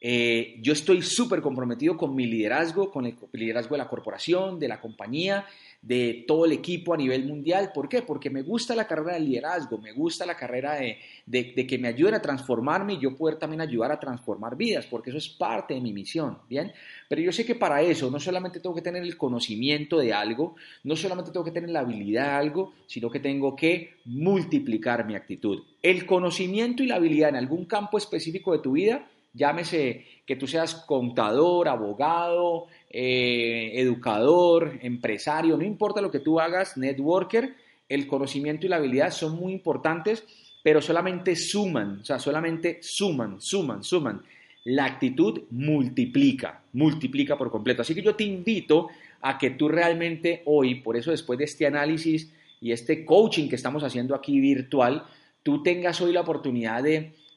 eh, 0.00 0.56
yo 0.60 0.72
estoy 0.72 1.02
súper 1.02 1.40
comprometido 1.40 1.96
con 1.96 2.14
mi 2.14 2.26
liderazgo, 2.26 2.90
con 2.90 3.06
el 3.06 3.16
liderazgo 3.32 3.74
de 3.74 3.78
la 3.78 3.88
corporación, 3.88 4.58
de 4.58 4.68
la 4.68 4.80
compañía, 4.80 5.46
de 5.80 6.24
todo 6.26 6.44
el 6.44 6.52
equipo 6.52 6.92
a 6.92 6.96
nivel 6.96 7.24
mundial. 7.24 7.70
¿Por 7.72 7.88
qué? 7.88 8.02
Porque 8.02 8.30
me 8.30 8.42
gusta 8.42 8.74
la 8.74 8.86
carrera 8.86 9.14
del 9.14 9.26
liderazgo, 9.26 9.78
me 9.78 9.92
gusta 9.92 10.26
la 10.26 10.36
carrera 10.36 10.74
de, 10.74 10.98
de, 11.24 11.66
que 11.66 11.78
me 11.78 11.88
ayuden 11.88 12.14
a 12.14 12.22
transformarme 12.22 12.94
y 12.94 12.98
yo 12.98 13.16
poder 13.16 13.36
también 13.36 13.60
ayudar 13.60 13.92
a 13.92 14.00
transformar 14.00 14.56
vidas, 14.56 14.86
porque 14.86 15.10
eso 15.10 15.18
es 15.18 15.28
parte 15.28 15.74
de 15.74 15.80
mi 15.80 15.92
misión, 15.92 16.38
¿bien? 16.48 16.72
Pero 17.08 17.22
yo 17.22 17.32
sé 17.32 17.46
que 17.46 17.54
para 17.54 17.80
eso 17.80 18.10
no 18.10 18.18
solamente 18.18 18.60
tengo 18.60 18.74
que 18.74 18.82
tener 18.82 19.02
el 19.02 19.16
conocimiento 19.16 19.98
de 19.98 20.12
algo, 20.12 20.56
no 20.82 20.96
solamente 20.96 21.30
tengo 21.30 21.44
que 21.44 21.52
tener 21.52 21.70
la 21.70 21.80
habilidad 21.80 22.24
de 22.24 22.30
algo, 22.30 22.74
sino 22.86 23.08
que 23.08 23.20
tengo 23.20 23.54
que 23.54 23.94
multiplicar 24.04 25.06
mi 25.06 25.14
actitud. 25.14 25.62
El 25.82 26.06
conocimiento 26.06 26.82
y 26.82 26.86
la 26.86 26.96
habilidad 26.96 27.28
en 27.28 27.36
algún 27.36 27.66
campo 27.66 27.98
específico 27.98 28.52
de 28.52 28.58
tu 28.58 28.72
vida 28.72 29.08
llámese 29.32 30.06
que 30.26 30.36
tú 30.36 30.46
seas 30.46 30.74
contador, 30.74 31.68
abogado, 31.68 32.66
eh, 32.90 33.72
educador, 33.74 34.78
empresario, 34.82 35.56
no 35.56 35.64
importa 35.64 36.00
lo 36.00 36.10
que 36.10 36.20
tú 36.20 36.40
hagas, 36.40 36.76
networker, 36.76 37.54
el 37.88 38.06
conocimiento 38.06 38.66
y 38.66 38.68
la 38.68 38.76
habilidad 38.76 39.10
son 39.10 39.36
muy 39.36 39.52
importantes, 39.52 40.24
pero 40.62 40.82
solamente 40.82 41.34
suman, 41.36 42.00
o 42.00 42.04
sea, 42.04 42.18
solamente 42.18 42.78
suman, 42.82 43.40
suman, 43.40 43.82
suman. 43.82 44.22
La 44.64 44.84
actitud 44.84 45.44
multiplica, 45.50 46.62
multiplica 46.74 47.38
por 47.38 47.50
completo. 47.50 47.80
Así 47.80 47.94
que 47.94 48.02
yo 48.02 48.14
te 48.14 48.24
invito 48.24 48.88
a 49.22 49.38
que 49.38 49.50
tú 49.50 49.68
realmente 49.68 50.42
hoy, 50.44 50.76
por 50.76 50.96
eso 50.96 51.10
después 51.10 51.38
de 51.38 51.46
este 51.46 51.66
análisis 51.66 52.30
y 52.60 52.72
este 52.72 53.04
coaching 53.06 53.48
que 53.48 53.56
estamos 53.56 53.82
haciendo 53.82 54.14
aquí 54.14 54.40
virtual, 54.40 55.04
tú 55.42 55.62
tengas 55.62 56.00
hoy 56.02 56.12
la 56.12 56.20
oportunidad 56.20 56.82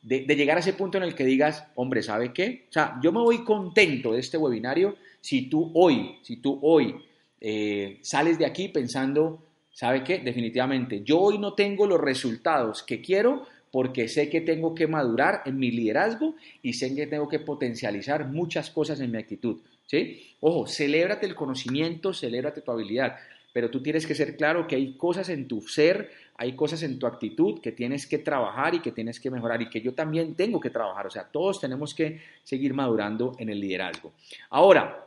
de 0.02 0.36
llegar 0.36 0.58
a 0.58 0.62
ese 0.62 0.74
punto 0.74 0.98
en 0.98 1.04
el 1.04 1.14
que 1.14 1.24
digas, 1.24 1.66
hombre, 1.76 2.02
¿sabe 2.02 2.34
qué? 2.34 2.66
O 2.70 2.74
sea, 2.74 3.00
yo 3.04 3.12
me 3.12 3.20
voy 3.20 3.44
contento 3.44 4.14
de 4.14 4.20
este 4.20 4.38
webinario 4.38 4.96
si 5.22 5.44
tú 5.44 5.72
hoy, 5.76 6.18
si 6.24 6.38
tú 6.38 6.60
hoy 6.64 6.96
eh, 7.40 8.00
sales 8.02 8.38
de 8.38 8.46
aquí 8.46 8.68
pensando, 8.68 9.44
¿sabe 9.72 10.04
qué? 10.04 10.20
Definitivamente, 10.20 11.02
yo 11.04 11.20
hoy 11.20 11.38
no 11.38 11.54
tengo 11.54 11.86
los 11.88 12.02
resultados 12.02 12.84
que 12.84 13.02
quiero 13.02 13.46
porque 13.72 14.10
sé 14.10 14.30
que 14.30 14.42
tengo 14.42 14.76
que 14.76 14.88
madurar 14.88 15.44
en 15.46 15.58
mi 15.58 15.72
liderazgo 15.72 16.36
y 16.62 16.74
sé 16.74 16.94
que 16.94 17.08
tengo 17.08 17.30
que 17.30 17.40
potencializar 17.40 18.28
muchas 18.28 18.70
cosas 18.70 19.00
en 19.00 19.12
mi 19.12 19.18
actitud, 19.18 19.62
¿sí? 19.86 20.36
Ojo, 20.42 20.68
celébrate 20.68 21.26
el 21.26 21.36
conocimiento, 21.36 22.14
celébrate 22.14 22.62
tu 22.62 22.72
habilidad, 22.72 23.16
pero 23.54 23.70
tú 23.70 23.82
tienes 23.82 24.06
que 24.06 24.16
ser 24.16 24.38
claro 24.38 24.66
que 24.68 24.76
hay 24.76 24.96
cosas 24.96 25.30
en 25.30 25.48
tu 25.48 25.62
ser, 25.62 26.12
hay 26.38 26.56
cosas 26.56 26.84
en 26.84 26.98
tu 26.98 27.06
actitud 27.06 27.60
que 27.60 27.72
tienes 27.72 28.08
que 28.08 28.20
trabajar 28.20 28.76
y 28.76 28.80
que 28.80 28.92
tienes 28.92 29.20
que 29.20 29.30
mejorar 29.30 29.62
y 29.62 29.70
que 29.70 29.82
yo 29.82 29.94
también 29.94 30.36
tengo 30.36 30.60
que 30.60 30.70
trabajar. 30.70 31.08
O 31.08 31.10
sea, 31.10 31.26
todos 31.26 31.60
tenemos 31.60 31.94
que 31.94 32.22
seguir 32.44 32.74
madurando 32.74 33.36
en 33.38 33.50
el 33.50 33.60
liderazgo. 33.60 34.14
Ahora, 34.50 35.06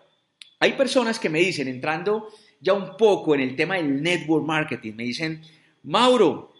hay 0.61 0.73
personas 0.75 1.19
que 1.19 1.31
me 1.31 1.41
dicen, 1.41 1.69
entrando 1.69 2.29
ya 2.61 2.75
un 2.75 2.97
poco 2.97 3.35
en 3.35 3.41
el 3.41 3.57
tema 3.57 3.77
del 3.77 4.03
network 4.03 4.47
marketing, 4.47 4.93
me 4.95 5.05
dicen, 5.05 5.43
Mauro, 5.85 6.53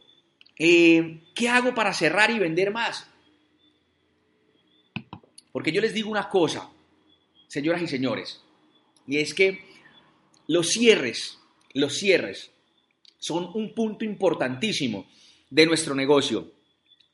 eh, 0.59 1.23
¿qué 1.35 1.49
hago 1.49 1.75
para 1.75 1.93
cerrar 1.93 2.31
y 2.31 2.39
vender 2.39 2.73
más? 2.73 3.09
Porque 5.53 5.73
yo 5.73 5.81
les 5.81 5.95
digo 5.95 6.11
una 6.11 6.29
cosa, 6.29 6.69
señoras 7.47 7.83
y 7.83 7.87
señores, 7.87 8.43
y 9.07 9.19
es 9.19 9.35
que 9.35 9.65
los 10.47 10.69
cierres 10.69 11.39
los 11.75 11.99
cierres 11.99 12.51
son 13.19 13.51
un 13.55 13.75
punto 13.75 14.05
importantísimo 14.05 15.07
de 15.51 15.67
nuestro 15.67 15.95
negocio. 15.95 16.53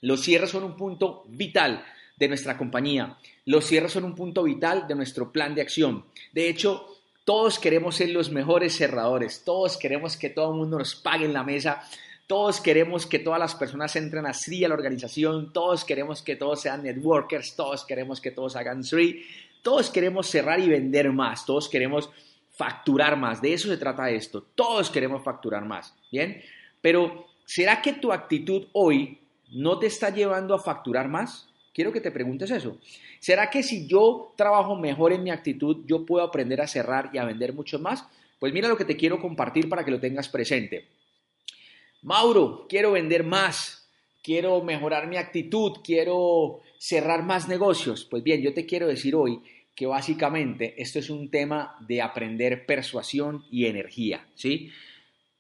Los 0.02 0.22
cierres 0.22 0.50
son 0.50 0.64
un 0.64 0.76
punto 0.76 1.24
vital 1.28 1.84
de 2.16 2.28
nuestra 2.28 2.56
compañía. 2.56 3.18
Los 3.46 3.64
cierres 3.64 3.92
son 3.92 4.04
un 4.04 4.14
punto 4.14 4.42
vital 4.42 4.86
de 4.86 4.94
nuestro 4.94 5.32
plan 5.32 5.54
de 5.54 5.62
acción. 5.62 6.04
De 6.32 6.48
hecho, 6.48 6.86
todos 7.24 7.58
queremos 7.58 7.96
ser 7.96 8.10
los 8.10 8.30
mejores 8.30 8.76
cerradores, 8.76 9.44
todos 9.44 9.76
queremos 9.76 10.16
que 10.16 10.30
todo 10.30 10.52
el 10.52 10.58
mundo 10.58 10.78
nos 10.78 10.94
pague 10.94 11.24
en 11.24 11.32
la 11.32 11.44
mesa, 11.44 11.82
todos 12.26 12.60
queremos 12.60 13.06
que 13.06 13.18
todas 13.18 13.40
las 13.40 13.54
personas 13.54 13.94
entren 13.96 14.26
así 14.26 14.64
a 14.64 14.68
la 14.68 14.74
organización, 14.74 15.52
todos 15.52 15.84
queremos 15.84 16.22
que 16.22 16.36
todos 16.36 16.60
sean 16.60 16.82
networkers, 16.82 17.56
todos 17.56 17.84
queremos 17.84 18.20
que 18.20 18.30
todos 18.30 18.56
hagan 18.56 18.84
free, 18.84 19.24
todos 19.62 19.90
queremos 19.90 20.28
cerrar 20.28 20.60
y 20.60 20.68
vender 20.68 21.12
más, 21.12 21.44
todos 21.46 21.68
queremos 21.68 22.10
facturar 22.60 23.16
más, 23.16 23.40
de 23.40 23.54
eso 23.54 23.68
se 23.68 23.78
trata 23.78 24.10
esto, 24.10 24.42
todos 24.54 24.90
queremos 24.90 25.24
facturar 25.24 25.64
más, 25.64 25.96
¿bien? 26.12 26.42
Pero, 26.82 27.24
¿será 27.46 27.80
que 27.80 27.94
tu 27.94 28.12
actitud 28.12 28.66
hoy 28.74 29.18
no 29.50 29.78
te 29.78 29.86
está 29.86 30.10
llevando 30.10 30.54
a 30.54 30.58
facturar 30.58 31.08
más? 31.08 31.48
Quiero 31.72 31.90
que 31.90 32.02
te 32.02 32.10
preguntes 32.10 32.50
eso. 32.50 32.76
¿Será 33.18 33.48
que 33.48 33.62
si 33.62 33.86
yo 33.86 34.34
trabajo 34.36 34.76
mejor 34.76 35.14
en 35.14 35.22
mi 35.22 35.30
actitud, 35.30 35.86
yo 35.86 36.04
puedo 36.04 36.22
aprender 36.22 36.60
a 36.60 36.66
cerrar 36.66 37.08
y 37.14 37.16
a 37.16 37.24
vender 37.24 37.54
mucho 37.54 37.78
más? 37.78 38.04
Pues 38.38 38.52
mira 38.52 38.68
lo 38.68 38.76
que 38.76 38.84
te 38.84 38.98
quiero 38.98 39.18
compartir 39.18 39.66
para 39.66 39.82
que 39.82 39.92
lo 39.92 39.98
tengas 39.98 40.28
presente. 40.28 40.86
Mauro, 42.02 42.66
quiero 42.68 42.92
vender 42.92 43.24
más, 43.24 43.88
quiero 44.22 44.60
mejorar 44.62 45.06
mi 45.06 45.16
actitud, 45.16 45.78
quiero 45.82 46.60
cerrar 46.76 47.22
más 47.22 47.48
negocios. 47.48 48.04
Pues 48.04 48.22
bien, 48.22 48.42
yo 48.42 48.52
te 48.52 48.66
quiero 48.66 48.86
decir 48.86 49.14
hoy 49.14 49.40
que 49.80 49.86
básicamente 49.86 50.74
esto 50.76 50.98
es 50.98 51.08
un 51.08 51.30
tema 51.30 51.74
de 51.80 52.02
aprender 52.02 52.66
persuasión 52.66 53.46
y 53.50 53.64
energía, 53.64 54.26
¿sí? 54.34 54.70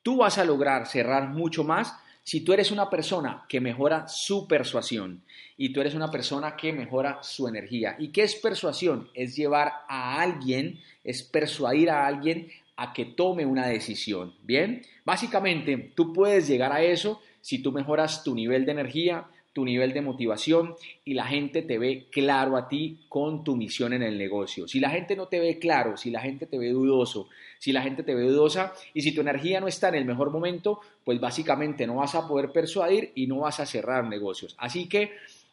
Tú 0.02 0.16
vas 0.16 0.38
a 0.38 0.46
lograr 0.46 0.86
cerrar 0.86 1.28
mucho 1.28 1.62
más 1.62 1.94
si 2.22 2.40
tú 2.40 2.54
eres 2.54 2.70
una 2.70 2.88
persona 2.88 3.44
que 3.50 3.60
mejora 3.60 4.08
su 4.08 4.48
persuasión 4.48 5.22
y 5.58 5.74
tú 5.74 5.82
eres 5.82 5.94
una 5.94 6.10
persona 6.10 6.56
que 6.56 6.72
mejora 6.72 7.18
su 7.22 7.48
energía. 7.48 7.96
¿Y 7.98 8.12
qué 8.12 8.22
es 8.22 8.34
persuasión? 8.34 9.10
Es 9.12 9.36
llevar 9.36 9.70
a 9.86 10.22
alguien, 10.22 10.80
es 11.04 11.22
persuadir 11.22 11.90
a 11.90 12.06
alguien 12.06 12.50
a 12.76 12.94
que 12.94 13.04
tome 13.04 13.44
una 13.44 13.66
decisión. 13.66 14.34
Bien, 14.42 14.80
básicamente 15.04 15.92
tú 15.94 16.14
puedes 16.14 16.48
llegar 16.48 16.72
a 16.72 16.82
eso 16.82 17.20
si 17.42 17.58
tú 17.58 17.72
mejoras 17.72 18.24
tu 18.24 18.34
nivel 18.34 18.64
de 18.64 18.72
energía, 18.72 19.26
tu 19.52 19.64
nivel 19.64 19.92
de 19.92 20.00
motivación 20.00 20.74
y 21.04 21.14
la 21.14 21.26
gente 21.26 21.62
te 21.62 21.78
ve 21.78 22.06
claro 22.10 22.56
a 22.56 22.68
ti 22.68 23.00
con 23.08 23.42
tu 23.42 23.56
misión 23.56 23.92
en 23.92 24.02
el 24.02 24.16
negocio. 24.16 24.68
Si 24.68 24.78
la 24.78 24.90
gente 24.90 25.16
no 25.16 25.26
te 25.26 25.40
ve 25.40 25.58
claro, 25.58 25.96
si 25.96 26.10
la 26.10 26.20
gente 26.20 26.46
te 26.46 26.58
ve 26.58 26.70
dudoso, 26.70 27.28
si 27.58 27.72
la 27.72 27.82
gente 27.82 28.02
te 28.02 28.14
ve 28.14 28.22
dudosa 28.22 28.72
y 28.94 29.02
si 29.02 29.12
tu 29.12 29.20
energía 29.20 29.60
no 29.60 29.66
está 29.66 29.88
en 29.88 29.96
el 29.96 30.04
mejor 30.04 30.30
momento, 30.30 30.80
pues 31.04 31.20
básicamente 31.20 31.86
no 31.86 31.96
vas 31.96 32.14
a 32.14 32.28
poder 32.28 32.52
persuadir 32.52 33.12
y 33.14 33.26
no 33.26 33.40
vas 33.40 33.58
a 33.60 33.66
cerrar 33.66 34.06
negocios. 34.06 34.54
Así 34.58 34.88
que 34.88 35.12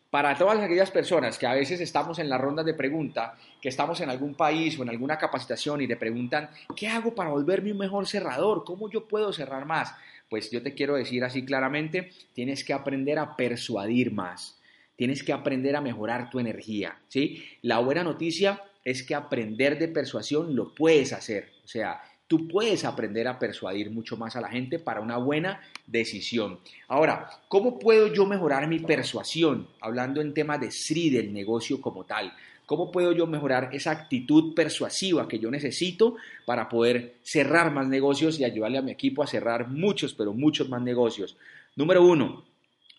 para 0.10 0.38
todas 0.38 0.60
aquellas 0.60 0.92
personas 0.92 1.38
que 1.38 1.48
a 1.48 1.54
veces 1.54 1.82
estamos 1.82 2.20
en 2.20 2.30
las 2.30 2.40
rondas 2.40 2.66
de 2.66 2.74
pregunta, 2.74 3.36
que 3.62 3.70
estamos 3.70 4.00
en 4.00 4.10
algún 4.10 4.36
país 4.36 4.80
o 4.80 4.84
en 4.84 4.90
alguna 4.90 5.18
capacitación 5.18 5.82
y 5.82 5.88
te 5.88 5.98
preguntan, 5.98 6.50
¿qué 6.76 6.88
hago 6.88 7.14
para 7.14 7.30
volverme 7.30 7.72
un 7.72 7.78
mejor 7.80 8.08
cerrador? 8.08 8.64
¿Cómo 8.64 8.90
yo 8.90 9.06
puedo 9.06 9.34
cerrar 9.34 9.66
más? 9.66 9.94
Pues 10.30 10.52
yo 10.52 10.62
te 10.62 10.74
quiero 10.74 10.96
decir 10.96 11.24
así 11.24 11.46
claramente, 11.46 12.12
tienes 12.34 12.64
que 12.64 12.74
aprender 12.74 13.20
a 13.20 13.36
persuadir 13.36 14.12
más, 14.12 14.60
tienes 14.96 15.24
que 15.24 15.34
aprender 15.34 15.76
a 15.76 15.82
mejorar 15.82 16.30
tu 16.30 16.40
energía, 16.40 16.98
¿sí? 17.08 17.44
La 17.62 17.80
buena 17.80 18.04
noticia 18.04 18.62
es 18.84 19.04
que 19.04 19.16
aprender 19.16 19.78
de 19.78 19.88
persuasión 19.88 20.56
lo 20.56 20.74
puedes 20.74 21.14
hacer, 21.14 21.50
o 21.64 21.68
sea, 21.68 22.02
tú 22.28 22.48
puedes 22.48 22.84
aprender 22.84 23.28
a 23.28 23.40
persuadir 23.40 23.90
mucho 23.90 24.18
más 24.18 24.36
a 24.36 24.42
la 24.42 24.50
gente 24.50 24.80
para 24.80 25.02
una 25.02 25.18
buena 25.18 25.62
decisión. 25.86 26.60
Ahora, 26.88 27.30
¿cómo 27.48 27.80
puedo 27.80 28.14
yo 28.14 28.26
mejorar 28.26 28.68
mi 28.68 28.80
persuasión? 28.80 29.68
Hablando 29.80 30.22
en 30.22 30.34
tema 30.34 30.58
de 30.58 30.70
SRI, 30.70 31.10
del 31.10 31.34
negocio 31.34 31.80
como 31.82 32.04
tal. 32.04 32.34
¿Cómo 32.68 32.92
puedo 32.92 33.14
yo 33.14 33.26
mejorar 33.28 33.70
esa 33.72 33.92
actitud 33.92 34.54
persuasiva 34.54 35.26
que 35.26 35.40
yo 35.40 35.50
necesito 35.50 36.18
para 36.46 36.68
poder 36.68 37.16
cerrar 37.24 37.72
más 37.72 37.88
negocios 37.88 38.38
y 38.38 38.44
ayudarle 38.44 38.78
a 38.78 38.82
mi 38.82 38.92
equipo 38.92 39.24
a 39.24 39.28
cerrar 39.28 39.70
muchos, 39.70 40.14
pero 40.14 40.34
muchos 40.34 40.68
más 40.68 40.82
negocios? 40.82 41.38
Número 41.78 42.06
uno, 42.06 42.44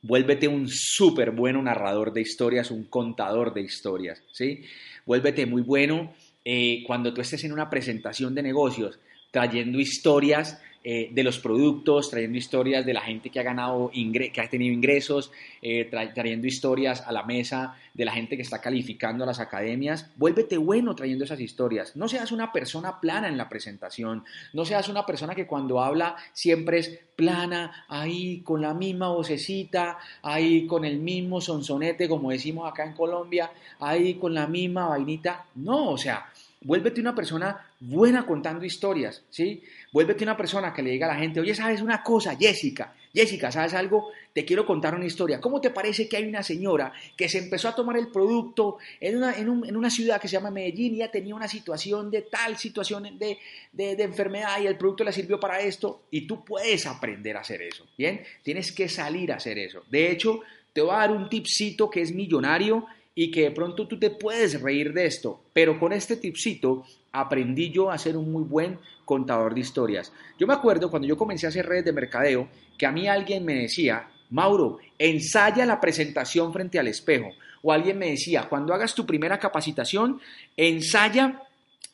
vuélvete 0.00 0.48
un 0.48 0.68
súper 0.70 1.32
bueno 1.32 1.62
narrador 1.62 2.14
de 2.14 2.22
historias, 2.22 2.70
un 2.70 2.84
contador 2.84 3.52
de 3.52 3.60
historias, 3.60 4.22
¿sí? 4.32 4.62
Vuélvete 5.04 5.44
muy 5.44 5.60
bueno 5.60 6.14
eh, 6.46 6.82
cuando 6.86 7.12
tú 7.12 7.20
estés 7.20 7.44
en 7.44 7.52
una 7.52 7.68
presentación 7.68 8.34
de 8.34 8.42
negocios, 8.42 8.98
trayendo 9.30 9.78
historias 9.78 10.62
eh, 10.84 11.08
de 11.12 11.22
los 11.24 11.38
productos, 11.38 12.08
trayendo 12.08 12.38
historias 12.38 12.86
de 12.86 12.94
la 12.94 13.00
gente 13.00 13.30
que 13.30 13.40
ha 13.40 13.42
ganado, 13.42 13.90
que 13.90 14.40
ha 14.40 14.48
tenido 14.48 14.72
ingresos, 14.72 15.32
eh, 15.60 15.84
trayendo 16.14 16.46
historias 16.46 17.02
a 17.02 17.12
la 17.12 17.24
mesa 17.24 17.76
de 17.94 18.04
la 18.04 18.12
gente 18.12 18.36
que 18.36 18.42
está 18.42 18.60
calificando 18.60 19.24
a 19.24 19.26
las 19.26 19.40
academias. 19.40 20.10
Vuélvete 20.16 20.56
bueno 20.56 20.94
trayendo 20.94 21.24
esas 21.24 21.40
historias. 21.40 21.96
No 21.96 22.08
seas 22.08 22.30
una 22.30 22.52
persona 22.52 23.00
plana 23.00 23.28
en 23.28 23.36
la 23.36 23.48
presentación, 23.48 24.24
no 24.52 24.64
seas 24.64 24.88
una 24.88 25.04
persona 25.04 25.34
que 25.34 25.46
cuando 25.46 25.80
habla 25.80 26.16
siempre 26.32 26.78
es 26.78 27.00
plana, 27.16 27.84
ahí 27.88 28.42
con 28.42 28.62
la 28.62 28.72
misma 28.72 29.08
vocecita, 29.08 29.98
ahí 30.22 30.68
con 30.68 30.84
el 30.84 31.00
mismo 31.00 31.40
sonsonete, 31.40 32.08
como 32.08 32.30
decimos 32.30 32.70
acá 32.70 32.84
en 32.84 32.92
Colombia, 32.92 33.50
ahí 33.80 34.14
con 34.14 34.32
la 34.32 34.46
misma 34.46 34.86
vainita. 34.86 35.46
No, 35.56 35.90
o 35.90 35.98
sea, 35.98 36.30
Vuélvete 36.60 37.00
una 37.00 37.14
persona 37.14 37.66
buena 37.78 38.26
contando 38.26 38.64
historias, 38.64 39.22
¿sí? 39.30 39.62
Vuélvete 39.92 40.24
una 40.24 40.36
persona 40.36 40.72
que 40.72 40.82
le 40.82 40.90
diga 40.90 41.06
a 41.06 41.14
la 41.14 41.20
gente, 41.20 41.38
oye, 41.38 41.54
¿sabes 41.54 41.80
una 41.80 42.02
cosa, 42.02 42.36
Jessica? 42.36 42.94
Jessica, 43.14 43.52
¿sabes 43.52 43.74
algo? 43.74 44.10
Te 44.32 44.44
quiero 44.44 44.66
contar 44.66 44.94
una 44.94 45.06
historia. 45.06 45.40
¿Cómo 45.40 45.60
te 45.60 45.70
parece 45.70 46.08
que 46.08 46.16
hay 46.16 46.24
una 46.24 46.42
señora 46.42 46.92
que 47.16 47.28
se 47.28 47.38
empezó 47.38 47.68
a 47.68 47.74
tomar 47.74 47.96
el 47.96 48.08
producto 48.08 48.78
en 49.00 49.16
una, 49.16 49.34
en, 49.36 49.48
una 49.48 49.90
ciudad 49.90 50.20
que 50.20 50.28
se 50.28 50.32
llama 50.32 50.50
Medellín 50.50 50.94
y 50.94 50.98
ya 50.98 51.10
tenía 51.10 51.34
una 51.34 51.48
situación 51.48 52.10
de 52.10 52.22
tal 52.22 52.56
situación 52.56 53.18
de, 53.18 53.38
de, 53.72 53.96
de 53.96 54.02
enfermedad 54.02 54.60
y 54.60 54.66
el 54.66 54.76
producto 54.76 55.04
le 55.04 55.12
sirvió 55.12 55.38
para 55.38 55.60
esto? 55.60 56.02
Y 56.10 56.26
tú 56.26 56.44
puedes 56.44 56.86
aprender 56.86 57.36
a 57.36 57.40
hacer 57.40 57.62
eso, 57.62 57.86
¿bien? 57.96 58.22
Tienes 58.42 58.72
que 58.72 58.88
salir 58.88 59.32
a 59.32 59.36
hacer 59.36 59.58
eso. 59.58 59.84
De 59.90 60.10
hecho, 60.10 60.40
te 60.72 60.82
voy 60.82 60.92
a 60.92 60.98
dar 60.98 61.12
un 61.12 61.28
tipcito 61.28 61.88
que 61.88 62.02
es 62.02 62.12
millonario 62.12 62.86
y 63.20 63.32
que 63.32 63.40
de 63.40 63.50
pronto 63.50 63.88
tú 63.88 63.98
te 63.98 64.10
puedes 64.10 64.62
reír 64.62 64.92
de 64.92 65.04
esto, 65.04 65.40
pero 65.52 65.80
con 65.80 65.92
este 65.92 66.14
tipcito 66.14 66.84
aprendí 67.10 67.68
yo 67.68 67.90
a 67.90 67.98
ser 67.98 68.16
un 68.16 68.30
muy 68.30 68.44
buen 68.44 68.78
contador 69.04 69.54
de 69.54 69.60
historias. 69.60 70.12
Yo 70.38 70.46
me 70.46 70.54
acuerdo 70.54 70.88
cuando 70.88 71.08
yo 71.08 71.16
comencé 71.16 71.46
a 71.46 71.48
hacer 71.48 71.66
redes 71.66 71.86
de 71.86 71.92
mercadeo 71.92 72.48
que 72.78 72.86
a 72.86 72.92
mí 72.92 73.08
alguien 73.08 73.44
me 73.44 73.54
decía, 73.54 74.06
Mauro, 74.30 74.78
ensaya 75.00 75.66
la 75.66 75.80
presentación 75.80 76.52
frente 76.52 76.78
al 76.78 76.86
espejo. 76.86 77.30
O 77.62 77.72
alguien 77.72 77.98
me 77.98 78.10
decía, 78.10 78.46
cuando 78.48 78.72
hagas 78.72 78.94
tu 78.94 79.04
primera 79.04 79.36
capacitación, 79.40 80.20
ensaya, 80.56 81.42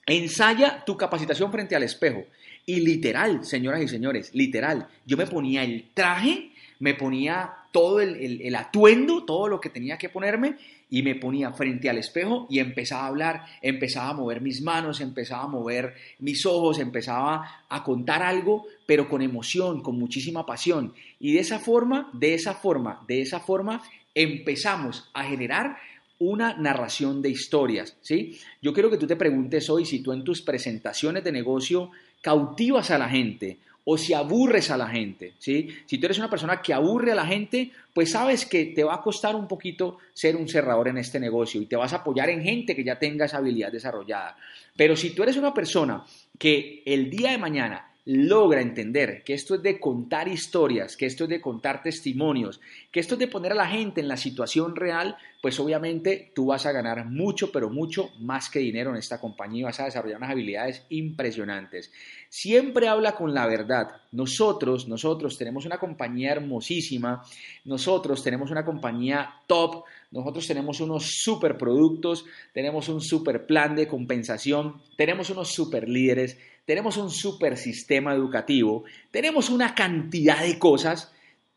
ensaya 0.05 0.85
tu 0.85 0.99
capacitación 0.99 1.51
frente 1.51 1.75
al 1.75 1.85
espejo. 1.85 2.25
Y 2.67 2.81
literal, 2.81 3.47
señoras 3.47 3.81
y 3.81 3.89
señores, 3.89 4.35
literal, 4.35 4.89
yo 5.07 5.17
me 5.17 5.27
ponía 5.27 5.65
el 5.65 5.87
traje, 5.95 6.51
me 6.81 6.93
ponía 6.93 7.51
todo 7.73 8.03
el, 8.03 8.43
el 8.43 8.55
atuendo, 8.55 9.25
todo 9.25 9.49
lo 9.49 9.59
que 9.59 9.71
tenía 9.71 9.97
que 9.97 10.11
ponerme 10.11 10.57
y 10.91 11.03
me 11.03 11.15
ponía 11.15 11.53
frente 11.53 11.91
al 11.91 11.99
espejo 11.99 12.47
y 12.51 12.59
empezaba 12.59 13.05
a 13.05 13.09
hablar, 13.09 13.45
empezaba 13.63 14.11
a 14.11 14.15
mover 14.15 14.41
mis 14.41 14.63
manos, 14.63 15.01
empezaba 15.01 15.45
a 15.45 15.49
mover 15.49 15.95
mis 16.19 16.45
ojos, 16.47 16.79
empezaba 16.79 17.65
a 17.69 17.85
contar 17.85 18.23
algo, 18.23 18.67
pero 18.87 19.09
con 19.09 19.23
emoción, 19.23 19.83
con 19.83 19.99
muchísima 19.99 20.47
pasión. 20.47 20.95
Y 21.19 21.33
de 21.33 21.41
esa 21.41 21.59
forma, 21.59 22.11
de 22.13 22.35
esa 22.35 22.55
forma, 22.55 23.05
de 23.09 23.23
esa 23.23 23.41
forma, 23.41 23.83
empezamos 24.15 25.11
a 25.15 25.25
generar 25.25 25.77
una 26.19 26.55
narración 26.55 27.21
de 27.23 27.31
historias, 27.31 27.97
¿sí? 28.01 28.39
Yo 28.63 28.73
quiero 28.73 28.91
que 28.91 28.99
tú 28.99 29.07
te 29.07 29.17
preguntes 29.17 29.69
hoy 29.69 29.85
si 29.85 30.01
tú 30.01 30.13
en 30.13 30.23
tus 30.23 30.43
presentaciones 30.43 31.25
de 31.25 31.33
negocio 31.33 31.91
cautivas 32.21 32.91
a 32.91 32.99
la 32.99 33.09
gente 33.09 33.59
o 33.85 33.99
si 33.99 34.15
aburres 34.15 34.71
a 34.71 34.77
la 34.77 34.89
gente, 34.89 35.35
¿sí? 35.39 35.69
Si 35.87 35.99
tú 35.99 36.07
eres 36.07 36.19
una 36.19 36.31
persona 36.31 36.63
que 36.63 36.73
aburre 36.73 37.13
a 37.13 37.15
la 37.15 37.27
gente, 37.27 37.71
pues 37.93 38.13
sabes 38.13 38.47
que 38.47 38.67
te 38.67 38.83
va 38.83 38.95
a 38.95 39.03
costar 39.03 39.37
un 39.37 39.47
poquito 39.47 39.99
ser 40.13 40.37
un 40.37 40.49
cerrador 40.49 40.89
en 40.89 40.99
este 40.99 41.21
negocio 41.21 41.61
y 41.61 41.67
te 41.67 41.77
vas 41.77 41.93
a 41.93 41.97
apoyar 41.97 42.31
en 42.31 42.43
gente 42.43 42.75
que 42.75 42.85
ya 42.85 42.99
tenga 42.99 43.27
esa 43.27 43.39
habilidad 43.39 43.71
desarrollada. 43.71 44.37
Pero 44.75 44.97
si 44.97 45.11
tú 45.11 45.23
eres 45.23 45.37
una 45.37 45.53
persona 45.53 46.05
que 46.39 46.83
el 46.87 47.11
día 47.11 47.31
de 47.31 47.39
mañana 47.39 47.94
logra 48.07 48.61
entender 48.61 49.23
que 49.25 49.33
esto 49.33 49.55
es 49.55 49.63
de 49.63 49.81
contar 49.81 50.29
historias, 50.29 50.97
que 50.97 51.07
esto 51.07 51.25
es 51.25 51.31
de 51.31 51.41
contar 51.41 51.83
testimonios, 51.83 52.61
que 52.93 53.01
esto 53.01 53.15
es 53.15 53.19
de 53.19 53.29
poner 53.29 53.53
a 53.53 53.57
la 53.57 53.67
gente 53.67 54.01
en 54.01 54.09
la 54.09 54.19
situación 54.19 54.77
real, 54.77 55.17
pues 55.41 55.59
obviamente 55.59 56.31
tú 56.35 56.47
vas 56.47 56.67
a 56.67 56.73
ganar 56.73 57.07
mucho, 57.07 57.51
pero 57.51 57.71
mucho 57.71 58.11
más 58.19 58.51
que 58.51 58.59
dinero 58.59 58.91
en 58.91 58.97
esta 58.97 59.21
compañía 59.21 59.61
y 59.61 59.65
vas 59.65 59.81
a 59.81 59.87
desarrollar 59.87 60.19
unas 60.19 60.31
habilidades 60.31 60.85
impresionantes. 60.91 61.93
Siempre 62.29 62.89
habla 62.89 63.13
con 63.13 63.33
la 63.33 63.47
verdad. 63.47 63.89
Nosotros, 64.13 64.87
nosotros 64.87 65.39
tenemos 65.39 65.65
una 65.65 65.79
compañía 65.79 66.33
hermosísima, 66.33 67.23
nosotros 67.65 68.23
tenemos 68.23 68.51
una 68.51 68.65
compañía 68.65 69.35
top, 69.47 69.85
nosotros 70.11 70.47
tenemos 70.47 70.81
unos 70.81 71.07
super 71.23 71.57
productos, 71.57 72.25
tenemos 72.53 72.89
un 72.89 73.01
super 73.01 73.47
plan 73.47 73.75
de 73.75 73.89
compensación, 73.89 74.83
tenemos 74.97 75.31
unos 75.31 75.53
super 75.53 75.89
líderes, 75.89 76.39
tenemos 76.65 76.97
un 76.97 77.11
super 77.11 77.57
sistema 77.57 78.15
educativo, 78.15 78.85
tenemos 79.11 79.51
una 79.51 79.75
cantidad 79.75 80.43
de 80.43 80.59
cosas 80.59 81.11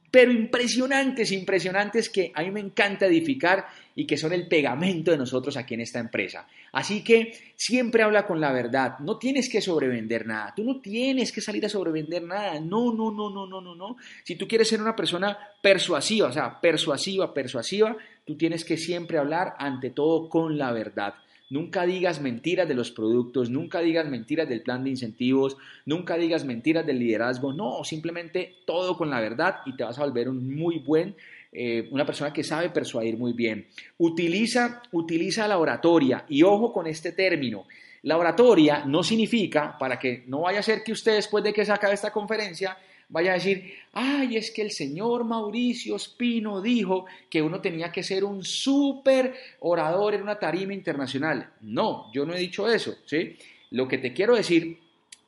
pero 0.10 0.32
impresionantes, 0.32 1.32
impresionantes 1.32 2.10
que 2.10 2.32
a 2.34 2.42
mí 2.42 2.52
me 2.52 2.62
encanta 2.62 3.06
edificar 3.06 3.68
y 3.94 4.08
que 4.08 4.16
son 4.16 4.32
el 4.32 4.48
pegamento 4.48 5.12
de 5.12 5.18
nosotros 5.18 5.58
aquí 5.58 5.74
en 5.74 5.82
esta 5.82 6.00
empresa. 6.00 6.48
Así 6.72 7.04
que 7.04 7.54
siempre 7.56 8.04
habla 8.04 8.26
con 8.26 8.40
la 8.40 8.54
verdad, 8.54 9.00
no 9.00 9.18
tienes 9.18 9.50
que 9.50 9.60
sobrevender 9.60 10.26
nada, 10.26 10.54
tú 10.56 10.64
no 10.64 10.80
tienes 10.80 11.32
que 11.32 11.42
salir 11.42 11.66
a 11.66 11.70
sobrevender 11.70 12.24
nada, 12.24 12.60
no, 12.60 12.94
no, 12.94 13.12
no, 13.12 13.30
no, 13.30 13.46
no, 13.48 13.60
no, 13.60 13.76
no. 13.76 13.98
Si 14.24 14.36
tú 14.36 14.48
quieres 14.48 14.70
ser 14.70 14.82
una 14.82 14.96
persona 14.96 15.38
persuasiva, 15.62 16.30
o 16.30 16.34
sea, 16.34 16.62
persuasiva, 16.62 17.34
persuasiva, 17.34 17.98
tú 18.24 18.38
tienes 18.38 18.64
que 18.64 18.78
siempre 18.78 19.18
hablar 19.18 19.56
ante 19.60 19.90
todo 19.90 20.30
con 20.30 20.58
la 20.58 20.72
verdad. 20.72 21.16
Nunca 21.50 21.86
digas 21.86 22.20
mentiras 22.20 22.68
de 22.68 22.74
los 22.74 22.92
productos, 22.92 23.50
nunca 23.50 23.80
digas 23.80 24.08
mentiras 24.10 24.50
del 24.50 24.62
plan 24.62 24.84
de 24.84 24.90
incentivos, 24.90 25.56
nunca 25.86 26.18
digas 26.18 26.44
mentiras 26.44 26.86
del 26.86 27.00
liderazgo, 27.00 27.54
no, 27.54 27.84
simplemente 27.86 28.56
todo 28.66 28.98
con 28.98 29.10
la 29.10 29.22
verdad 29.22 29.62
y 29.66 29.76
te 29.76 29.86
vas 29.86 29.98
a 29.98 30.04
volver 30.04 30.28
un 30.28 30.54
muy 30.56 30.80
buen, 30.80 31.16
eh, 31.54 31.88
una 31.92 32.06
persona 32.06 32.34
que 32.34 32.44
sabe 32.44 32.70
persuadir 32.70 33.18
muy 33.18 33.32
bien. 33.32 33.68
Utiliza, 33.98 34.82
utiliza 34.92 35.48
la 35.48 35.58
oratoria 35.58 36.26
y 36.28 36.44
ojo 36.44 36.74
con 36.74 36.86
este 36.86 37.14
término. 37.14 37.66
La 38.04 38.18
oratoria 38.18 38.84
no 38.86 39.02
significa, 39.02 39.78
para 39.78 39.98
que 39.98 40.24
no 40.28 40.42
vaya 40.42 40.60
a 40.60 40.64
ser 40.64 40.84
que 40.84 40.92
usted 40.92 41.16
después 41.16 41.44
de 41.44 41.54
que 41.54 41.66
se 41.66 41.72
acabe 41.72 41.94
esta 41.94 42.12
conferencia 42.12 42.78
vaya 43.10 43.32
a 43.32 43.36
decir, 43.36 43.74
ay, 43.94 44.38
es 44.38 44.52
que 44.52 44.62
el 44.62 44.72
señor 44.72 45.24
Mauricio 45.24 45.96
Espino 45.96 46.62
dijo 46.62 47.06
que 47.30 47.42
uno 47.42 47.62
tenía 47.62 47.92
que 47.92 48.04
ser 48.04 48.24
un 48.24 48.44
súper 48.44 49.34
orador 49.60 50.14
en 50.14 50.24
una 50.24 50.40
tarima 50.40 50.74
internacional. 50.74 51.52
No, 51.62 52.12
yo 52.14 52.26
no 52.26 52.34
he 52.34 52.40
dicho 52.40 52.68
eso, 52.68 52.96
¿sí? 53.06 53.36
Lo 53.72 53.88
que 53.88 53.98
te 53.98 54.14
quiero 54.14 54.36
decir 54.36 54.80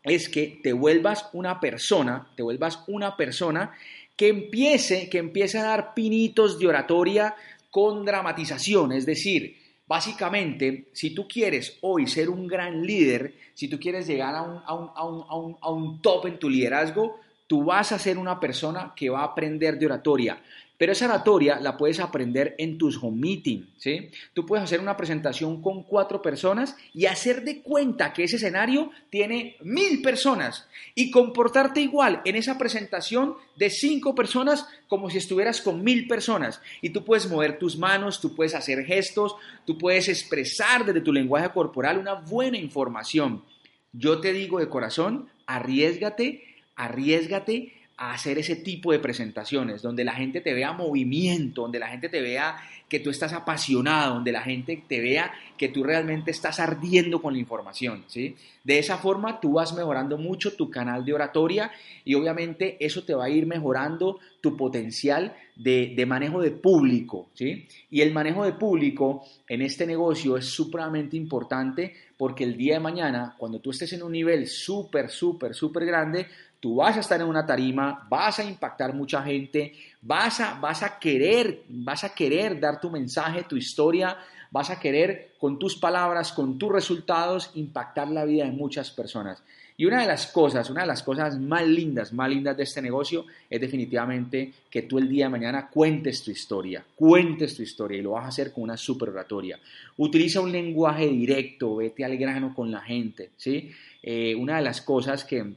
es 0.04 0.30
que 0.30 0.60
te 0.64 0.74
vuelvas 0.74 1.30
una 1.34 1.60
persona, 1.60 2.30
te 2.36 2.44
vuelvas 2.44 2.84
una 2.88 3.16
persona 3.16 3.74
que 4.16 4.28
empiece, 4.28 5.10
que 5.10 5.18
empiece 5.18 5.58
a 5.58 5.64
dar 5.64 5.94
pinitos 5.94 6.60
de 6.60 6.68
oratoria 6.68 7.36
con 7.70 8.06
dramatización, 8.06 8.92
es 8.92 9.06
decir, 9.06 9.60
Básicamente, 9.90 10.90
si 10.94 11.16
tú 11.16 11.28
quieres 11.28 11.80
hoy 11.82 12.06
ser 12.06 12.30
un 12.30 12.46
gran 12.46 12.86
líder, 12.86 13.34
si 13.56 13.68
tú 13.68 13.80
quieres 13.80 14.06
llegar 14.06 14.36
a 14.36 14.44
un, 14.44 14.62
a 14.64 14.76
un, 14.76 14.92
a 14.96 15.36
un, 15.36 15.58
a 15.60 15.72
un 15.72 16.00
top 16.00 16.28
en 16.28 16.38
tu 16.38 16.48
liderazgo, 16.48 17.20
tú 17.50 17.64
vas 17.64 17.92
a 17.92 17.98
ser 17.98 18.20
una 18.20 18.40
persona 18.40 18.94
que 18.96 19.10
va 19.10 19.22
a 19.22 19.32
aprender 19.32 19.80
de 19.80 19.88
oratoria. 19.88 20.40
Pero 20.78 20.92
esa 20.92 21.08
oratoria 21.08 21.60
la 21.60 21.76
puedes 21.76 22.00
aprender 22.00 22.54
en 22.60 22.78
tus 22.78 22.96
home 23.02 23.20
meeting, 23.20 23.66
¿sí? 23.76 24.12
Tú 24.34 24.46
puedes 24.46 24.64
hacer 24.64 24.80
una 24.80 24.96
presentación 24.96 25.60
con 25.62 25.82
cuatro 25.84 26.22
personas 26.22 26.78
y 26.94 27.08
hacer 27.08 27.44
de 27.44 27.62
cuenta 27.64 28.14
que 28.14 28.24
ese 28.24 28.36
escenario 28.36 28.92
tiene 29.10 29.58
mil 29.62 30.02
personas 30.04 30.70
y 30.94 31.10
comportarte 31.10 31.82
igual 31.82 32.22
en 32.24 32.36
esa 32.36 32.60
presentación 32.60 33.34
de 33.58 33.72
cinco 33.72 34.14
personas 34.14 34.68
como 34.88 35.10
si 35.10 35.18
estuvieras 35.18 35.60
con 35.60 35.84
mil 35.84 36.08
personas. 36.08 36.62
Y 36.84 36.92
tú 36.92 37.04
puedes 37.04 37.28
mover 37.28 37.58
tus 37.58 37.78
manos, 37.78 38.22
tú 38.22 38.36
puedes 38.36 38.54
hacer 38.54 38.86
gestos, 38.86 39.36
tú 39.66 39.76
puedes 39.76 40.08
expresar 40.08 40.86
desde 40.86 41.02
tu 41.02 41.12
lenguaje 41.12 41.50
corporal 41.50 41.98
una 41.98 42.14
buena 42.14 42.60
información. 42.60 43.44
Yo 43.92 44.22
te 44.22 44.34
digo 44.34 44.60
de 44.60 44.70
corazón, 44.70 45.30
arriesgate 45.48 46.49
arriesgate 46.80 47.74
a 47.98 48.14
hacer 48.14 48.38
ese 48.38 48.56
tipo 48.56 48.94
de 48.94 49.00
presentaciones, 49.00 49.82
donde 49.82 50.06
la 50.06 50.14
gente 50.14 50.40
te 50.40 50.54
vea 50.54 50.72
movimiento, 50.72 51.64
donde 51.64 51.80
la 51.80 51.90
gente 51.90 52.08
te 52.08 52.22
vea 52.22 52.56
que 52.88 53.02
tú 53.02 53.10
estás 53.10 53.34
apasionado, 53.34 54.16
donde 54.16 54.32
la 54.32 54.42
gente 54.42 54.82
te 54.88 55.02
vea 55.02 55.34
que 55.58 55.68
tú 55.68 55.84
realmente 55.84 56.32
estás 56.32 56.62
ardiendo 56.62 57.22
con 57.22 57.34
la 57.34 57.40
información, 57.40 58.06
¿sí? 58.08 58.38
De 58.64 58.80
esa 58.80 58.98
forma 58.98 59.42
tú 59.42 59.54
vas 59.54 59.74
mejorando 59.74 60.18
mucho 60.18 60.54
tu 60.56 60.70
canal 60.70 61.04
de 61.04 61.14
oratoria 61.14 61.72
y 62.06 62.16
obviamente 62.16 62.78
eso 62.80 63.04
te 63.04 63.14
va 63.14 63.26
a 63.26 63.30
ir 63.30 63.46
mejorando 63.46 64.20
tu 64.40 64.56
potencial 64.56 65.36
de, 65.58 65.94
de 65.94 66.06
manejo 66.06 66.42
de 66.42 66.52
público, 66.52 67.28
¿sí? 67.34 67.68
Y 67.92 68.00
el 68.00 68.14
manejo 68.14 68.46
de 68.46 68.54
público 68.54 69.26
en 69.46 69.62
este 69.62 69.86
negocio 69.86 70.38
es 70.38 70.46
supremamente 70.46 71.18
importante 71.18 71.94
porque 72.18 72.44
el 72.44 72.58
día 72.58 72.76
de 72.76 72.80
mañana, 72.80 73.36
cuando 73.38 73.60
tú 73.60 73.72
estés 73.72 73.94
en 73.94 74.04
un 74.04 74.12
nivel 74.12 74.48
súper, 74.48 75.10
súper, 75.10 75.54
súper 75.54 75.86
grande, 75.86 76.28
tú 76.60 76.76
vas 76.76 76.98
a 76.98 77.00
estar 77.00 77.20
en 77.22 77.28
una 77.28 77.46
tarima, 77.46 78.06
vas 78.10 78.40
a 78.40 78.44
impactar 78.44 78.94
mucha 78.94 79.22
gente, 79.24 79.74
vas 80.02 80.40
a, 80.40 80.60
vas 80.60 80.84
a 80.84 81.00
querer, 81.00 81.64
vas 81.70 82.04
a 82.04 82.14
querer 82.14 82.60
dar 82.60 82.80
tu 82.82 82.90
mensaje, 82.90 83.44
tu 83.44 83.56
historia, 83.56 84.18
vas 84.52 84.70
a 84.70 84.80
querer 84.80 85.34
con 85.40 85.58
tus 85.58 85.78
palabras, 85.78 86.34
con 86.34 86.58
tus 86.58 86.72
resultados, 86.72 87.52
impactar 87.56 88.10
la 88.10 88.26
vida 88.26 88.46
de 88.46 88.52
muchas 88.52 88.92
personas. 88.92 89.42
Y 89.78 89.86
una 89.86 90.02
de 90.02 90.08
las 90.08 90.28
cosas, 90.28 90.70
una 90.70 90.82
de 90.82 90.88
las 90.88 91.04
cosas 91.04 91.40
más 91.40 91.66
lindas, 91.66 92.12
más 92.12 92.30
lindas 92.30 92.58
de 92.58 92.64
este 92.64 92.82
negocio 92.82 93.26
es 93.50 93.62
definitivamente 93.62 94.52
que 94.70 94.82
tú 94.82 94.98
el 94.98 95.08
día 95.08 95.28
de 95.28 95.30
mañana 95.30 95.70
cuentes 95.70 96.22
tu 96.22 96.32
historia, 96.32 96.84
cuentes 96.96 97.56
tu 97.56 97.64
historia 97.64 97.98
y 97.98 98.02
lo 98.02 98.12
vas 98.12 98.26
a 98.26 98.28
hacer 98.28 98.52
con 98.52 98.66
una 98.66 98.76
super 98.76 99.08
oratoria. 99.08 99.58
Utiliza 99.96 100.42
un 100.42 100.52
lenguaje 100.52 101.08
directo, 101.08 101.78
vete 101.78 102.04
al 102.04 102.18
grano 102.18 102.54
con 102.54 102.70
la 102.70 102.82
gente, 102.82 103.30
¿sí? 103.38 103.72
Eh, 104.04 104.36
una 104.36 104.58
de 104.58 104.64
las 104.64 104.82
cosas 104.82 105.24
que, 105.24 105.54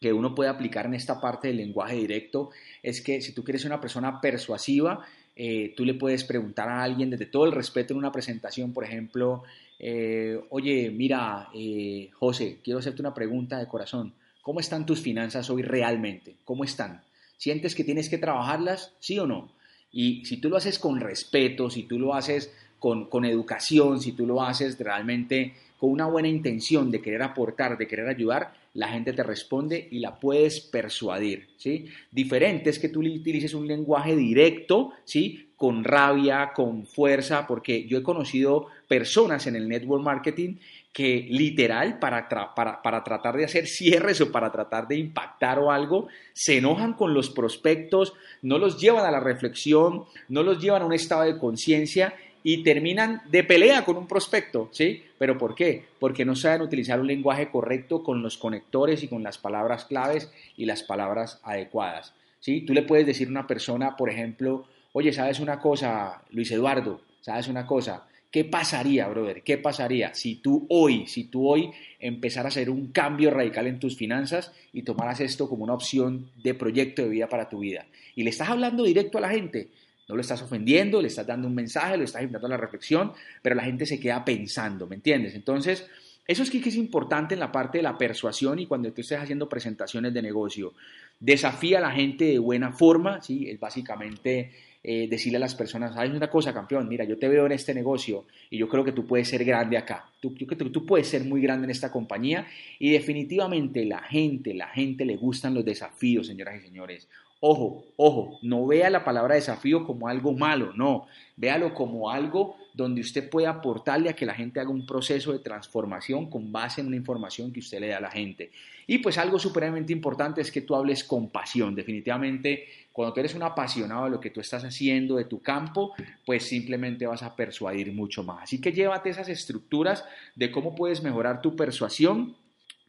que 0.00 0.12
uno 0.12 0.34
puede 0.34 0.50
aplicar 0.50 0.86
en 0.86 0.94
esta 0.94 1.20
parte 1.20 1.48
del 1.48 1.56
lenguaje 1.56 1.96
directo 1.96 2.50
es 2.82 3.00
que 3.00 3.20
si 3.20 3.32
tú 3.32 3.42
quieres 3.42 3.64
una 3.64 3.80
persona 3.80 4.20
persuasiva, 4.20 5.04
eh, 5.34 5.74
tú 5.76 5.84
le 5.84 5.94
puedes 5.94 6.24
preguntar 6.24 6.68
a 6.68 6.82
alguien 6.82 7.10
desde 7.10 7.26
todo 7.26 7.46
el 7.46 7.52
respeto 7.52 7.92
en 7.92 7.98
una 7.98 8.12
presentación, 8.12 8.72
por 8.72 8.84
ejemplo, 8.84 9.42
eh, 9.78 10.40
oye, 10.50 10.90
mira, 10.90 11.48
eh, 11.54 12.10
José, 12.14 12.58
quiero 12.62 12.80
hacerte 12.80 13.02
una 13.02 13.14
pregunta 13.14 13.58
de 13.58 13.68
corazón. 13.68 14.14
¿Cómo 14.42 14.60
están 14.60 14.86
tus 14.86 15.00
finanzas 15.00 15.50
hoy 15.50 15.62
realmente? 15.62 16.36
¿Cómo 16.44 16.64
están? 16.64 17.02
¿Sientes 17.36 17.74
que 17.74 17.84
tienes 17.84 18.08
que 18.08 18.18
trabajarlas? 18.18 18.94
¿Sí 18.98 19.18
o 19.18 19.26
no? 19.26 19.52
Y 19.92 20.24
si 20.24 20.38
tú 20.38 20.48
lo 20.48 20.56
haces 20.56 20.78
con 20.78 21.00
respeto, 21.00 21.70
si 21.70 21.84
tú 21.84 21.98
lo 21.98 22.14
haces 22.14 22.52
con, 22.78 23.06
con 23.06 23.24
educación, 23.24 24.00
si 24.00 24.12
tú 24.12 24.26
lo 24.26 24.42
haces 24.42 24.78
realmente 24.78 25.54
con 25.78 25.90
una 25.90 26.06
buena 26.06 26.28
intención 26.28 26.90
de 26.90 27.00
querer 27.00 27.22
aportar, 27.22 27.78
de 27.78 27.86
querer 27.86 28.08
ayudar, 28.08 28.52
la 28.74 28.88
gente 28.88 29.12
te 29.12 29.22
responde 29.22 29.88
y 29.90 30.00
la 30.00 30.18
puedes 30.18 30.60
persuadir, 30.60 31.48
¿sí? 31.56 31.86
Diferente 32.10 32.70
es 32.70 32.78
que 32.78 32.88
tú 32.88 33.00
utilices 33.00 33.54
un 33.54 33.66
lenguaje 33.66 34.14
directo, 34.14 34.92
¿sí? 35.04 35.50
Con 35.56 35.84
rabia, 35.84 36.52
con 36.54 36.84
fuerza, 36.84 37.46
porque 37.46 37.86
yo 37.86 37.98
he 37.98 38.02
conocido 38.02 38.66
personas 38.86 39.46
en 39.46 39.56
el 39.56 39.68
network 39.68 40.02
marketing 40.02 40.56
que 40.92 41.26
literal 41.28 41.98
para, 41.98 42.28
para, 42.28 42.82
para, 42.82 43.04
tratar 43.04 43.36
de 43.36 43.44
hacer 43.44 43.66
cierres 43.66 44.20
o 44.20 44.32
para 44.32 44.50
tratar 44.50 44.88
de 44.88 44.96
impactar 44.96 45.58
o 45.58 45.70
algo, 45.70 46.08
se 46.32 46.58
enojan 46.58 46.94
con 46.94 47.14
los 47.14 47.30
prospectos, 47.30 48.14
no 48.42 48.58
los 48.58 48.80
llevan 48.80 49.06
a 49.06 49.10
la 49.10 49.20
reflexión, 49.20 50.04
no 50.28 50.42
los 50.42 50.60
llevan 50.60 50.82
a 50.82 50.86
un 50.86 50.92
estado 50.92 51.22
de 51.22 51.38
conciencia 51.38 52.14
y 52.50 52.62
terminan 52.62 53.20
de 53.30 53.44
pelea 53.44 53.84
con 53.84 53.98
un 53.98 54.06
prospecto, 54.06 54.70
¿sí? 54.72 55.02
¿Pero 55.18 55.36
por 55.36 55.54
qué? 55.54 55.84
Porque 55.98 56.24
no 56.24 56.34
saben 56.34 56.62
utilizar 56.62 56.98
un 56.98 57.06
lenguaje 57.06 57.50
correcto 57.50 58.02
con 58.02 58.22
los 58.22 58.38
conectores 58.38 59.02
y 59.02 59.08
con 59.08 59.22
las 59.22 59.36
palabras 59.36 59.84
claves 59.84 60.32
y 60.56 60.64
las 60.64 60.82
palabras 60.82 61.40
adecuadas, 61.42 62.14
¿sí? 62.40 62.62
Tú 62.62 62.72
le 62.72 62.84
puedes 62.84 63.06
decir 63.06 63.28
a 63.28 63.32
una 63.32 63.46
persona, 63.46 63.98
por 63.98 64.08
ejemplo, 64.08 64.64
oye, 64.94 65.12
¿sabes 65.12 65.40
una 65.40 65.58
cosa, 65.58 66.22
Luis 66.30 66.50
Eduardo? 66.50 67.02
¿Sabes 67.20 67.48
una 67.48 67.66
cosa? 67.66 68.06
¿Qué 68.30 68.46
pasaría, 68.46 69.06
brother? 69.08 69.42
¿Qué 69.42 69.58
pasaría 69.58 70.14
si 70.14 70.36
tú 70.36 70.64
hoy, 70.70 71.06
si 71.06 71.24
tú 71.24 71.46
hoy 71.46 71.70
empezaras 72.00 72.56
a 72.56 72.60
hacer 72.60 72.70
un 72.70 72.92
cambio 72.92 73.30
radical 73.30 73.66
en 73.66 73.78
tus 73.78 73.94
finanzas 73.94 74.52
y 74.72 74.84
tomaras 74.84 75.20
esto 75.20 75.50
como 75.50 75.64
una 75.64 75.74
opción 75.74 76.30
de 76.42 76.54
proyecto 76.54 77.02
de 77.02 77.10
vida 77.10 77.28
para 77.28 77.50
tu 77.50 77.58
vida? 77.58 77.84
Y 78.16 78.22
le 78.22 78.30
estás 78.30 78.48
hablando 78.48 78.84
directo 78.84 79.18
a 79.18 79.20
la 79.20 79.28
gente. 79.28 79.68
No 80.08 80.14
lo 80.14 80.20
estás 80.20 80.42
ofendiendo, 80.42 81.02
le 81.02 81.08
estás 81.08 81.26
dando 81.26 81.46
un 81.46 81.54
mensaje, 81.54 81.96
lo 81.96 82.04
estás 82.04 82.22
invitando 82.22 82.46
a 82.46 82.50
la 82.50 82.56
reflexión, 82.56 83.12
pero 83.42 83.54
la 83.54 83.64
gente 83.64 83.86
se 83.86 84.00
queda 84.00 84.24
pensando, 84.24 84.86
¿me 84.86 84.96
entiendes? 84.96 85.34
Entonces, 85.34 85.86
eso 86.26 86.42
es 86.42 86.50
que 86.50 86.58
es 86.58 86.76
importante 86.76 87.34
en 87.34 87.40
la 87.40 87.50
parte 87.50 87.78
de 87.78 87.82
la 87.82 87.96
persuasión 87.96 88.58
y 88.58 88.66
cuando 88.66 88.92
tú 88.92 89.00
estés 89.00 89.18
haciendo 89.18 89.48
presentaciones 89.48 90.12
de 90.12 90.20
negocio. 90.20 90.74
Desafía 91.18 91.78
a 91.78 91.80
la 91.80 91.90
gente 91.90 92.26
de 92.26 92.38
buena 92.38 92.72
forma, 92.72 93.22
¿sí? 93.22 93.48
Es 93.48 93.58
básicamente 93.58 94.50
eh, 94.84 95.08
decirle 95.08 95.38
a 95.38 95.40
las 95.40 95.54
personas, 95.54 95.96
hay 95.96 96.10
una 96.10 96.30
cosa, 96.30 96.52
campeón, 96.54 96.86
mira, 96.86 97.04
yo 97.04 97.18
te 97.18 97.28
veo 97.28 97.46
en 97.46 97.52
este 97.52 97.74
negocio 97.74 98.26
y 98.48 98.58
yo 98.58 98.68
creo 98.68 98.84
que 98.84 98.92
tú 98.92 99.06
puedes 99.06 99.26
ser 99.26 99.44
grande 99.44 99.76
acá. 99.76 100.10
Tú, 100.20 100.34
yo 100.36 100.46
creo 100.46 100.58
que 100.58 100.70
tú 100.70 100.86
puedes 100.86 101.08
ser 101.08 101.24
muy 101.24 101.40
grande 101.40 101.64
en 101.64 101.70
esta 101.70 101.90
compañía 101.90 102.46
y 102.78 102.92
definitivamente 102.92 103.84
la 103.86 104.02
gente, 104.02 104.54
la 104.54 104.68
gente 104.68 105.04
le 105.04 105.16
gustan 105.16 105.54
los 105.54 105.64
desafíos, 105.64 106.26
señoras 106.26 106.62
y 106.62 106.66
señores. 106.66 107.08
Ojo, 107.40 107.84
ojo, 107.96 108.38
no 108.42 108.66
vea 108.66 108.90
la 108.90 109.04
palabra 109.04 109.36
desafío 109.36 109.84
como 109.84 110.08
algo 110.08 110.32
malo, 110.32 110.72
no, 110.74 111.06
véalo 111.36 111.72
como 111.72 112.10
algo 112.10 112.56
donde 112.74 113.00
usted 113.00 113.30
puede 113.30 113.46
aportarle 113.46 114.08
a 114.08 114.12
que 114.14 114.26
la 114.26 114.34
gente 114.34 114.58
haga 114.58 114.70
un 114.70 114.84
proceso 114.84 115.32
de 115.32 115.38
transformación 115.38 116.28
con 116.30 116.50
base 116.50 116.80
en 116.80 116.88
una 116.88 116.96
información 116.96 117.52
que 117.52 117.60
usted 117.60 117.80
le 117.80 117.88
da 117.88 117.98
a 117.98 118.00
la 118.00 118.10
gente. 118.10 118.50
Y 118.88 118.98
pues 118.98 119.18
algo 119.18 119.38
supremamente 119.38 119.92
importante 119.92 120.40
es 120.40 120.50
que 120.50 120.62
tú 120.62 120.74
hables 120.74 121.04
con 121.04 121.28
pasión. 121.30 121.74
Definitivamente, 121.74 122.66
cuando 122.92 123.12
tú 123.12 123.20
eres 123.20 123.34
un 123.34 123.42
apasionado 123.42 124.04
de 124.04 124.10
lo 124.10 124.20
que 124.20 124.30
tú 124.30 124.40
estás 124.40 124.64
haciendo, 124.64 125.16
de 125.16 125.24
tu 125.24 125.40
campo, 125.40 125.92
pues 126.24 126.44
simplemente 126.44 127.06
vas 127.06 127.22
a 127.22 127.36
persuadir 127.36 127.92
mucho 127.92 128.24
más. 128.24 128.44
Así 128.44 128.60
que 128.60 128.72
llévate 128.72 129.10
esas 129.10 129.28
estructuras 129.28 130.04
de 130.34 130.50
cómo 130.50 130.74
puedes 130.74 131.02
mejorar 131.02 131.40
tu 131.42 131.54
persuasión 131.54 132.36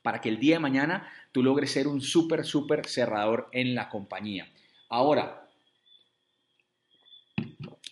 para 0.02 0.22
que 0.22 0.30
el 0.30 0.40
día 0.40 0.56
de 0.56 0.60
mañana 0.60 1.08
tú 1.32 1.44
logres 1.44 1.72
ser 1.72 1.88
un 1.88 2.02
súper, 2.02 2.46
súper 2.46 2.88
cerrador 2.88 3.50
en 3.52 3.76
la 3.76 3.90
compañía. 3.90 4.50
Ahora, 4.90 5.48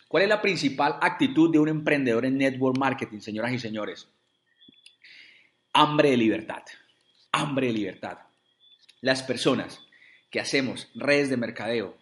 ¿cuál 0.08 0.24
es 0.24 0.30
la 0.30 0.42
principal 0.42 0.98
actitud 1.02 1.52
de 1.52 1.60
un 1.60 1.70
emprendedor 1.70 2.26
en 2.26 2.38
network 2.38 2.78
marketing, 2.78 3.20
señoras 3.20 3.54
y 3.54 3.60
señores? 3.60 4.08
Hambre 5.74 6.12
de 6.12 6.18
libertad. 6.18 6.64
Hambre 7.32 7.68
de 7.68 7.74
libertad. 7.74 8.18
Las 9.02 9.22
personas 9.22 9.82
que 10.32 10.40
hacemos 10.40 10.90
redes 10.96 11.30
de 11.30 11.38
mercadeo 11.38 11.98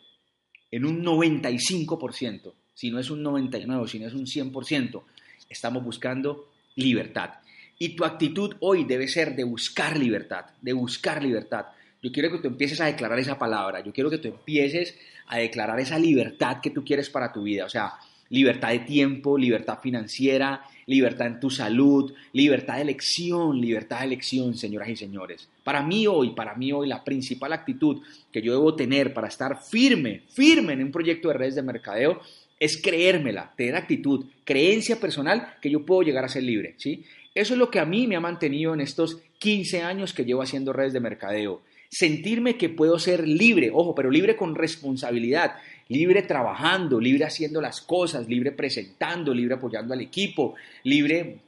en 0.71 0.85
un 0.85 1.03
95%, 1.03 2.53
si 2.73 2.89
no 2.89 2.99
es 2.99 3.09
un 3.09 3.23
99%, 3.23 3.87
si 3.87 3.99
no 3.99 4.07
es 4.07 4.13
un 4.13 4.25
100%, 4.25 5.03
estamos 5.49 5.83
buscando 5.83 6.49
libertad. 6.75 7.35
Y 7.77 7.95
tu 7.95 8.05
actitud 8.05 8.55
hoy 8.59 8.85
debe 8.85 9.07
ser 9.07 9.35
de 9.35 9.43
buscar 9.43 9.97
libertad, 9.97 10.45
de 10.61 10.73
buscar 10.73 11.23
libertad. 11.23 11.65
Yo 12.01 12.11
quiero 12.11 12.31
que 12.31 12.37
tú 12.37 12.47
empieces 12.47 12.79
a 12.81 12.85
declarar 12.85 13.19
esa 13.19 13.37
palabra, 13.37 13.83
yo 13.83 13.91
quiero 13.91 14.09
que 14.09 14.19
tú 14.19 14.27
empieces 14.29 14.95
a 15.27 15.37
declarar 15.37 15.79
esa 15.79 15.97
libertad 15.97 16.57
que 16.61 16.69
tú 16.69 16.83
quieres 16.85 17.09
para 17.09 17.33
tu 17.33 17.43
vida, 17.43 17.65
o 17.65 17.69
sea, 17.69 17.93
libertad 18.29 18.69
de 18.69 18.79
tiempo, 18.79 19.37
libertad 19.37 19.79
financiera, 19.81 20.61
libertad 20.87 21.27
en 21.27 21.39
tu 21.39 21.49
salud, 21.49 22.13
libertad 22.33 22.75
de 22.75 22.81
elección, 22.81 23.59
libertad 23.59 23.99
de 23.99 24.05
elección, 24.05 24.55
señoras 24.55 24.89
y 24.89 24.95
señores. 24.95 25.49
Para 25.63 25.83
mí 25.83 26.07
hoy, 26.07 26.31
para 26.31 26.55
mí 26.55 26.71
hoy 26.71 26.87
la 26.87 27.03
principal 27.03 27.53
actitud 27.53 28.01
que 28.31 28.41
yo 28.41 28.53
debo 28.53 28.75
tener 28.75 29.13
para 29.13 29.27
estar 29.27 29.61
firme, 29.63 30.23
firme 30.29 30.73
en 30.73 30.83
un 30.83 30.91
proyecto 30.91 31.29
de 31.29 31.35
redes 31.35 31.55
de 31.55 31.63
mercadeo 31.63 32.21
es 32.59 32.81
creérmela, 32.81 33.51
tener 33.55 33.75
actitud, 33.75 34.25
creencia 34.43 34.99
personal 34.99 35.55
que 35.61 35.69
yo 35.69 35.85
puedo 35.85 36.03
llegar 36.03 36.23
a 36.23 36.29
ser 36.29 36.43
libre, 36.43 36.75
¿sí? 36.77 37.03
Eso 37.35 37.53
es 37.53 37.59
lo 37.59 37.69
que 37.69 37.79
a 37.79 37.85
mí 37.85 38.07
me 38.07 38.15
ha 38.15 38.21
mantenido 38.21 38.73
en 38.73 38.79
estos 38.79 39.19
15 39.39 39.83
años 39.83 40.13
que 40.13 40.23
llevo 40.23 40.41
haciendo 40.41 40.71
redes 40.71 40.93
de 40.93 41.01
mercadeo. 41.01 41.61
Sentirme 41.89 42.57
que 42.57 42.69
puedo 42.69 42.97
ser 42.97 43.27
libre, 43.27 43.71
ojo, 43.73 43.93
pero 43.93 44.09
libre 44.09 44.37
con 44.37 44.55
responsabilidad, 44.55 45.57
libre 45.89 46.23
trabajando, 46.23 46.99
libre 46.99 47.25
haciendo 47.25 47.59
las 47.61 47.81
cosas, 47.81 48.27
libre 48.27 48.53
presentando, 48.53 49.33
libre 49.33 49.55
apoyando 49.55 49.93
al 49.93 50.01
equipo, 50.01 50.55
libre 50.83 51.39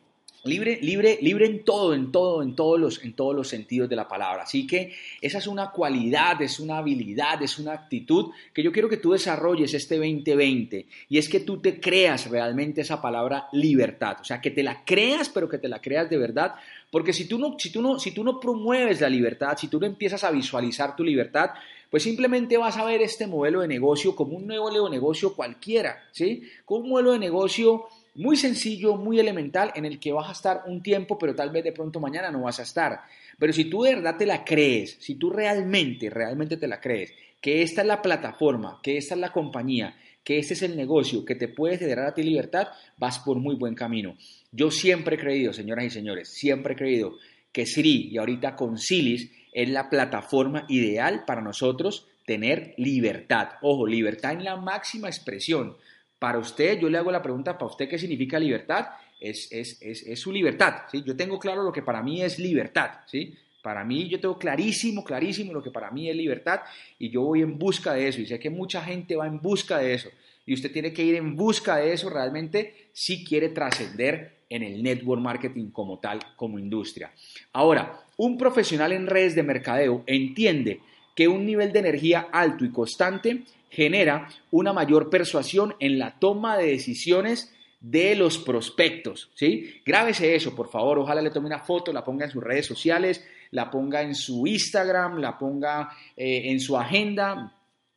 Libre, 0.43 0.79
libre, 0.81 1.17
libre 1.21 1.45
en 1.45 1.63
todo, 1.65 1.93
en 1.93 2.11
todo, 2.11 2.41
en 2.41 2.55
todos, 2.55 2.79
los, 2.79 3.03
en 3.03 3.13
todos 3.13 3.35
los 3.35 3.47
sentidos 3.47 3.89
de 3.89 3.95
la 3.95 4.07
palabra. 4.07 4.43
Así 4.43 4.65
que 4.65 4.93
esa 5.19 5.39
es 5.39 5.47
una 5.47 5.71
cualidad, 5.71 6.41
es 6.41 6.59
una 6.59 6.77
habilidad, 6.77 7.41
es 7.41 7.59
una 7.59 7.73
actitud 7.73 8.31
que 8.53 8.63
yo 8.63 8.71
quiero 8.71 8.87
que 8.87 8.97
tú 8.97 9.11
desarrolles 9.11 9.73
este 9.73 9.97
2020. 9.97 10.85
Y 11.09 11.17
es 11.17 11.27
que 11.27 11.41
tú 11.41 11.59
te 11.59 11.79
creas 11.79 12.29
realmente 12.29 12.81
esa 12.81 13.01
palabra 13.01 13.47
libertad. 13.51 14.17
O 14.21 14.23
sea, 14.23 14.39
que 14.39 14.51
te 14.51 14.63
la 14.63 14.85
creas, 14.85 15.29
pero 15.29 15.49
que 15.49 15.57
te 15.57 15.67
la 15.67 15.81
creas 15.81 16.09
de 16.09 16.17
verdad. 16.17 16.55
Porque 16.91 17.13
si 17.13 17.27
tú 17.27 17.37
no, 17.37 17.57
si 17.59 17.69
tú 17.71 17.81
no, 17.81 17.99
si 17.99 18.11
tú 18.11 18.23
no 18.23 18.39
promueves 18.39 19.01
la 19.01 19.09
libertad, 19.09 19.57
si 19.57 19.67
tú 19.67 19.79
no 19.79 19.85
empiezas 19.85 20.23
a 20.23 20.31
visualizar 20.31 20.95
tu 20.95 21.03
libertad, 21.03 21.51
pues 21.89 22.03
simplemente 22.03 22.57
vas 22.57 22.77
a 22.77 22.85
ver 22.85 23.01
este 23.01 23.27
modelo 23.27 23.61
de 23.61 23.67
negocio 23.67 24.15
como 24.15 24.35
un 24.37 24.47
nuevo 24.47 24.89
negocio 24.89 25.33
cualquiera, 25.35 26.03
¿sí? 26.11 26.43
Como 26.65 26.81
un 26.81 26.89
modelo 26.89 27.11
de 27.13 27.19
negocio 27.19 27.87
muy 28.17 28.35
sencillo, 28.35 28.95
muy 28.95 29.19
elemental, 29.19 29.71
en 29.75 29.85
el 29.85 29.99
que 29.99 30.11
vas 30.11 30.29
a 30.29 30.33
estar 30.33 30.63
un 30.65 30.81
tiempo, 30.81 31.17
pero 31.17 31.35
tal 31.35 31.51
vez 31.51 31.63
de 31.63 31.71
pronto 31.71 31.99
mañana 31.99 32.31
no 32.31 32.41
vas 32.41 32.59
a 32.59 32.63
estar. 32.63 33.01
Pero 33.37 33.53
si 33.53 33.65
tú 33.65 33.83
de 33.83 33.95
verdad 33.95 34.17
te 34.17 34.25
la 34.25 34.43
crees, 34.43 34.97
si 34.99 35.15
tú 35.15 35.29
realmente, 35.29 36.09
realmente 36.09 36.57
te 36.57 36.67
la 36.67 36.81
crees, 36.81 37.13
que 37.39 37.61
esta 37.61 37.81
es 37.81 37.87
la 37.87 38.01
plataforma, 38.01 38.79
que 38.81 38.97
esta 38.97 39.13
es 39.13 39.21
la 39.21 39.31
compañía, 39.31 39.95
que 40.23 40.39
este 40.39 40.55
es 40.55 40.63
el 40.63 40.75
negocio 40.75 41.23
que 41.23 41.35
te 41.35 41.47
puede 41.47 41.77
generar 41.77 42.07
a 42.07 42.13
ti 42.13 42.23
libertad, 42.23 42.67
vas 42.97 43.19
por 43.19 43.37
muy 43.37 43.55
buen 43.55 43.75
camino. 43.75 44.17
Yo 44.51 44.71
siempre 44.71 45.15
he 45.15 45.19
creído, 45.19 45.53
señoras 45.53 45.85
y 45.85 45.89
señores, 45.89 46.29
siempre 46.29 46.73
he 46.73 46.77
creído 46.77 47.17
que 47.51 47.65
Siri 47.65 48.09
y 48.11 48.17
ahorita 48.17 48.55
con 48.55 48.77
Silis 48.77 49.31
es 49.53 49.69
la 49.69 49.89
plataforma 49.89 50.65
ideal 50.67 51.23
para 51.25 51.41
nosotros 51.41 52.07
tener 52.25 52.73
libertad. 52.77 53.51
Ojo, 53.61 53.87
libertad 53.87 54.33
en 54.33 54.43
la 54.43 54.57
máxima 54.57 55.07
expresión. 55.07 55.77
Para 56.19 56.39
usted, 56.39 56.79
yo 56.79 56.89
le 56.89 56.97
hago 56.97 57.11
la 57.11 57.21
pregunta, 57.21 57.57
¿para 57.57 57.71
usted 57.71 57.87
qué 57.87 57.97
significa 57.97 58.39
libertad? 58.39 58.87
Es, 59.19 59.51
es, 59.51 60.19
su 60.19 60.31
libertad, 60.31 60.83
¿sí? 60.91 61.03
Yo 61.05 61.15
tengo 61.15 61.39
claro 61.39 61.63
lo 61.63 61.71
que 61.71 61.81
para 61.81 62.01
mí 62.01 62.21
es 62.21 62.39
libertad, 62.39 63.01
¿sí? 63.05 63.35
Para 63.61 63.83
mí, 63.83 64.07
yo 64.07 64.19
tengo 64.19 64.37
clarísimo, 64.37 65.03
clarísimo 65.03 65.53
lo 65.53 65.61
que 65.61 65.71
para 65.71 65.91
mí 65.91 66.09
es 66.09 66.15
libertad 66.15 66.61
y 66.97 67.09
yo 67.09 67.23
voy 67.23 67.41
en 67.41 67.57
busca 67.57 67.93
de 67.93 68.07
eso 68.07 68.21
y 68.21 68.25
sé 68.25 68.39
que 68.39 68.49
mucha 68.49 68.81
gente 68.81 69.15
va 69.15 69.27
en 69.27 69.41
busca 69.41 69.79
de 69.79 69.93
eso 69.93 70.09
y 70.45 70.53
usted 70.53 70.71
tiene 70.71 70.93
que 70.93 71.03
ir 71.03 71.15
en 71.15 71.35
busca 71.35 71.75
de 71.75 71.91
eso 71.91 72.09
realmente 72.09 72.89
si 72.93 73.25
quiere 73.25 73.49
trascender 73.49 74.37
en 74.49 74.63
el 74.63 74.81
network 74.81 75.21
marketing 75.21 75.71
como 75.71 75.99
tal, 75.99 76.19
como 76.35 76.57
industria. 76.57 77.11
Ahora, 77.51 77.99
un 78.15 78.37
profesional 78.37 78.93
en 78.93 79.05
redes 79.05 79.35
de 79.35 79.43
mercadeo 79.43 80.03
entiende 80.07 80.79
que 81.15 81.27
un 81.27 81.45
nivel 81.45 81.73
de 81.73 81.79
energía 81.79 82.29
alto 82.31 82.63
y 82.63 82.71
constante 82.71 83.43
genera 83.69 84.29
una 84.51 84.73
mayor 84.73 85.09
persuasión 85.09 85.75
en 85.79 85.99
la 85.99 86.19
toma 86.19 86.57
de 86.57 86.67
decisiones 86.67 87.53
de 87.79 88.15
los 88.15 88.39
prospectos, 88.39 89.29
¿sí? 89.35 89.81
Grábese 89.85 90.35
eso, 90.35 90.55
por 90.55 90.69
favor, 90.69 90.97
ojalá 90.99 91.21
le 91.21 91.29
tome 91.29 91.47
una 91.47 91.59
foto, 91.59 91.93
la 91.93 92.03
ponga 92.03 92.25
en 92.25 92.31
sus 92.31 92.43
redes 92.43 92.65
sociales, 92.65 93.23
la 93.51 93.69
ponga 93.69 94.01
en 94.01 94.15
su 94.15 94.47
Instagram, 94.47 95.19
la 95.19 95.37
ponga 95.37 95.89
eh, 96.15 96.43
en 96.45 96.59
su 96.59 96.75
agenda, 96.75 97.53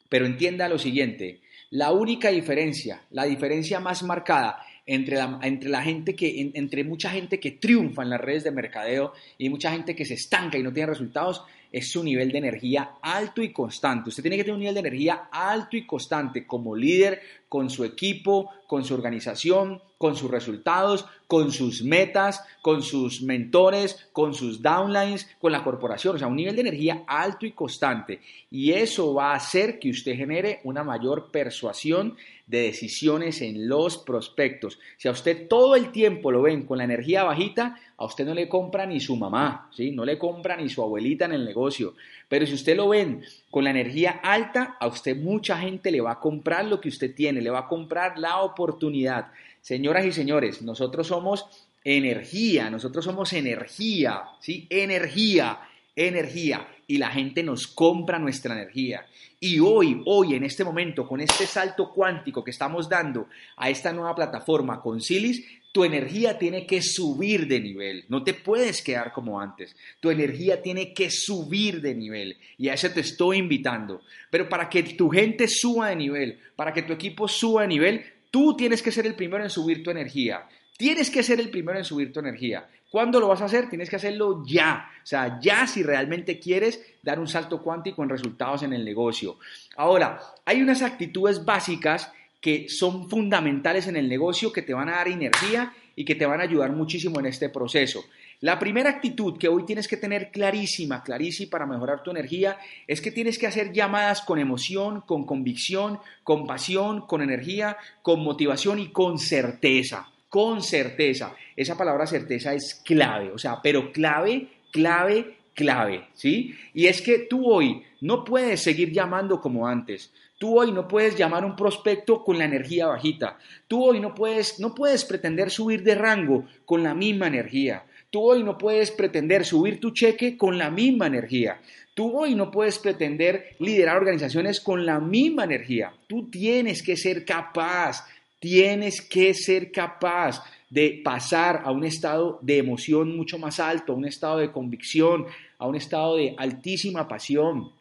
pero 0.09 0.27
entienda 0.27 0.69
lo 0.69 0.79
siguiente, 0.79 1.41
la 1.71 1.93
única 1.93 2.31
diferencia, 2.31 3.03
la 3.11 3.25
diferencia 3.25 3.81
más 3.81 4.03
marcada 4.03 4.61
entre 4.85 5.17
la, 5.17 5.39
entre 5.43 5.71
la 5.71 5.83
gente 5.83 6.15
que, 6.15 6.51
entre 6.55 6.85
mucha 6.85 7.11
gente 7.11 7.39
que 7.39 7.53
triunfa 7.53 8.03
en 8.03 8.11
las 8.11 8.21
redes 8.21 8.45
de 8.45 8.51
mercadeo 8.51 9.13
y 9.39 9.49
mucha 9.49 9.71
gente 9.71 9.95
que 9.95 10.05
se 10.05 10.15
estanca 10.15 10.59
y 10.59 10.63
no 10.63 10.73
tiene 10.73 10.89
resultados, 10.89 11.45
es 11.73 11.91
su 11.91 12.03
nivel 12.03 12.33
de 12.33 12.39
energía 12.39 12.93
alto 13.03 13.43
y 13.43 13.53
constante. 13.53 14.09
Usted 14.09 14.23
tiene 14.23 14.37
que 14.37 14.45
tener 14.45 14.55
un 14.55 14.61
nivel 14.61 14.75
de 14.75 14.81
energía 14.81 15.29
alto 15.31 15.77
y 15.77 15.87
constante 15.87 16.47
como 16.47 16.75
líder, 16.75 17.21
con 17.49 17.69
su 17.69 17.85
equipo, 17.85 18.51
con 18.69 18.85
su 18.85 18.95
organización, 18.95 19.83
con 19.99 20.17
sus 20.17 20.31
resultados, 20.31 21.05
con 21.27 21.51
sus 21.51 21.83
metas, 21.83 22.45
con 22.63 22.83
sus 22.83 23.23
mentores, 23.23 24.09
con 24.13 24.35
sus 24.35 24.63
downlines, 24.63 25.29
con 25.41 25.53
la 25.53 25.65
corporación. 25.65 26.15
O 26.15 26.19
sea, 26.19 26.29
un 26.29 26.37
nivel 26.37 26.55
de 26.55 26.63
energía 26.63 27.03
alto 27.07 27.45
y 27.45 27.53
constante. 27.53 28.21
Y 28.51 28.73
eso 28.73 29.15
va 29.15 29.33
a 29.33 29.37
hacer 29.37 29.79
que 29.79 29.91
usted 29.91 30.17
genere 30.17 30.61
una 30.65 30.85
mayor 30.85 31.31
persuasión 31.31 32.17
de 32.47 32.63
decisiones 32.63 33.43
en 33.43 33.69
los 33.69 33.99
prospectos. 33.99 34.79
Si 34.97 35.09
a 35.09 35.13
usted 35.13 35.47
todo 35.49 35.77
el 35.77 35.93
tiempo 35.93 36.33
lo 36.33 36.43
ven 36.43 36.67
con 36.67 36.79
la 36.79 36.85
energía 36.85 37.25
bajita, 37.25 37.79
a 38.01 38.07
usted 38.07 38.25
no 38.25 38.33
le 38.33 38.49
compra 38.49 38.87
ni 38.87 38.99
su 38.99 39.15
mamá, 39.15 39.69
¿sí? 39.77 39.91
No 39.91 40.07
le 40.07 40.17
compra 40.17 40.57
ni 40.57 40.71
su 40.71 40.83
abuelita 40.83 41.27
en 41.27 41.33
el 41.33 41.45
negocio. 41.45 41.95
Pero 42.31 42.47
si 42.47 42.55
usted 42.55 42.75
lo 42.75 42.89
ven 42.89 43.23
con 43.51 43.63
la 43.63 43.71
energía 43.71 44.21
alta, 44.23 44.79
a 44.81 44.87
usted 44.87 45.15
mucha 45.17 45.59
gente 45.59 45.91
le 45.91 46.01
va 46.01 46.13
a 46.13 46.19
comprar 46.19 46.65
lo 46.65 46.81
que 46.81 46.89
usted 46.89 47.15
tiene, 47.15 47.43
le 47.43 47.51
va 47.51 47.59
a 47.59 47.69
comprar 47.69 48.19
la 48.19 48.39
oportunidad. 48.39 49.27
Señoras 49.61 50.07
y 50.07 50.13
señores, 50.13 50.63
nosotros 50.63 51.09
somos 51.09 51.45
energía, 51.85 52.71
nosotros 52.71 53.05
somos 53.05 53.35
energía, 53.35 54.23
¿sí? 54.41 54.67
Energía, 54.71 55.61
energía. 55.95 56.69
Y 56.87 56.97
la 56.97 57.11
gente 57.11 57.43
nos 57.43 57.67
compra 57.67 58.19
nuestra 58.19 58.55
energía. 58.55 59.05
Y 59.39 59.59
hoy, 59.59 60.03
hoy, 60.07 60.35
en 60.35 60.45
este 60.45 60.65
momento, 60.65 61.07
con 61.07 61.21
este 61.21 61.47
salto 61.47 61.93
cuántico 61.93 62.43
que 62.43 62.51
estamos 62.51 62.89
dando 62.89 63.29
a 63.57 63.69
esta 63.69 63.93
nueva 63.93 64.15
plataforma 64.15 64.81
con 64.81 65.03
Silis, 65.03 65.45
tu 65.73 65.85
energía 65.85 66.39
tiene 66.39 66.67
que 66.67 66.83
subir 66.83 67.47
de 67.47 67.61
nivel, 67.61 68.05
no 68.09 68.25
te 68.25 68.35
puedes 68.35 68.83
quedar 68.83 69.13
como 69.13 69.41
antes. 69.41 69.77
Tu 70.01 70.11
energía 70.11 70.61
tiene 70.63 70.93
que 70.93 71.11
subir 71.11 71.81
de 71.81 71.95
nivel 71.95 72.37
y 72.59 72.69
a 72.69 72.75
eso 72.75 72.91
te 72.91 73.01
estoy 73.01 73.39
invitando. 73.39 74.03
Pero 74.31 74.49
para 74.49 74.69
que 74.69 74.83
tu 74.83 75.09
gente 75.11 75.47
suba 75.47 75.91
de 75.91 75.97
nivel, 75.97 76.39
para 76.57 76.73
que 76.73 76.83
tu 76.83 76.93
equipo 76.93 77.29
suba 77.29 77.63
de 77.63 77.69
nivel, 77.69 78.05
tú 78.31 78.57
tienes 78.57 78.83
que 78.83 78.91
ser 78.91 79.07
el 79.07 79.15
primero 79.15 79.45
en 79.45 79.51
subir 79.51 79.83
tu 79.85 79.91
energía. 79.91 80.47
Tienes 80.77 81.11
que 81.11 81.23
ser 81.23 81.39
el 81.39 81.51
primero 81.51 81.79
en 81.79 81.85
subir 81.85 82.13
tu 82.13 82.21
energía. 82.21 82.67
¿Cuándo 82.91 83.21
lo 83.21 83.29
vas 83.29 83.41
a 83.41 83.45
hacer? 83.45 83.69
Tienes 83.69 83.89
que 83.89 83.97
hacerlo 83.97 84.43
ya. 84.45 84.91
O 85.03 85.07
sea, 85.07 85.39
ya 85.41 85.67
si 85.69 85.85
realmente 85.85 86.41
quieres 86.41 86.85
dar 87.03 87.21
un 87.21 87.29
salto 87.29 87.63
cuántico 87.63 88.03
en 88.03 88.09
resultados 88.09 88.65
en 88.65 88.73
el 88.73 88.85
negocio. 88.85 89.39
Ahora, 89.77 90.21
hay 90.45 90.61
unas 90.61 90.83
actitudes 90.83 91.45
básicas 91.45 92.13
que 92.41 92.69
son 92.69 93.09
fundamentales 93.09 93.87
en 93.87 93.97
el 93.97 94.09
negocio, 94.09 94.53
que 94.53 94.63
te 94.63 94.75
van 94.75 94.89
a 94.89 94.97
dar 94.97 95.09
energía 95.09 95.73
y 95.95 96.05
que 96.05 96.15
te 96.15 96.27
van 96.27 96.41
a 96.41 96.45
ayudar 96.45 96.73
muchísimo 96.73 97.21
en 97.21 97.27
este 97.27 97.51
proceso. 97.51 98.05
La 98.41 98.59
primera 98.59 98.89
actitud 98.89 99.37
que 99.37 99.49
hoy 99.49 99.67
tienes 99.67 99.87
que 99.87 99.99
tener 99.99 100.31
clarísima, 100.31 101.03
clarísima 101.03 101.51
para 101.51 101.67
mejorar 101.67 102.03
tu 102.03 102.11
energía, 102.11 102.57
es 102.87 103.03
que 103.03 103.11
tienes 103.11 103.39
que 103.39 103.47
hacer 103.47 103.71
llamadas 103.71 104.23
con 104.23 104.39
emoción, 104.39 105.03
con 105.03 105.27
convicción, 105.27 105.99
con 106.25 106.47
pasión, 106.47 107.03
con 107.03 107.21
energía, 107.21 107.77
con 108.01 108.25
motivación 108.25 108.79
y 108.79 108.89
con 108.89 109.19
certeza. 109.19 110.09
Con 110.31 110.63
certeza. 110.63 111.35
Esa 111.55 111.77
palabra 111.77 112.07
certeza 112.07 112.55
es 112.55 112.81
clave, 112.83 113.31
o 113.31 113.37
sea, 113.37 113.61
pero 113.63 113.93
clave, 113.93 114.49
clave, 114.71 115.37
clave, 115.53 116.07
¿sí? 116.15 116.55
Y 116.73 116.87
es 116.87 117.03
que 117.03 117.19
tú 117.19 117.45
hoy 117.47 117.83
no 118.01 118.25
puedes 118.25 118.63
seguir 118.63 118.91
llamando 118.91 119.39
como 119.43 119.67
antes. 119.67 120.11
Tú 120.41 120.59
hoy 120.59 120.73
no 120.73 120.89
puedes 120.89 121.19
llamar 121.19 121.43
a 121.43 121.47
un 121.47 121.55
prospecto 121.55 122.25
con 122.25 122.39
la 122.39 122.47
energía 122.47 122.87
bajita. 122.87 123.37
Tú 123.69 123.85
hoy 123.85 124.01
no 124.01 124.15
puedes, 124.15 124.59
no 124.59 124.75
puedes 124.75 125.05
pretender 125.05 125.51
subir 125.51 125.83
de 125.83 125.95
rango 125.95 126.47
con 126.65 126.83
la 126.83 126.95
misma 126.95 127.27
energía. 127.27 127.85
Tú 128.09 128.23
hoy 128.23 128.43
no 128.43 128.57
puedes 128.57 128.91
pretender 128.91 129.45
subir 129.45 129.79
tu 129.79 129.91
cheque 129.91 130.39
con 130.39 130.57
la 130.57 130.71
misma 130.71 131.09
energía. 131.09 131.61
Tú 131.93 132.19
hoy 132.19 132.35
no 132.35 132.51
puedes 132.51 132.79
pretender 132.79 133.55
liderar 133.59 133.99
organizaciones 133.99 134.63
con 134.63 134.87
la 134.87 134.99
misma 134.99 135.45
energía. 135.45 135.93
Tú 136.07 136.31
tienes 136.31 136.83
que 136.83 136.97
ser 136.97 137.27
capaz, 137.27 138.07
tienes 138.39 139.03
que 139.03 139.35
ser 139.35 139.71
capaz 139.71 140.43
de 140.71 141.03
pasar 141.05 141.61
a 141.67 141.71
un 141.71 141.85
estado 141.85 142.39
de 142.41 142.57
emoción 142.57 143.15
mucho 143.15 143.39
más 143.39 143.61
alto, 143.61 143.93
a 143.93 143.97
un 143.97 144.07
estado 144.07 144.39
de 144.39 144.51
convicción, 144.51 145.27
a 145.59 145.67
un 145.67 145.77
estado 145.77 146.17
de 146.17 146.35
altísima 146.39 147.07
pasión, 147.07 147.73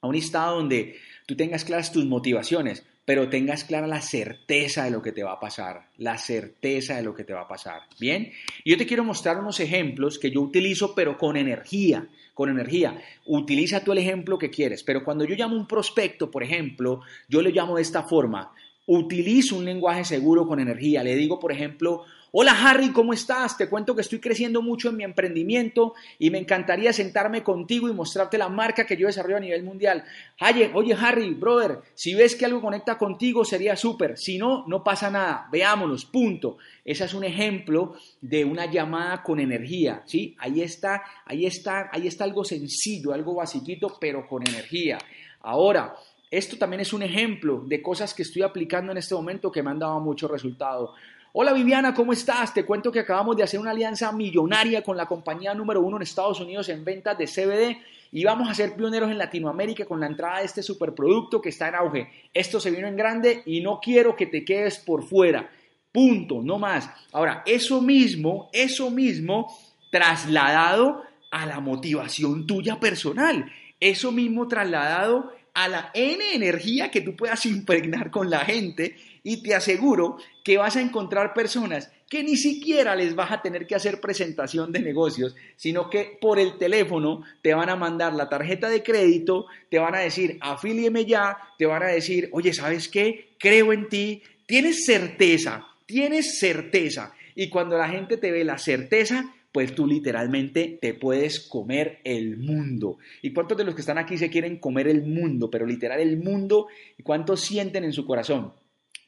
a 0.00 0.08
un 0.08 0.16
estado 0.16 0.56
donde 0.56 0.96
tú 1.28 1.36
tengas 1.36 1.66
claras 1.66 1.92
tus 1.92 2.06
motivaciones, 2.06 2.86
pero 3.04 3.28
tengas 3.28 3.64
clara 3.64 3.86
la 3.86 4.00
certeza 4.00 4.84
de 4.84 4.90
lo 4.90 5.02
que 5.02 5.12
te 5.12 5.22
va 5.22 5.32
a 5.32 5.40
pasar, 5.40 5.90
la 5.98 6.16
certeza 6.16 6.96
de 6.96 7.02
lo 7.02 7.14
que 7.14 7.24
te 7.24 7.34
va 7.34 7.42
a 7.42 7.48
pasar. 7.48 7.82
Bien, 8.00 8.32
yo 8.64 8.78
te 8.78 8.86
quiero 8.86 9.04
mostrar 9.04 9.38
unos 9.38 9.60
ejemplos 9.60 10.18
que 10.18 10.30
yo 10.30 10.40
utilizo, 10.40 10.94
pero 10.94 11.18
con 11.18 11.36
energía, 11.36 12.08
con 12.32 12.48
energía. 12.48 12.98
Utiliza 13.26 13.84
tú 13.84 13.92
el 13.92 13.98
ejemplo 13.98 14.38
que 14.38 14.48
quieres, 14.48 14.82
pero 14.82 15.04
cuando 15.04 15.26
yo 15.26 15.34
llamo 15.34 15.54
un 15.54 15.68
prospecto, 15.68 16.30
por 16.30 16.42
ejemplo, 16.42 17.02
yo 17.28 17.42
le 17.42 17.50
llamo 17.50 17.76
de 17.76 17.82
esta 17.82 18.04
forma, 18.04 18.54
utilizo 18.86 19.56
un 19.56 19.66
lenguaje 19.66 20.06
seguro 20.06 20.46
con 20.46 20.60
energía. 20.60 21.04
Le 21.04 21.14
digo, 21.14 21.38
por 21.38 21.52
ejemplo, 21.52 22.06
Hola 22.30 22.54
Harry, 22.62 22.92
¿cómo 22.92 23.14
estás? 23.14 23.56
Te 23.56 23.70
cuento 23.70 23.94
que 23.94 24.02
estoy 24.02 24.18
creciendo 24.18 24.60
mucho 24.60 24.90
en 24.90 24.98
mi 24.98 25.04
emprendimiento 25.04 25.94
y 26.18 26.28
me 26.28 26.36
encantaría 26.36 26.92
sentarme 26.92 27.42
contigo 27.42 27.88
y 27.88 27.94
mostrarte 27.94 28.36
la 28.36 28.50
marca 28.50 28.84
que 28.84 28.98
yo 28.98 29.06
desarrollo 29.06 29.38
a 29.38 29.40
nivel 29.40 29.62
mundial. 29.62 30.04
Oye, 30.38 30.70
oye 30.74 30.94
Harry, 31.00 31.32
brother, 31.32 31.78
si 31.94 32.14
ves 32.14 32.36
que 32.36 32.44
algo 32.44 32.60
conecta 32.60 32.98
contigo 32.98 33.46
sería 33.46 33.76
súper. 33.76 34.18
Si 34.18 34.36
no, 34.36 34.66
no 34.66 34.84
pasa 34.84 35.08
nada. 35.08 35.48
Veámonos, 35.50 36.04
punto. 36.04 36.58
Ese 36.84 37.06
es 37.06 37.14
un 37.14 37.24
ejemplo 37.24 37.94
de 38.20 38.44
una 38.44 38.66
llamada 38.66 39.22
con 39.22 39.40
energía, 39.40 40.02
¿sí? 40.04 40.36
Ahí 40.38 40.60
está, 40.60 41.02
ahí 41.24 41.46
está, 41.46 41.88
ahí 41.90 42.06
está 42.06 42.24
algo 42.24 42.44
sencillo, 42.44 43.14
algo 43.14 43.36
basiquito, 43.36 43.96
pero 43.98 44.28
con 44.28 44.46
energía. 44.46 44.98
Ahora, 45.40 45.94
esto 46.30 46.58
también 46.58 46.80
es 46.80 46.92
un 46.92 47.02
ejemplo 47.02 47.62
de 47.64 47.80
cosas 47.80 48.12
que 48.12 48.20
estoy 48.20 48.42
aplicando 48.42 48.92
en 48.92 48.98
este 48.98 49.14
momento 49.14 49.50
que 49.50 49.62
me 49.62 49.70
han 49.70 49.78
dado 49.78 49.98
mucho 49.98 50.28
resultado. 50.28 50.92
Hola 51.32 51.52
Viviana, 51.52 51.92
¿cómo 51.92 52.14
estás? 52.14 52.54
Te 52.54 52.64
cuento 52.64 52.90
que 52.90 53.00
acabamos 53.00 53.36
de 53.36 53.42
hacer 53.42 53.60
una 53.60 53.72
alianza 53.72 54.10
millonaria 54.12 54.82
con 54.82 54.96
la 54.96 55.04
compañía 55.04 55.52
número 55.52 55.82
uno 55.82 55.96
en 55.96 56.02
Estados 56.02 56.40
Unidos 56.40 56.70
en 56.70 56.86
ventas 56.86 57.18
de 57.18 57.26
CBD 57.26 57.76
y 58.12 58.24
vamos 58.24 58.48
a 58.48 58.54
ser 58.54 58.74
pioneros 58.74 59.10
en 59.10 59.18
Latinoamérica 59.18 59.84
con 59.84 60.00
la 60.00 60.06
entrada 60.06 60.38
de 60.38 60.46
este 60.46 60.62
superproducto 60.62 61.42
que 61.42 61.50
está 61.50 61.68
en 61.68 61.74
auge. 61.74 62.08
Esto 62.32 62.58
se 62.58 62.70
vino 62.70 62.88
en 62.88 62.96
grande 62.96 63.42
y 63.44 63.60
no 63.60 63.78
quiero 63.78 64.16
que 64.16 64.24
te 64.24 64.42
quedes 64.42 64.78
por 64.78 65.02
fuera. 65.02 65.50
Punto, 65.92 66.40
no 66.42 66.58
más. 66.58 66.88
Ahora, 67.12 67.42
eso 67.44 67.82
mismo, 67.82 68.48
eso 68.50 68.90
mismo 68.90 69.54
trasladado 69.90 71.02
a 71.30 71.44
la 71.44 71.60
motivación 71.60 72.46
tuya 72.46 72.80
personal. 72.80 73.52
Eso 73.78 74.12
mismo 74.12 74.48
trasladado 74.48 75.30
a 75.52 75.68
la 75.68 75.90
N 75.92 76.24
energía 76.34 76.90
que 76.90 77.02
tú 77.02 77.14
puedas 77.14 77.44
impregnar 77.44 78.10
con 78.10 78.30
la 78.30 78.40
gente 78.40 78.96
y 79.22 79.42
te 79.42 79.54
aseguro 79.54 80.18
que 80.44 80.58
vas 80.58 80.76
a 80.76 80.80
encontrar 80.80 81.34
personas 81.34 81.90
que 82.08 82.22
ni 82.22 82.36
siquiera 82.36 82.96
les 82.96 83.14
vas 83.14 83.30
a 83.30 83.42
tener 83.42 83.66
que 83.66 83.74
hacer 83.74 84.00
presentación 84.00 84.72
de 84.72 84.80
negocios, 84.80 85.36
sino 85.56 85.90
que 85.90 86.16
por 86.20 86.38
el 86.38 86.56
teléfono 86.56 87.22
te 87.42 87.52
van 87.52 87.68
a 87.68 87.76
mandar 87.76 88.14
la 88.14 88.28
tarjeta 88.28 88.68
de 88.68 88.82
crédito, 88.82 89.46
te 89.70 89.78
van 89.78 89.94
a 89.94 90.00
decir, 90.00 90.38
afílieme 90.40 91.04
ya, 91.04 91.36
te 91.58 91.66
van 91.66 91.82
a 91.82 91.88
decir, 91.88 92.30
oye, 92.32 92.54
¿sabes 92.54 92.88
qué? 92.88 93.30
Creo 93.38 93.72
en 93.72 93.88
ti, 93.88 94.22
tienes 94.46 94.86
certeza, 94.86 95.66
tienes 95.84 96.38
certeza. 96.38 97.12
Y 97.34 97.50
cuando 97.50 97.76
la 97.76 97.88
gente 97.88 98.16
te 98.16 98.32
ve 98.32 98.42
la 98.42 98.58
certeza, 98.58 99.34
pues 99.52 99.74
tú 99.74 99.86
literalmente 99.86 100.78
te 100.80 100.94
puedes 100.94 101.40
comer 101.40 101.98
el 102.04 102.36
mundo. 102.38 102.98
¿Y 103.22 103.32
cuántos 103.32 103.58
de 103.58 103.64
los 103.64 103.74
que 103.74 103.82
están 103.82 103.98
aquí 103.98 104.16
se 104.16 104.30
quieren 104.30 104.58
comer 104.58 104.88
el 104.88 105.02
mundo? 105.02 105.50
Pero 105.50 105.66
literal 105.66 106.00
el 106.00 106.16
mundo, 106.16 106.68
¿y 106.96 107.02
cuántos 107.02 107.40
sienten 107.40 107.84
en 107.84 107.92
su 107.92 108.06
corazón? 108.06 108.52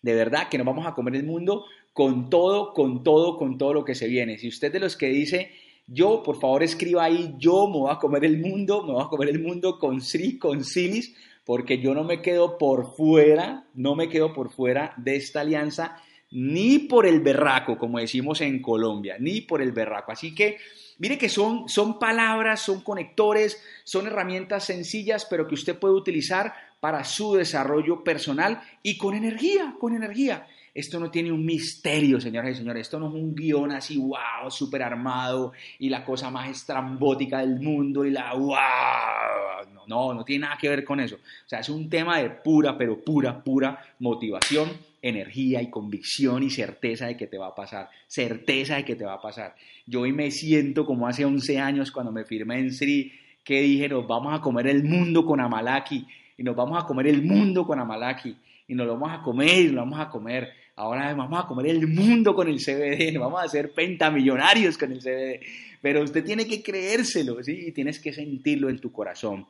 De 0.02 0.14
verdad 0.14 0.48
que 0.48 0.58
nos 0.58 0.66
vamos 0.66 0.86
a 0.86 0.94
comer 0.94 1.16
el 1.16 1.24
mundo 1.24 1.64
con 1.92 2.30
todo, 2.30 2.72
con 2.72 3.02
todo, 3.02 3.36
con 3.36 3.58
todo 3.58 3.74
lo 3.74 3.84
que 3.84 3.94
se 3.94 4.08
viene. 4.08 4.38
Si 4.38 4.48
usted 4.48 4.72
de 4.72 4.80
los 4.80 4.96
que 4.96 5.08
dice, 5.08 5.50
yo, 5.86 6.22
por 6.22 6.38
favor 6.40 6.62
escriba 6.62 7.04
ahí, 7.04 7.34
yo 7.38 7.66
me 7.66 7.78
voy 7.78 7.90
a 7.92 7.98
comer 7.98 8.24
el 8.24 8.38
mundo, 8.38 8.82
me 8.84 8.92
voy 8.92 9.02
a 9.02 9.08
comer 9.08 9.28
el 9.28 9.42
mundo 9.42 9.78
con 9.78 10.00
Sri, 10.00 10.38
con 10.38 10.64
Silis, 10.64 11.14
porque 11.44 11.78
yo 11.78 11.94
no 11.94 12.04
me 12.04 12.22
quedo 12.22 12.58
por 12.58 12.94
fuera, 12.94 13.66
no 13.74 13.96
me 13.96 14.08
quedo 14.08 14.32
por 14.32 14.50
fuera 14.50 14.94
de 14.96 15.16
esta 15.16 15.40
alianza, 15.40 15.96
ni 16.30 16.78
por 16.78 17.06
el 17.06 17.20
berraco, 17.20 17.76
como 17.76 17.98
decimos 17.98 18.40
en 18.40 18.62
Colombia, 18.62 19.16
ni 19.18 19.40
por 19.40 19.60
el 19.60 19.72
berraco. 19.72 20.12
Así 20.12 20.32
que 20.32 20.58
mire 20.98 21.18
que 21.18 21.28
son, 21.28 21.68
son 21.68 21.98
palabras, 21.98 22.60
son 22.60 22.82
conectores, 22.82 23.60
son 23.82 24.06
herramientas 24.06 24.64
sencillas, 24.64 25.26
pero 25.28 25.48
que 25.48 25.54
usted 25.54 25.76
puede 25.76 25.94
utilizar 25.94 26.54
para 26.80 27.04
su 27.04 27.34
desarrollo 27.34 28.02
personal 28.02 28.60
y 28.82 28.96
con 28.96 29.14
energía, 29.14 29.74
con 29.78 29.94
energía. 29.94 30.46
Esto 30.72 31.00
no 31.00 31.10
tiene 31.10 31.32
un 31.32 31.44
misterio, 31.44 32.20
señoras 32.20 32.52
y 32.52 32.54
señores. 32.56 32.82
Esto 32.82 32.98
no 32.98 33.08
es 33.08 33.14
un 33.14 33.34
guion 33.34 33.72
así, 33.72 33.98
wow, 33.98 34.50
súper 34.50 34.82
armado 34.82 35.52
y 35.78 35.88
la 35.88 36.04
cosa 36.04 36.30
más 36.30 36.48
estrambótica 36.48 37.40
del 37.40 37.60
mundo 37.60 38.04
y 38.04 38.10
la 38.10 38.32
wow. 38.34 39.74
No, 39.74 39.86
no, 39.86 40.14
no 40.14 40.24
tiene 40.24 40.46
nada 40.46 40.56
que 40.58 40.68
ver 40.68 40.84
con 40.84 41.00
eso. 41.00 41.16
O 41.16 41.48
sea, 41.48 41.60
es 41.60 41.68
un 41.68 41.90
tema 41.90 42.18
de 42.18 42.30
pura, 42.30 42.78
pero 42.78 43.00
pura, 43.00 43.42
pura 43.42 43.84
motivación, 43.98 44.70
energía 45.02 45.60
y 45.60 45.70
convicción 45.70 46.44
y 46.44 46.50
certeza 46.50 47.06
de 47.06 47.16
que 47.16 47.26
te 47.26 47.36
va 47.36 47.48
a 47.48 47.54
pasar. 47.54 47.90
Certeza 48.06 48.76
de 48.76 48.84
que 48.84 48.94
te 48.94 49.04
va 49.04 49.14
a 49.14 49.20
pasar. 49.20 49.56
Yo 49.86 50.02
hoy 50.02 50.12
me 50.12 50.30
siento 50.30 50.86
como 50.86 51.08
hace 51.08 51.24
11 51.24 51.58
años 51.58 51.90
cuando 51.90 52.12
me 52.12 52.24
firmé 52.24 52.60
en 52.60 52.72
Sri, 52.72 53.12
que 53.42 53.60
dije, 53.60 53.88
nos 53.88 54.06
vamos 54.06 54.38
a 54.38 54.40
comer 54.40 54.68
el 54.68 54.84
mundo 54.84 55.26
con 55.26 55.40
Amalaki 55.40 56.06
y 56.40 56.42
nos 56.42 56.56
vamos 56.56 56.82
a 56.82 56.86
comer 56.86 57.06
el 57.06 57.22
mundo 57.22 57.66
con 57.66 57.78
Amalaki 57.78 58.34
y 58.66 58.74
nos 58.74 58.86
lo 58.86 58.94
vamos 58.94 59.12
a 59.12 59.22
comer 59.22 59.58
y 59.58 59.68
lo 59.68 59.82
vamos 59.82 60.00
a 60.00 60.08
comer. 60.08 60.50
Ahora 60.74 61.12
vamos 61.12 61.44
a 61.44 61.46
comer 61.46 61.66
el 61.66 61.86
mundo 61.86 62.34
con 62.34 62.48
el 62.48 62.56
CBD, 62.56 63.12
nos 63.12 63.24
vamos 63.24 63.42
a 63.42 63.44
hacer 63.44 63.72
pentamillonarios 63.74 64.78
con 64.78 64.90
el 64.90 65.00
CBD. 65.00 65.44
Pero 65.82 66.02
usted 66.02 66.24
tiene 66.24 66.46
que 66.46 66.62
creérselo, 66.62 67.44
¿sí? 67.44 67.66
Y 67.66 67.72
tienes 67.72 68.00
que 68.00 68.14
sentirlo 68.14 68.70
en 68.70 68.78
tu 68.78 68.90
corazón. 68.90 69.48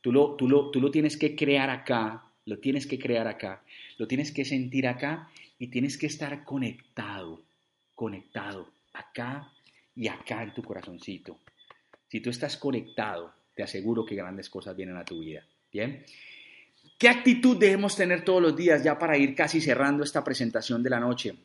Tú 0.00 0.12
lo, 0.12 0.36
tú, 0.36 0.48
lo, 0.48 0.70
tú 0.70 0.80
lo 0.80 0.92
tienes 0.92 1.16
que 1.16 1.34
crear 1.34 1.70
acá, 1.70 2.22
lo 2.44 2.58
tienes 2.58 2.86
que 2.86 3.00
crear 3.00 3.26
acá, 3.26 3.60
lo 3.96 4.06
tienes 4.06 4.30
que 4.30 4.44
sentir 4.44 4.86
acá 4.86 5.28
y 5.58 5.66
tienes 5.66 5.98
que 5.98 6.06
estar 6.06 6.44
conectado, 6.44 7.42
conectado 7.96 8.68
acá 8.92 9.50
y 9.96 10.06
acá 10.06 10.44
en 10.44 10.54
tu 10.54 10.62
corazoncito. 10.62 11.36
Si 12.06 12.20
tú 12.20 12.30
estás 12.30 12.56
conectado, 12.56 13.32
te 13.56 13.64
aseguro 13.64 14.06
que 14.06 14.14
grandes 14.14 14.48
cosas 14.48 14.76
vienen 14.76 14.98
a 14.98 15.04
tu 15.04 15.18
vida. 15.18 15.42
Bien. 15.72 16.04
¿Qué 16.98 17.08
actitud 17.08 17.56
debemos 17.56 17.94
tener 17.94 18.24
todos 18.24 18.42
los 18.42 18.56
días 18.56 18.82
ya 18.82 18.98
para 18.98 19.16
ir 19.16 19.34
casi 19.34 19.60
cerrando 19.60 20.02
esta 20.02 20.24
presentación 20.24 20.82
de 20.82 20.90
la 20.90 20.98
noche? 20.98 21.36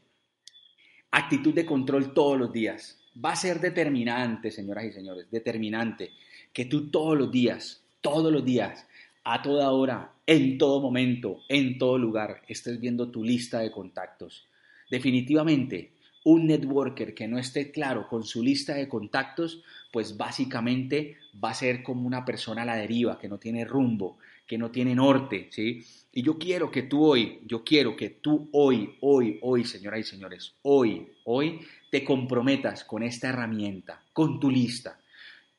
Actitud 1.12 1.54
de 1.54 1.66
control 1.66 2.14
todos 2.14 2.40
los 2.40 2.52
días. 2.52 3.00
Va 3.24 3.34
a 3.34 3.36
ser 3.36 3.60
determinante, 3.60 4.50
señoras 4.50 4.86
y 4.86 4.92
señores, 4.92 5.30
determinante 5.30 6.12
que 6.52 6.66
tú 6.66 6.90
todos 6.90 7.18
los 7.18 7.32
días, 7.32 7.84
todos 8.02 8.32
los 8.32 8.44
días, 8.44 8.88
a 9.24 9.42
toda 9.42 9.72
hora, 9.72 10.14
en 10.26 10.58
todo 10.58 10.82
momento, 10.82 11.42
en 11.48 11.78
todo 11.78 11.98
lugar, 11.98 12.42
estés 12.48 12.80
viendo 12.80 13.10
tu 13.10 13.24
lista 13.24 13.60
de 13.60 13.72
contactos. 13.72 14.48
Definitivamente, 14.90 15.93
un 16.24 16.48
networker 16.48 17.14
que 17.14 17.28
no 17.28 17.38
esté 17.38 17.72
claro 17.72 18.08
con 18.08 18.24
su 18.24 18.42
lista 18.42 18.74
de 18.74 18.88
contactos, 18.88 19.64
pues 19.92 20.18
básicamente 20.18 21.18
va 21.44 21.52
a 21.52 21.54
ser 21.54 21.84
como 21.84 22.08
una 22.08 22.26
persona 22.26 22.62
a 22.62 22.66
la 22.66 22.76
deriva, 22.76 23.20
que 23.20 23.30
no 23.30 23.38
tiene 23.38 23.66
rumbo, 23.66 24.18
que 24.48 24.58
no 24.58 24.72
tiene 24.72 24.96
norte, 24.96 25.48
¿sí? 25.52 25.86
Y 26.12 26.22
yo 26.22 26.38
quiero 26.38 26.70
que 26.70 26.84
tú 26.84 27.06
hoy, 27.06 27.40
yo 27.46 27.64
quiero 27.64 27.96
que 27.96 28.10
tú 28.10 28.50
hoy, 28.52 28.96
hoy, 29.02 29.40
hoy, 29.42 29.66
señoras 29.66 30.02
y 30.02 30.04
señores, 30.04 30.54
hoy, 30.62 31.08
hoy 31.26 31.62
te 31.90 32.04
comprometas 32.04 32.84
con 32.84 33.04
esta 33.04 33.30
herramienta, 33.30 34.04
con 34.14 34.40
tu 34.40 34.50
lista. 34.50 35.00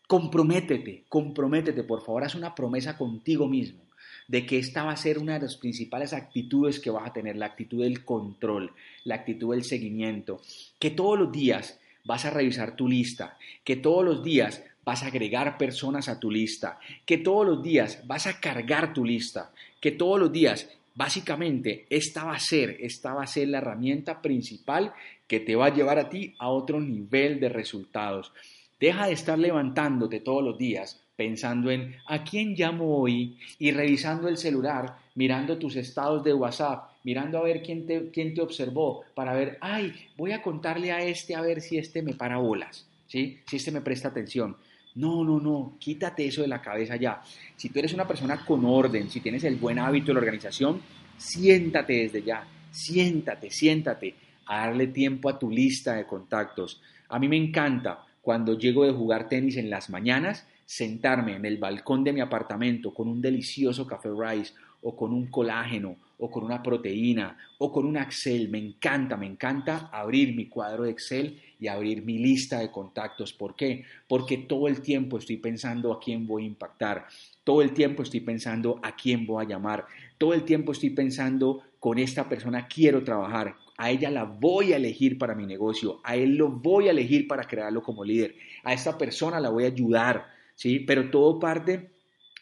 Comprométete, 0.06 1.04
comprométete, 1.08 1.82
por 1.82 2.04
favor, 2.04 2.24
haz 2.24 2.34
una 2.34 2.54
promesa 2.54 2.96
contigo 2.96 3.48
mismo. 3.48 3.83
De 4.28 4.46
que 4.46 4.58
esta 4.58 4.84
va 4.84 4.92
a 4.92 4.96
ser 4.96 5.18
una 5.18 5.34
de 5.34 5.40
las 5.40 5.56
principales 5.56 6.12
actitudes 6.12 6.80
que 6.80 6.90
vas 6.90 7.08
a 7.08 7.12
tener, 7.12 7.36
la 7.36 7.46
actitud 7.46 7.82
del 7.82 8.04
control, 8.04 8.72
la 9.04 9.16
actitud 9.16 9.52
del 9.52 9.64
seguimiento, 9.64 10.40
que 10.78 10.90
todos 10.90 11.18
los 11.18 11.32
días 11.32 11.78
vas 12.04 12.24
a 12.24 12.30
revisar 12.30 12.76
tu 12.76 12.88
lista, 12.88 13.36
que 13.64 13.76
todos 13.76 14.04
los 14.04 14.22
días 14.22 14.62
vas 14.84 15.02
a 15.02 15.06
agregar 15.06 15.56
personas 15.58 16.08
a 16.08 16.20
tu 16.20 16.30
lista, 16.30 16.78
que 17.06 17.18
todos 17.18 17.46
los 17.46 17.62
días 17.62 18.06
vas 18.06 18.26
a 18.26 18.40
cargar 18.40 18.92
tu 18.92 19.04
lista, 19.04 19.52
que 19.80 19.92
todos 19.92 20.20
los 20.20 20.32
días, 20.32 20.68
básicamente, 20.94 21.86
esta 21.90 22.24
va 22.24 22.34
a 22.34 22.40
ser, 22.40 22.76
esta 22.80 23.14
va 23.14 23.24
a 23.24 23.26
ser 23.26 23.48
la 23.48 23.58
herramienta 23.58 24.20
principal 24.20 24.92
que 25.26 25.40
te 25.40 25.56
va 25.56 25.66
a 25.66 25.74
llevar 25.74 25.98
a 25.98 26.08
ti 26.08 26.34
a 26.38 26.48
otro 26.48 26.80
nivel 26.80 27.40
de 27.40 27.48
resultados. 27.48 28.32
Deja 28.78 29.06
de 29.06 29.12
estar 29.12 29.38
levantándote 29.38 30.20
todos 30.20 30.44
los 30.44 30.58
días 30.58 31.03
pensando 31.16 31.70
en 31.70 31.94
a 32.06 32.24
quién 32.24 32.54
llamo 32.54 32.98
hoy 32.98 33.36
y 33.58 33.70
revisando 33.70 34.28
el 34.28 34.36
celular, 34.36 34.96
mirando 35.14 35.58
tus 35.58 35.76
estados 35.76 36.24
de 36.24 36.34
WhatsApp, 36.34 36.90
mirando 37.04 37.38
a 37.38 37.42
ver 37.42 37.62
quién 37.62 37.86
te, 37.86 38.10
quién 38.10 38.34
te 38.34 38.40
observó, 38.40 39.04
para 39.14 39.34
ver, 39.34 39.58
ay, 39.60 39.92
voy 40.16 40.32
a 40.32 40.42
contarle 40.42 40.90
a 40.90 41.04
este 41.04 41.34
a 41.34 41.40
ver 41.40 41.60
si 41.60 41.78
este 41.78 42.02
me 42.02 42.14
para 42.14 42.38
bolas, 42.38 42.86
¿sí? 43.06 43.38
si 43.46 43.56
este 43.56 43.70
me 43.70 43.80
presta 43.80 44.08
atención. 44.08 44.56
No, 44.96 45.24
no, 45.24 45.40
no, 45.40 45.76
quítate 45.78 46.26
eso 46.26 46.42
de 46.42 46.48
la 46.48 46.62
cabeza 46.62 46.96
ya. 46.96 47.20
Si 47.56 47.68
tú 47.68 47.80
eres 47.80 47.92
una 47.92 48.06
persona 48.06 48.44
con 48.44 48.64
orden, 48.64 49.10
si 49.10 49.20
tienes 49.20 49.42
el 49.44 49.56
buen 49.56 49.78
hábito 49.78 50.06
de 50.08 50.14
la 50.14 50.20
organización, 50.20 50.80
siéntate 51.16 51.94
desde 51.94 52.22
ya, 52.22 52.46
siéntate, 52.70 53.50
siéntate 53.50 54.14
a 54.46 54.66
darle 54.66 54.88
tiempo 54.88 55.28
a 55.28 55.38
tu 55.38 55.50
lista 55.50 55.94
de 55.94 56.06
contactos. 56.06 56.80
A 57.08 57.18
mí 57.18 57.28
me 57.28 57.36
encanta 57.36 58.04
cuando 58.22 58.56
llego 58.56 58.84
de 58.84 58.92
jugar 58.92 59.28
tenis 59.28 59.56
en 59.56 59.68
las 59.68 59.90
mañanas, 59.90 60.46
sentarme 60.66 61.36
en 61.36 61.44
el 61.44 61.58
balcón 61.58 62.04
de 62.04 62.12
mi 62.12 62.20
apartamento 62.20 62.92
con 62.92 63.08
un 63.08 63.20
delicioso 63.20 63.86
café 63.86 64.10
rice 64.16 64.52
o 64.82 64.94
con 64.94 65.12
un 65.12 65.28
colágeno 65.28 65.96
o 66.18 66.30
con 66.30 66.44
una 66.44 66.62
proteína 66.62 67.36
o 67.58 67.72
con 67.72 67.86
un 67.86 67.96
Excel. 67.96 68.48
Me 68.48 68.58
encanta, 68.58 69.16
me 69.16 69.26
encanta 69.26 69.88
abrir 69.92 70.34
mi 70.34 70.46
cuadro 70.46 70.84
de 70.84 70.90
Excel 70.90 71.40
y 71.58 71.68
abrir 71.68 72.04
mi 72.04 72.18
lista 72.18 72.58
de 72.58 72.70
contactos. 72.70 73.32
¿Por 73.32 73.56
qué? 73.56 73.84
Porque 74.06 74.38
todo 74.38 74.68
el 74.68 74.80
tiempo 74.80 75.18
estoy 75.18 75.38
pensando 75.38 75.92
a 75.92 76.00
quién 76.00 76.26
voy 76.26 76.44
a 76.44 76.46
impactar, 76.46 77.06
todo 77.42 77.62
el 77.62 77.72
tiempo 77.72 78.02
estoy 78.02 78.20
pensando 78.20 78.78
a 78.82 78.94
quién 78.94 79.26
voy 79.26 79.44
a 79.44 79.48
llamar, 79.48 79.86
todo 80.18 80.34
el 80.34 80.44
tiempo 80.44 80.72
estoy 80.72 80.90
pensando 80.90 81.62
con 81.80 81.98
esta 81.98 82.28
persona 82.28 82.66
quiero 82.66 83.02
trabajar, 83.04 83.56
a 83.76 83.90
ella 83.90 84.10
la 84.10 84.24
voy 84.24 84.72
a 84.72 84.76
elegir 84.76 85.18
para 85.18 85.34
mi 85.34 85.46
negocio, 85.46 86.00
a 86.04 86.16
él 86.16 86.36
lo 86.36 86.50
voy 86.50 86.88
a 86.88 86.92
elegir 86.92 87.26
para 87.26 87.44
crearlo 87.44 87.82
como 87.82 88.04
líder, 88.04 88.34
a 88.62 88.72
esta 88.72 88.96
persona 88.96 89.40
la 89.40 89.50
voy 89.50 89.64
a 89.64 89.68
ayudar, 89.68 90.33
¿sí? 90.54 90.80
Pero 90.80 91.10
todo 91.10 91.38
parte 91.38 91.90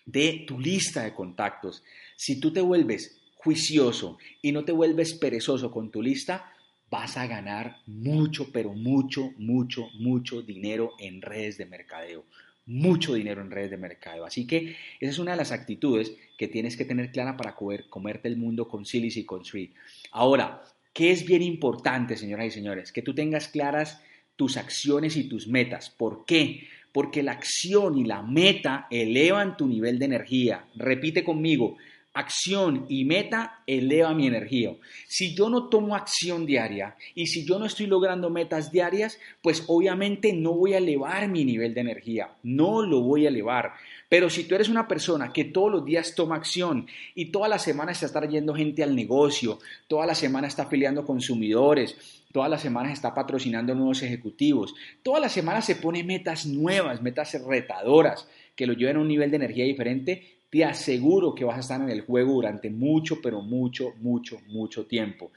de 0.04 0.44
tu 0.46 0.58
lista 0.58 1.04
de 1.04 1.14
contactos. 1.14 1.82
Si 2.16 2.40
tú 2.40 2.52
te 2.52 2.60
vuelves 2.60 3.20
juicioso 3.36 4.18
y 4.40 4.52
no 4.52 4.64
te 4.64 4.72
vuelves 4.72 5.14
perezoso 5.14 5.70
con 5.70 5.90
tu 5.90 6.02
lista, 6.02 6.52
vas 6.90 7.16
a 7.16 7.26
ganar 7.26 7.78
mucho, 7.86 8.52
pero 8.52 8.74
mucho, 8.74 9.32
mucho, 9.38 9.88
mucho 9.94 10.42
dinero 10.42 10.92
en 10.98 11.22
redes 11.22 11.58
de 11.58 11.66
mercadeo. 11.66 12.24
Mucho 12.66 13.14
dinero 13.14 13.40
en 13.40 13.50
redes 13.50 13.70
de 13.70 13.76
mercadeo. 13.76 14.24
Así 14.24 14.46
que 14.46 14.76
esa 15.00 15.10
es 15.10 15.18
una 15.18 15.32
de 15.32 15.38
las 15.38 15.50
actitudes 15.50 16.12
que 16.38 16.48
tienes 16.48 16.76
que 16.76 16.84
tener 16.84 17.10
clara 17.10 17.36
para 17.36 17.56
comerte 17.88 18.28
el 18.28 18.36
mundo 18.36 18.68
con 18.68 18.84
Silis 18.84 19.16
y 19.16 19.24
con 19.24 19.44
Sweet. 19.44 19.72
Ahora, 20.12 20.62
¿qué 20.92 21.10
es 21.10 21.24
bien 21.24 21.42
importante, 21.42 22.16
señoras 22.16 22.46
y 22.46 22.50
señores? 22.50 22.92
Que 22.92 23.02
tú 23.02 23.14
tengas 23.14 23.48
claras 23.48 24.00
tus 24.36 24.56
acciones 24.56 25.16
y 25.16 25.24
tus 25.24 25.48
metas. 25.48 25.90
¿Por 25.90 26.24
qué? 26.24 26.68
Porque 26.92 27.22
la 27.22 27.32
acción 27.32 27.98
y 27.98 28.04
la 28.04 28.22
meta 28.22 28.86
elevan 28.90 29.56
tu 29.56 29.66
nivel 29.66 29.98
de 29.98 30.04
energía. 30.04 30.66
Repite 30.76 31.24
conmigo, 31.24 31.78
acción 32.14 32.84
y 32.88 33.04
meta 33.04 33.62
eleva 33.66 34.14
mi 34.14 34.26
energía. 34.26 34.74
Si 35.06 35.34
yo 35.34 35.48
no 35.48 35.68
tomo 35.68 35.96
acción 35.96 36.44
diaria 36.44 36.96
y 37.14 37.26
si 37.26 37.46
yo 37.46 37.58
no 37.58 37.66
estoy 37.66 37.86
logrando 37.86 38.28
metas 38.30 38.70
diarias, 38.70 39.18
pues 39.40 39.64
obviamente 39.68 40.32
no 40.32 40.52
voy 40.52 40.74
a 40.74 40.78
elevar 40.78 41.28
mi 41.28 41.44
nivel 41.44 41.74
de 41.74 41.80
energía, 41.80 42.30
no 42.42 42.82
lo 42.82 43.00
voy 43.00 43.24
a 43.24 43.28
elevar. 43.28 43.72
Pero 44.08 44.28
si 44.28 44.44
tú 44.44 44.54
eres 44.54 44.68
una 44.68 44.86
persona 44.86 45.32
que 45.32 45.44
todos 45.44 45.72
los 45.72 45.84
días 45.86 46.14
toma 46.14 46.36
acción 46.36 46.86
y 47.14 47.26
toda 47.26 47.48
la 47.48 47.58
semana 47.58 47.92
está 47.92 48.12
trayendo 48.12 48.54
gente 48.54 48.82
al 48.82 48.94
negocio, 48.94 49.58
toda 49.88 50.04
la 50.04 50.14
semana 50.14 50.48
está 50.48 50.64
afiliando 50.64 51.06
consumidores, 51.06 52.21
todas 52.32 52.50
las 52.50 52.62
semanas 52.62 52.92
está 52.92 53.14
patrocinando 53.14 53.74
nuevos 53.74 54.02
ejecutivos, 54.02 54.74
todas 55.02 55.20
las 55.20 55.32
semanas 55.32 55.64
se 55.64 55.76
pone 55.76 56.02
metas 56.02 56.46
nuevas, 56.46 57.02
metas 57.02 57.34
retadoras 57.46 58.26
que 58.56 58.66
lo 58.66 58.72
lleven 58.72 58.96
a 58.96 59.00
un 59.00 59.08
nivel 59.08 59.30
de 59.30 59.36
energía 59.36 59.64
diferente, 59.64 60.38
te 60.50 60.64
aseguro 60.64 61.34
que 61.34 61.44
vas 61.44 61.56
a 61.56 61.60
estar 61.60 61.80
en 61.80 61.88
el 61.88 62.02
juego 62.02 62.34
durante 62.34 62.68
mucho, 62.68 63.20
pero 63.22 63.40
mucho, 63.40 63.94
mucho, 64.00 64.38
mucho 64.48 64.86
tiempo. 64.86 65.30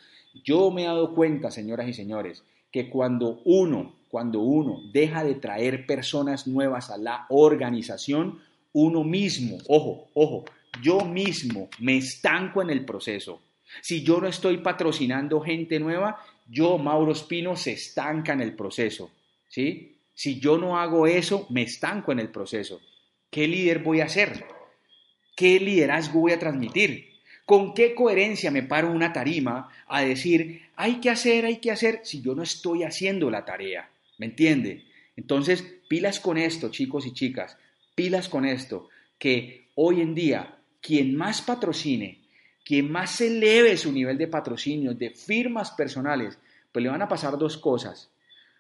Yo 0.44 0.72
me 0.72 0.84
he 0.84 0.86
dado 0.86 1.14
cuenta, 1.14 1.52
señoras 1.52 1.88
y 1.88 1.94
señores, 1.94 2.44
que 2.72 2.90
cuando 2.90 3.42
uno, 3.46 3.96
cuando 4.10 4.42
uno 4.42 4.82
deja 4.92 5.24
de 5.24 5.36
traer 5.36 5.86
personas 5.86 6.48
nuevas 6.48 6.90
a 6.90 6.98
la 6.98 7.26
organización, 7.30 8.40
uno 8.74 9.06
mismo, 9.06 9.58
ojo, 9.70 10.10
ojo, 10.14 10.44
yo 10.82 11.00
mismo 11.06 11.70
me 11.80 11.98
estanco 11.98 12.62
en 12.62 12.70
el 12.70 12.84
proceso. 12.84 13.42
Si 13.82 14.04
yo 14.04 14.20
no 14.20 14.28
estoy 14.28 14.58
patrocinando 14.58 15.40
gente 15.40 15.80
nueva, 15.80 16.20
yo, 16.46 16.78
Mauro 16.78 17.12
Espino, 17.12 17.56
se 17.56 17.74
estanca 17.74 18.34
en 18.34 18.42
el 18.42 18.56
proceso. 18.56 19.12
¿sí? 19.48 19.98
Si 20.14 20.40
yo 20.40 20.58
no 20.58 20.80
hago 20.80 21.08
eso, 21.08 21.48
me 21.50 21.64
estanco 21.64 22.12
en 22.12 22.20
el 22.20 22.30
proceso. 22.30 22.82
¿Qué 23.30 23.48
líder 23.48 23.80
voy 23.80 24.02
a 24.02 24.10
ser? 24.10 24.46
¿Qué 25.36 25.60
liderazgo 25.60 26.22
voy 26.22 26.32
a 26.32 26.40
transmitir? 26.40 27.16
¿Con 27.46 27.74
qué 27.74 27.94
coherencia 27.94 28.50
me 28.50 28.64
paro 28.64 28.92
una 28.92 29.14
tarima 29.14 29.70
a 29.88 30.02
decir, 30.02 30.70
hay 30.76 31.00
que 31.00 31.10
hacer, 31.10 31.46
hay 31.46 31.58
que 31.58 31.72
hacer, 31.72 32.02
si 32.04 32.22
yo 32.22 32.34
no 32.34 32.44
estoy 32.44 32.84
haciendo 32.84 33.30
la 33.30 33.46
tarea? 33.46 33.90
¿Me 34.18 34.28
entiende? 34.28 34.86
Entonces, 35.16 35.64
pilas 35.88 36.20
con 36.20 36.38
esto, 36.38 36.72
chicos 36.72 37.06
y 37.06 37.14
chicas, 37.14 37.58
pilas 37.94 38.30
con 38.30 38.46
esto, 38.46 38.90
que 39.20 39.68
hoy 39.76 40.02
en 40.02 40.16
día, 40.16 40.58
quien 40.82 41.16
más 41.16 41.42
patrocine, 41.42 42.25
quien 42.66 42.92
más 42.92 43.22
eleve 43.22 43.78
su 43.78 43.92
nivel 43.92 44.18
de 44.18 44.28
patrocinio, 44.28 44.94
de 44.96 45.12
firmas 45.12 45.72
personales, 45.72 46.38
pues 46.72 46.84
le 46.84 46.90
van 46.90 47.04
a 47.04 47.08
pasar 47.08 47.38
dos 47.38 47.58
cosas. 47.58 48.10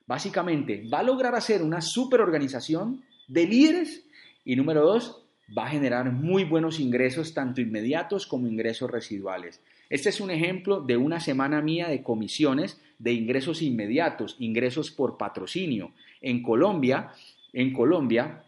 Básicamente, 0.05 0.87
va 0.87 0.99
a 0.99 1.03
lograr 1.03 1.33
hacer 1.33 1.63
una 1.63 1.81
superorganización 1.81 3.03
de 3.27 3.47
líderes 3.47 4.05
y 4.45 4.55
número 4.55 4.85
dos, 4.85 5.23
va 5.57 5.65
a 5.65 5.69
generar 5.69 6.11
muy 6.11 6.43
buenos 6.43 6.79
ingresos, 6.79 7.33
tanto 7.33 7.61
inmediatos 7.61 8.27
como 8.27 8.47
ingresos 8.47 8.91
residuales. 8.91 9.59
Este 9.89 10.09
es 10.09 10.21
un 10.21 10.29
ejemplo 10.29 10.81
de 10.81 10.97
una 10.97 11.19
semana 11.19 11.61
mía 11.61 11.87
de 11.87 12.03
comisiones 12.03 12.79
de 12.99 13.13
ingresos 13.13 13.63
inmediatos, 13.63 14.35
ingresos 14.39 14.91
por 14.91 15.17
patrocinio. 15.17 15.91
En 16.21 16.43
Colombia, 16.43 17.11
en 17.53 17.73
Colombia, 17.73 18.43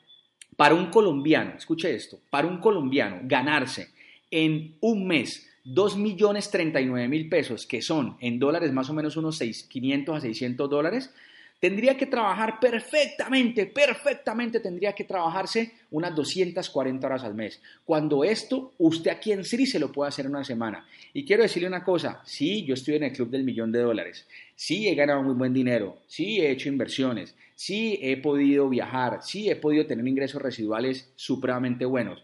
para 0.56 0.76
un 0.76 0.92
colombiano, 0.92 1.54
escuche 1.58 1.94
esto, 1.94 2.20
para 2.30 2.48
un 2.48 2.60
colombiano 2.60 3.20
ganarse 3.24 3.90
en 4.32 4.76
un 4.82 5.08
mes 5.08 5.47
2 5.68 5.98
millones 5.98 6.50
39 6.50 7.08
mil 7.08 7.30
pesos, 7.30 7.68
que 7.68 7.82
son 7.82 8.18
en 8.20 8.40
dólares 8.40 8.72
más 8.72 8.90
o 8.90 8.94
menos 8.94 9.18
unos 9.18 9.40
500 9.40 10.18
a 10.18 10.22
600 10.22 10.70
dólares, 10.70 11.12
Tendría 11.60 11.98
que 11.98 12.06
trabajar 12.06 12.60
perfectamente, 12.60 13.66
perfectamente 13.66 14.60
tendría 14.60 14.94
que 14.94 15.06
trabajarse 15.06 15.72
unas 15.90 16.16
240 16.16 17.08
horas 17.08 17.24
al 17.24 17.34
mes. 17.34 17.60
Cuando 17.84 18.24
esto, 18.24 18.74
usted 18.78 19.10
aquí 19.10 19.32
en 19.32 19.44
Siri 19.44 19.66
se 19.66 19.80
lo 19.80 19.92
puede 19.92 20.10
hacer 20.10 20.26
en 20.26 20.36
una 20.36 20.44
semana. 20.44 20.86
Y 21.14 21.26
quiero 21.26 21.42
decirle 21.42 21.68
una 21.68 21.84
cosa, 21.84 22.22
sí, 22.24 22.64
yo 22.64 22.76
estoy 22.76 22.96
en 22.96 23.06
el 23.06 23.12
club 23.12 23.32
del 23.32 23.44
millón 23.44 23.72
de 23.72 23.80
dólares, 23.80 24.28
sí 24.56 24.88
he 24.88 24.94
ganado 24.94 25.24
muy 25.24 25.34
buen 25.34 25.52
dinero, 25.52 25.98
sí 26.06 26.40
he 26.40 26.52
hecho 26.52 26.70
inversiones, 26.70 27.36
sí 27.56 27.98
he 28.04 28.18
podido 28.18 28.70
viajar, 28.70 29.24
sí 29.24 29.50
he 29.50 29.56
podido 29.56 29.88
tener 29.88 30.08
ingresos 30.08 30.40
residuales 30.40 31.10
supremamente 31.16 31.86
buenos. 31.86 32.24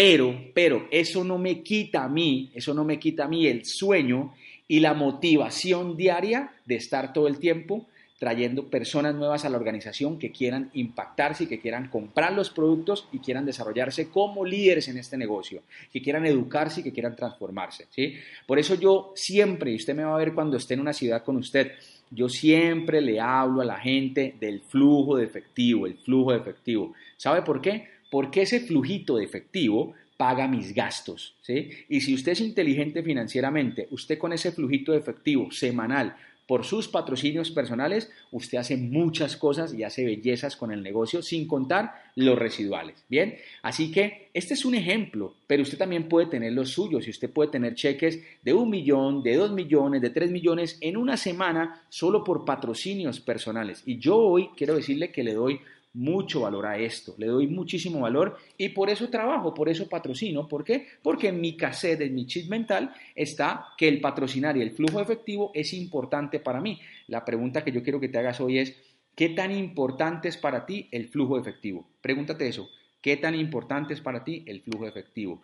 Pero, 0.00 0.32
pero, 0.54 0.86
eso 0.92 1.24
no 1.24 1.38
me 1.38 1.60
quita 1.60 2.04
a 2.04 2.08
mí, 2.08 2.52
eso 2.54 2.72
no 2.72 2.84
me 2.84 3.00
quita 3.00 3.24
a 3.24 3.28
mí 3.28 3.48
el 3.48 3.64
sueño 3.64 4.32
y 4.68 4.78
la 4.78 4.94
motivación 4.94 5.96
diaria 5.96 6.52
de 6.66 6.76
estar 6.76 7.12
todo 7.12 7.26
el 7.26 7.40
tiempo 7.40 7.84
trayendo 8.16 8.68
personas 8.68 9.16
nuevas 9.16 9.44
a 9.44 9.48
la 9.48 9.56
organización 9.56 10.16
que 10.16 10.30
quieran 10.30 10.70
impactarse 10.74 11.44
y 11.44 11.46
que 11.48 11.58
quieran 11.58 11.88
comprar 11.88 12.32
los 12.32 12.50
productos 12.50 13.08
y 13.10 13.18
quieran 13.18 13.44
desarrollarse 13.44 14.08
como 14.08 14.44
líderes 14.44 14.86
en 14.86 14.98
este 14.98 15.16
negocio, 15.16 15.62
que 15.92 16.00
quieran 16.00 16.24
educarse 16.26 16.78
y 16.78 16.84
que 16.84 16.92
quieran 16.92 17.16
transformarse. 17.16 17.86
¿sí? 17.90 18.14
Por 18.46 18.60
eso 18.60 18.76
yo 18.76 19.12
siempre, 19.16 19.72
y 19.72 19.74
usted 19.74 19.96
me 19.96 20.04
va 20.04 20.14
a 20.14 20.18
ver 20.18 20.32
cuando 20.32 20.58
esté 20.58 20.74
en 20.74 20.80
una 20.80 20.92
ciudad 20.92 21.24
con 21.24 21.38
usted, 21.38 21.72
yo 22.08 22.28
siempre 22.28 23.00
le 23.00 23.18
hablo 23.18 23.62
a 23.62 23.64
la 23.64 23.80
gente 23.80 24.36
del 24.38 24.60
flujo 24.60 25.16
de 25.16 25.24
efectivo, 25.24 25.86
el 25.86 25.94
flujo 25.94 26.30
de 26.30 26.38
efectivo. 26.38 26.94
¿Sabe 27.16 27.42
por 27.42 27.60
qué? 27.60 27.97
Porque 28.10 28.42
ese 28.42 28.60
flujito 28.60 29.16
de 29.16 29.24
efectivo 29.24 29.94
paga 30.16 30.48
mis 30.48 30.74
gastos, 30.74 31.36
¿sí? 31.42 31.70
Y 31.88 32.00
si 32.00 32.14
usted 32.14 32.32
es 32.32 32.40
inteligente 32.40 33.02
financieramente, 33.02 33.86
usted 33.90 34.18
con 34.18 34.32
ese 34.32 34.50
flujito 34.50 34.92
de 34.92 34.98
efectivo 34.98 35.50
semanal 35.52 36.16
por 36.48 36.64
sus 36.64 36.88
patrocinios 36.88 37.50
personales, 37.50 38.10
usted 38.32 38.56
hace 38.56 38.78
muchas 38.78 39.36
cosas 39.36 39.74
y 39.74 39.84
hace 39.84 40.06
bellezas 40.06 40.56
con 40.56 40.72
el 40.72 40.82
negocio 40.82 41.20
sin 41.20 41.46
contar 41.46 41.92
los 42.16 42.38
residuales. 42.38 43.04
Bien, 43.06 43.36
así 43.62 43.92
que 43.92 44.30
este 44.32 44.54
es 44.54 44.64
un 44.64 44.74
ejemplo, 44.74 45.34
pero 45.46 45.62
usted 45.62 45.76
también 45.76 46.08
puede 46.08 46.26
tener 46.26 46.54
los 46.54 46.70
suyos 46.70 47.06
y 47.06 47.10
usted 47.10 47.30
puede 47.30 47.50
tener 47.50 47.74
cheques 47.74 48.20
de 48.42 48.54
un 48.54 48.70
millón, 48.70 49.22
de 49.22 49.36
dos 49.36 49.52
millones, 49.52 50.00
de 50.00 50.08
tres 50.08 50.30
millones 50.30 50.78
en 50.80 50.96
una 50.96 51.18
semana 51.18 51.82
solo 51.90 52.24
por 52.24 52.46
patrocinios 52.46 53.20
personales. 53.20 53.82
Y 53.84 53.98
yo 53.98 54.16
hoy 54.16 54.48
quiero 54.56 54.74
decirle 54.74 55.12
que 55.12 55.22
le 55.22 55.34
doy 55.34 55.60
mucho 55.98 56.42
valor 56.42 56.64
a 56.64 56.78
esto, 56.78 57.16
le 57.18 57.26
doy 57.26 57.48
muchísimo 57.48 58.00
valor 58.00 58.38
y 58.56 58.68
por 58.68 58.88
eso 58.88 59.10
trabajo, 59.10 59.52
por 59.52 59.68
eso 59.68 59.88
patrocino. 59.88 60.46
¿Por 60.46 60.62
qué? 60.62 60.86
Porque 61.02 61.28
en 61.28 61.40
mi 61.40 61.56
cassette, 61.56 62.02
en 62.02 62.14
mi 62.14 62.24
chip 62.24 62.48
mental 62.48 62.94
está 63.16 63.66
que 63.76 63.88
el 63.88 64.00
patrocinar 64.00 64.56
y 64.56 64.62
el 64.62 64.70
flujo 64.70 65.00
efectivo 65.00 65.50
es 65.54 65.74
importante 65.74 66.38
para 66.38 66.60
mí. 66.60 66.80
La 67.08 67.24
pregunta 67.24 67.64
que 67.64 67.72
yo 67.72 67.82
quiero 67.82 67.98
que 67.98 68.08
te 68.08 68.18
hagas 68.18 68.40
hoy 68.40 68.60
es, 68.60 68.76
¿qué 69.16 69.30
tan 69.30 69.50
importante 69.50 70.28
es 70.28 70.36
para 70.36 70.66
ti 70.66 70.88
el 70.92 71.08
flujo 71.08 71.36
efectivo? 71.36 71.88
Pregúntate 72.00 72.46
eso, 72.46 72.70
¿qué 73.00 73.16
tan 73.16 73.34
importante 73.34 73.92
es 73.92 74.00
para 74.00 74.22
ti 74.22 74.44
el 74.46 74.62
flujo 74.62 74.86
efectivo? 74.86 75.42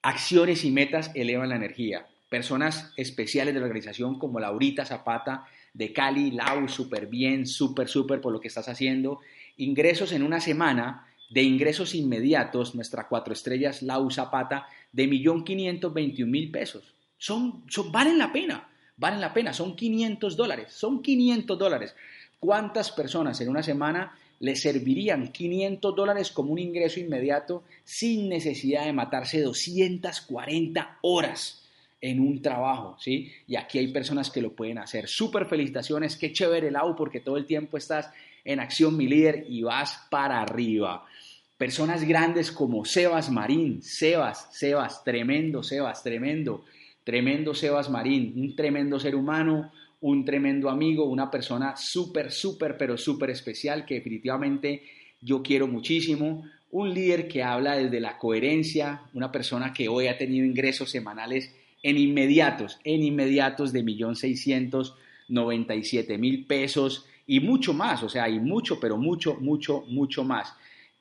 Acciones 0.00 0.64
y 0.64 0.70
metas 0.70 1.10
elevan 1.14 1.50
la 1.50 1.56
energía. 1.56 2.06
Personas 2.30 2.94
especiales 2.96 3.52
de 3.52 3.60
la 3.60 3.66
organización 3.66 4.18
como 4.18 4.40
Laurita 4.40 4.86
Zapata 4.86 5.46
de 5.76 5.92
Cali, 5.92 6.30
Lau, 6.30 6.68
súper 6.68 7.06
bien, 7.06 7.46
súper, 7.46 7.86
súper 7.86 8.22
por 8.22 8.32
lo 8.32 8.40
que 8.40 8.48
estás 8.48 8.68
haciendo. 8.68 9.20
Ingresos 9.58 10.12
en 10.12 10.22
una 10.22 10.40
semana 10.40 11.06
de 11.28 11.42
ingresos 11.42 11.94
inmediatos, 11.94 12.74
nuestra 12.74 13.08
cuatro 13.08 13.34
estrellas 13.34 13.82
Lau 13.82 14.10
Zapata, 14.10 14.66
de 14.90 15.06
1.521.000 15.06 16.50
pesos. 16.50 16.94
Son, 17.18 17.64
son, 17.68 17.92
valen 17.92 18.16
la 18.16 18.32
pena, 18.32 18.66
valen 18.96 19.20
la 19.20 19.34
pena, 19.34 19.52
son 19.52 19.76
500 19.76 20.34
dólares, 20.34 20.72
son 20.72 21.02
500 21.02 21.58
dólares. 21.58 21.94
¿Cuántas 22.40 22.90
personas 22.90 23.38
en 23.42 23.50
una 23.50 23.62
semana 23.62 24.16
le 24.38 24.56
servirían 24.56 25.30
500 25.30 25.94
dólares 25.94 26.30
como 26.30 26.52
un 26.52 26.58
ingreso 26.58 27.00
inmediato 27.00 27.64
sin 27.84 28.30
necesidad 28.30 28.86
de 28.86 28.94
matarse 28.94 29.42
240 29.42 30.98
horas? 31.02 31.65
En 32.06 32.20
un 32.20 32.40
trabajo, 32.40 32.96
¿sí? 33.00 33.32
Y 33.48 33.56
aquí 33.56 33.78
hay 33.78 33.88
personas 33.88 34.30
que 34.30 34.40
lo 34.40 34.54
pueden 34.54 34.78
hacer. 34.78 35.08
Súper 35.08 35.46
felicitaciones, 35.46 36.16
qué 36.16 36.32
chévere, 36.32 36.70
Lau, 36.70 36.94
porque 36.94 37.18
todo 37.18 37.36
el 37.36 37.46
tiempo 37.46 37.76
estás 37.76 38.12
en 38.44 38.60
acción, 38.60 38.96
mi 38.96 39.08
líder, 39.08 39.44
y 39.48 39.62
vas 39.62 40.06
para 40.08 40.40
arriba. 40.40 41.04
Personas 41.58 42.06
grandes 42.06 42.52
como 42.52 42.84
Sebas 42.84 43.28
Marín, 43.28 43.82
Sebas, 43.82 44.48
Sebas, 44.52 45.02
tremendo, 45.02 45.64
Sebas, 45.64 46.04
tremendo, 46.04 46.64
tremendo 47.02 47.54
Sebas 47.54 47.90
Marín, 47.90 48.34
un 48.36 48.54
tremendo 48.54 49.00
ser 49.00 49.16
humano, 49.16 49.72
un 50.02 50.24
tremendo 50.24 50.70
amigo, 50.70 51.06
una 51.06 51.28
persona 51.28 51.74
súper, 51.76 52.30
súper, 52.30 52.76
pero 52.76 52.96
súper 52.96 53.30
especial 53.30 53.84
que 53.84 53.94
definitivamente 53.94 54.82
yo 55.20 55.42
quiero 55.42 55.66
muchísimo. 55.66 56.44
Un 56.70 56.94
líder 56.94 57.26
que 57.26 57.42
habla 57.42 57.76
desde 57.76 57.98
la 57.98 58.16
coherencia, 58.16 59.02
una 59.14 59.32
persona 59.32 59.72
que 59.72 59.88
hoy 59.88 60.06
ha 60.06 60.18
tenido 60.18 60.46
ingresos 60.46 60.90
semanales 60.90 61.50
en 61.86 61.96
inmediatos, 61.98 62.78
en 62.82 63.04
inmediatos 63.04 63.72
de 63.72 63.84
1.697.000 63.84 66.46
pesos 66.48 67.06
y 67.28 67.38
mucho 67.38 67.72
más, 67.72 68.02
o 68.02 68.08
sea, 68.08 68.24
hay 68.24 68.40
mucho, 68.40 68.80
pero 68.80 68.96
mucho, 68.96 69.36
mucho, 69.36 69.84
mucho 69.86 70.24
más. 70.24 70.52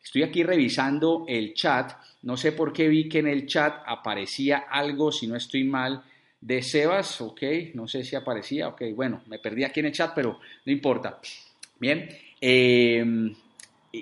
Estoy 0.04 0.22
aquí 0.22 0.44
revisando 0.44 1.26
el 1.28 1.56
chat, 1.56 1.94
no 2.22 2.38
sé 2.38 2.52
por 2.52 2.72
qué 2.72 2.88
vi 2.88 3.10
que 3.10 3.18
en 3.18 3.28
el 3.28 3.48
chat 3.48 3.82
aparecía 3.84 4.66
algo, 4.70 5.12
si 5.12 5.26
no 5.26 5.36
estoy 5.36 5.64
mal, 5.64 6.04
de 6.40 6.62
Sebas, 6.62 7.20
ok, 7.20 7.42
no 7.74 7.88
sé 7.88 8.04
si 8.04 8.16
aparecía, 8.16 8.68
ok, 8.68 8.84
bueno, 8.94 9.24
me 9.26 9.40
perdí 9.40 9.64
aquí 9.64 9.80
en 9.80 9.88
el 9.88 9.92
chat, 9.92 10.14
pero 10.14 10.40
no 10.68 10.72
importa. 10.72 11.20
Bien, 11.80 12.08
eh, 12.40 13.04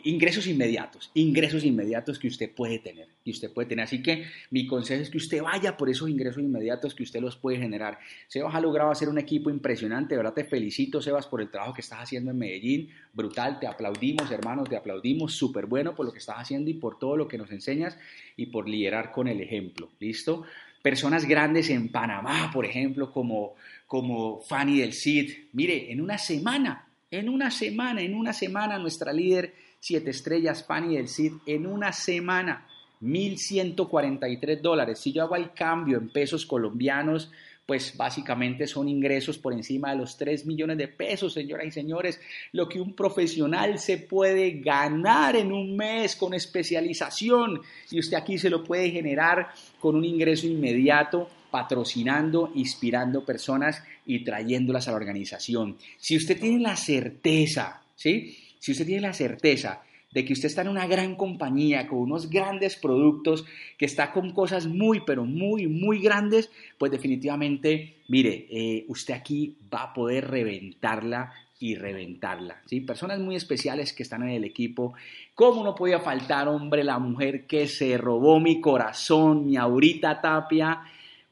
ingresos 0.04 0.48
inmediatos, 0.48 1.12
ingresos 1.14 1.64
inmediatos 1.64 2.20
que 2.20 2.28
usted 2.28 2.52
puede 2.52 2.80
tener, 2.80 3.08
que 3.24 3.32
usted 3.32 3.52
puede 3.52 3.70
tener. 3.70 3.84
Así 3.84 4.02
que 4.02 4.26
mi 4.52 4.66
consejo 4.66 5.02
es 5.02 5.10
que 5.10 5.18
usted 5.18 5.42
vaya 5.42 5.76
por 5.78 5.90
esos 5.90 6.10
ingresos 6.10 6.42
inmediatos 6.42 6.96
que 6.96 7.04
usted 7.04 7.22
los 7.22 7.36
puede 7.36 7.58
generar. 7.58 8.00
Sebas 8.28 8.56
ha 8.56 8.62
logrado 8.62 8.92
hacer 8.92 9.10
un 9.10 9.18
equipo 9.18 9.50
impresionante, 9.50 10.16
verdad 10.16 10.34
te 10.34 10.44
felicito 10.44 11.02
Sebas 11.02 11.28
por 11.28 11.42
el 11.42 11.50
trabajo 11.50 11.74
que 11.74 11.82
estás 11.82 12.00
haciendo 12.00 12.32
en 12.32 12.38
Medellín, 12.38 12.90
brutal, 13.14 13.60
te 13.60 13.68
aplaudimos 13.68 14.32
hermanos, 14.32 14.70
te 14.70 14.76
aplaudimos, 14.76 15.34
súper 15.34 15.66
bueno 15.66 15.96
por 15.96 16.06
lo 16.06 16.12
que 16.12 16.20
estás 16.20 16.38
haciendo 16.38 16.70
y 16.70 16.76
por 16.76 17.00
todo 17.00 17.18
lo 17.18 17.28
que 17.28 17.38
nos 17.38 17.52
enseñas 17.52 17.98
y 18.38 18.48
por 18.48 18.68
liderar 18.68 19.12
con 19.12 19.28
el 19.28 19.42
ejemplo, 19.42 19.90
¿listo? 20.00 20.44
Personas 20.82 21.26
grandes 21.26 21.70
en 21.70 21.90
Panamá, 21.90 22.52
por 22.54 22.66
ejemplo, 22.66 23.12
como, 23.12 23.56
como 23.88 24.42
Fanny 24.42 24.80
del 24.80 24.94
CID, 24.94 25.32
mire, 25.54 25.92
en 25.92 26.02
una 26.02 26.18
semana, 26.18 26.88
en 27.10 27.30
una 27.30 27.52
semana, 27.52 28.02
en 28.02 28.16
una 28.16 28.34
semana 28.34 28.78
nuestra 28.78 29.14
líder 29.14 29.54
siete 29.84 30.12
estrellas 30.12 30.64
Fanny 30.64 30.96
del 30.96 31.10
CID 31.10 31.34
en 31.46 31.68
una 31.68 31.92
semana, 31.92 32.66
1.143 33.02 34.62
dólares. 34.62 34.98
Si 35.00 35.12
yo 35.12 35.24
hago 35.24 35.36
el 35.36 35.52
cambio 35.52 35.98
en 35.98 36.08
pesos 36.08 36.46
colombianos, 36.46 37.30
pues 37.66 37.98
básicamente 37.98 38.66
son 38.66 38.88
ingresos 38.88 39.38
por 39.38 39.52
encima 39.52 39.92
de 39.92 39.98
los 39.98 40.16
3 40.16 40.46
millones 40.46 40.78
de 40.78 40.88
pesos, 40.88 41.34
señoras 41.34 41.68
y 41.68 41.72
señores, 41.72 42.22
lo 42.54 42.70
que 42.70 42.80
un 42.80 42.94
profesional 42.94 43.78
se 43.78 43.98
puede 43.98 44.52
ganar 44.62 45.36
en 45.36 45.52
un 45.52 45.76
mes 45.76 46.16
con 46.16 46.34
especialización 46.34 47.60
y 47.92 48.00
usted 48.00 48.16
aquí 48.16 48.38
se 48.38 48.50
lo 48.50 48.64
puede 48.64 48.90
generar 48.90 49.50
con 49.82 49.98
un 49.98 50.06
ingreso 50.06 50.48
inmediato 50.48 51.30
patrocinando, 51.52 52.54
inspirando 52.56 53.26
personas 53.26 53.84
y 54.06 54.24
trayéndolas 54.24 54.88
a 54.88 54.92
la 54.92 54.98
organización. 54.98 55.76
Si 55.98 56.16
usted 56.16 56.40
tiene 56.40 56.62
la 56.62 56.78
certeza, 56.78 57.82
¿sí? 57.98 58.43
Si 58.64 58.72
usted 58.72 58.86
tiene 58.86 59.02
la 59.02 59.12
certeza 59.12 59.82
de 60.14 60.24
que 60.24 60.32
usted 60.32 60.48
está 60.48 60.62
en 60.62 60.70
una 60.70 60.88
gran 60.88 61.16
compañía 61.16 61.86
con 61.86 62.00
unos 62.00 62.30
grandes 62.30 62.78
productos, 62.78 63.44
que 63.78 63.84
está 63.84 64.14
con 64.14 64.32
cosas 64.32 64.68
muy, 64.68 65.02
pero 65.06 65.26
muy, 65.26 65.68
muy 65.68 66.00
grandes, 66.00 66.50
pues 66.78 66.90
definitivamente, 66.90 67.98
mire, 68.08 68.48
eh, 68.50 68.86
usted 68.88 69.16
aquí 69.16 69.58
va 69.74 69.84
a 69.84 69.94
poder 69.94 70.32
reventarla 70.32 71.34
y 71.60 71.76
reventarla. 71.76 72.62
¿sí? 72.66 72.80
Personas 72.80 73.20
muy 73.20 73.36
especiales 73.36 73.92
que 73.92 74.04
están 74.04 74.24
en 74.24 74.30
el 74.30 74.46
equipo. 74.46 74.94
¿Cómo 75.36 75.62
no 75.62 75.76
podía 75.76 76.00
faltar, 76.00 76.48
hombre, 76.48 76.86
la 76.86 77.00
mujer 77.00 77.46
que 77.46 77.68
se 77.68 77.98
robó 77.98 78.40
mi 78.40 78.62
corazón, 78.62 79.46
mi 79.46 79.58
Aurita 79.58 80.22
Tapia? 80.22 80.84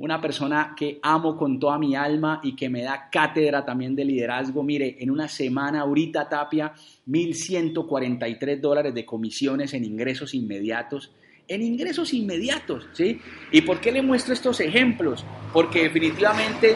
Una 0.02 0.20
persona 0.20 0.74
que 0.76 0.99
amo 1.04 1.38
con 1.38 1.60
toda 1.60 1.78
mi 1.78 1.95
alma 1.95 2.39
y 2.43 2.56
que 2.56 2.70
me 2.70 2.82
da 2.82 3.08
cátedra 3.12 3.64
también 3.64 3.95
de 3.95 4.04
liderazgo. 4.04 4.64
Mire, 4.64 4.97
en 4.99 5.12
una 5.12 5.28
semana, 5.28 5.82
ahorita 5.82 6.28
Tapia, 6.28 6.74
1.143 7.08 8.60
dólares 8.60 8.95
de 8.95 9.06
comisiones 9.06 9.76
en 9.76 9.86
ingresos 9.86 10.34
inmediatos. 10.34 11.12
En 11.47 11.62
ingresos 11.62 12.16
inmediatos, 12.16 12.88
¿sí? 12.93 13.20
¿Y 13.52 13.62
por 13.62 13.80
qué 13.80 13.91
le 13.91 14.02
muestro 14.02 14.34
estos 14.34 14.60
ejemplos? 14.60 15.24
Porque 15.54 15.84
definitivamente 15.84 16.76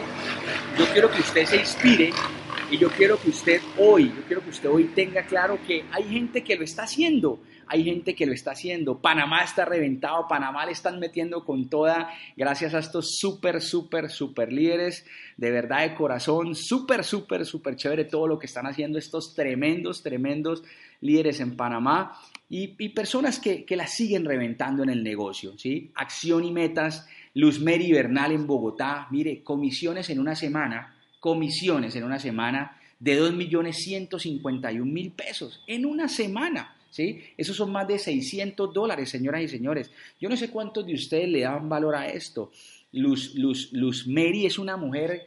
yo 0.78 0.84
quiero 0.92 1.10
que 1.10 1.20
usted 1.20 1.46
se 1.46 1.56
inspire 1.56 2.10
y 2.70 2.78
yo 2.78 2.88
quiero 2.90 3.20
que 3.20 3.30
usted 3.30 3.60
hoy, 3.78 4.08
yo 4.08 4.22
quiero 4.26 4.42
que 4.42 4.50
usted 4.50 4.68
hoy 4.68 4.84
tenga 4.94 5.26
claro 5.26 5.58
que 5.66 5.84
hay 5.90 6.04
gente 6.04 6.44
que 6.44 6.54
lo 6.54 6.62
está 6.62 6.84
haciendo, 6.84 7.40
hay 7.66 7.84
gente 7.84 8.14
que 8.14 8.26
lo 8.26 8.32
está 8.32 8.52
haciendo. 8.52 9.00
Panamá 9.00 9.42
está 9.42 9.64
reventado, 9.64 10.26
Panamá 10.28 10.66
le 10.66 10.72
están 10.72 10.98
metiendo 10.98 11.44
con 11.44 11.68
toda, 11.68 12.10
gracias 12.36 12.74
a 12.74 12.78
estos 12.78 13.16
súper, 13.18 13.60
súper, 13.60 14.10
súper 14.10 14.52
líderes, 14.52 15.06
de 15.36 15.50
verdad 15.50 15.82
de 15.82 15.94
corazón, 15.94 16.54
súper, 16.54 17.04
súper, 17.04 17.44
súper 17.44 17.76
chévere 17.76 18.04
todo 18.04 18.26
lo 18.26 18.38
que 18.38 18.46
están 18.46 18.66
haciendo 18.66 18.98
estos 18.98 19.34
tremendos, 19.34 20.02
tremendos 20.02 20.62
líderes 21.00 21.40
en 21.40 21.56
Panamá 21.56 22.18
y, 22.48 22.88
personas 22.90 23.38
que, 23.38 23.64
que 23.64 23.76
la 23.76 23.86
siguen 23.86 24.24
reventando 24.24 24.82
en 24.82 24.90
el 24.90 25.02
negocio, 25.02 25.58
¿sí? 25.58 25.90
Acción 25.94 26.44
y 26.44 26.52
metas, 26.52 27.06
Luz 27.34 27.60
Meri 27.60 27.92
Bernal 27.92 28.32
en 28.32 28.46
Bogotá, 28.46 29.08
mire, 29.10 29.42
comisiones 29.42 30.08
en 30.10 30.20
una 30.20 30.34
semana 30.34 30.96
comisiones 31.26 31.96
en 31.96 32.04
una 32.04 32.20
semana 32.20 32.78
de 33.00 33.20
2.151.000 33.20 35.12
pesos 35.12 35.60
en 35.66 35.84
una 35.84 36.06
semana. 36.08 36.75
Esos 37.36 37.56
son 37.56 37.72
más 37.72 37.86
de 37.88 37.98
600 37.98 38.72
dólares, 38.72 39.10
señoras 39.10 39.42
y 39.42 39.48
señores. 39.48 39.90
Yo 40.20 40.28
no 40.28 40.36
sé 40.36 40.50
cuántos 40.50 40.86
de 40.86 40.94
ustedes 40.94 41.28
le 41.28 41.40
dan 41.40 41.68
valor 41.68 41.94
a 41.96 42.08
esto. 42.08 42.50
Luz, 42.92 43.34
Luz, 43.34 43.72
Luz 43.72 44.06
Mary 44.06 44.46
es 44.46 44.58
una 44.58 44.76
mujer 44.76 45.26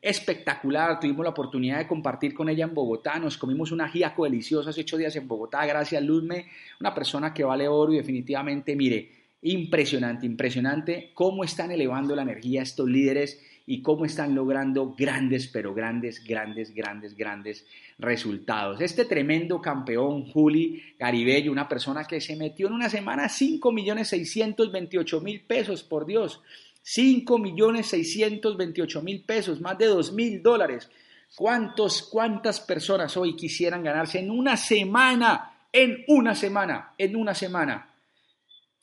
espectacular. 0.00 0.98
Tuvimos 1.00 1.24
la 1.24 1.30
oportunidad 1.30 1.78
de 1.78 1.86
compartir 1.86 2.34
con 2.34 2.48
ella 2.48 2.64
en 2.64 2.74
Bogotá. 2.74 3.18
Nos 3.18 3.36
comimos 3.36 3.72
una 3.72 3.88
giaco 3.88 4.24
deliciosa 4.24 4.70
hace 4.70 4.82
ocho 4.82 4.96
días 4.96 5.14
en 5.16 5.28
Bogotá. 5.28 5.64
Gracias, 5.66 6.02
Luzme. 6.02 6.46
Una 6.80 6.94
persona 6.94 7.34
que 7.34 7.44
vale 7.44 7.68
oro 7.68 7.92
y 7.92 7.96
definitivamente, 7.96 8.76
mire, 8.76 9.10
impresionante, 9.42 10.24
impresionante 10.24 11.10
cómo 11.14 11.44
están 11.44 11.70
elevando 11.70 12.14
la 12.14 12.22
energía 12.22 12.62
estos 12.62 12.88
líderes 12.88 13.40
y 13.72 13.80
cómo 13.80 14.04
están 14.04 14.34
logrando 14.34 14.94
grandes, 14.94 15.48
pero 15.48 15.72
grandes, 15.72 16.22
grandes, 16.22 16.74
grandes, 16.74 17.16
grandes 17.16 17.64
resultados. 17.98 18.82
Este 18.82 19.06
tremendo 19.06 19.62
campeón, 19.62 20.26
Juli 20.26 20.94
Garibello, 20.98 21.50
una 21.50 21.70
persona 21.70 22.04
que 22.04 22.20
se 22.20 22.36
metió 22.36 22.66
en 22.66 22.74
una 22.74 22.90
semana 22.90 23.30
5 23.30 23.72
millones 23.72 24.08
628 24.08 25.20
mil 25.22 25.40
pesos, 25.40 25.82
por 25.84 26.04
Dios. 26.04 26.42
5 26.82 27.38
millones 27.38 27.86
628 27.86 29.00
mil 29.00 29.22
pesos, 29.22 29.58
más 29.62 29.78
de 29.78 29.86
2 29.86 30.12
mil 30.12 30.42
dólares. 30.42 30.90
¿Cuántos, 31.34 32.02
¿Cuántas 32.02 32.60
personas 32.60 33.16
hoy 33.16 33.34
quisieran 33.34 33.82
ganarse 33.82 34.18
en 34.18 34.30
una 34.30 34.58
semana, 34.58 35.50
en 35.72 36.04
una 36.08 36.34
semana, 36.34 36.92
en 36.98 37.16
una 37.16 37.34
semana, 37.34 37.88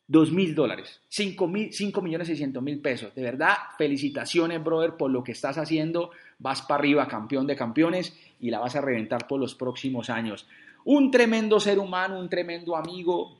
2 0.09 0.31
mil 0.31 0.55
dólares, 0.55 0.99
5 1.07 1.47
millones 1.47 2.27
600 2.27 2.63
mil 2.63 2.79
pesos? 2.79 3.13
De 3.13 3.21
verdad, 3.21 3.53
felicitaciones, 3.77 4.63
brother, 4.63 4.97
por 4.97 5.11
lo 5.11 5.23
que 5.23 5.33
estás 5.33 5.59
haciendo. 5.59 6.09
Vas 6.39 6.63
para 6.63 6.79
arriba, 6.79 7.07
campeón 7.07 7.45
de 7.45 7.55
campeones, 7.55 8.17
y 8.39 8.49
la 8.49 8.57
vas 8.57 8.75
a 8.75 8.81
reventar 8.81 9.27
por 9.27 9.39
los 9.39 9.53
próximos 9.53 10.09
años. 10.09 10.47
Un 10.85 11.11
tremendo 11.11 11.59
ser 11.59 11.77
humano, 11.77 12.19
un 12.19 12.27
tremendo 12.27 12.75
amigo, 12.75 13.37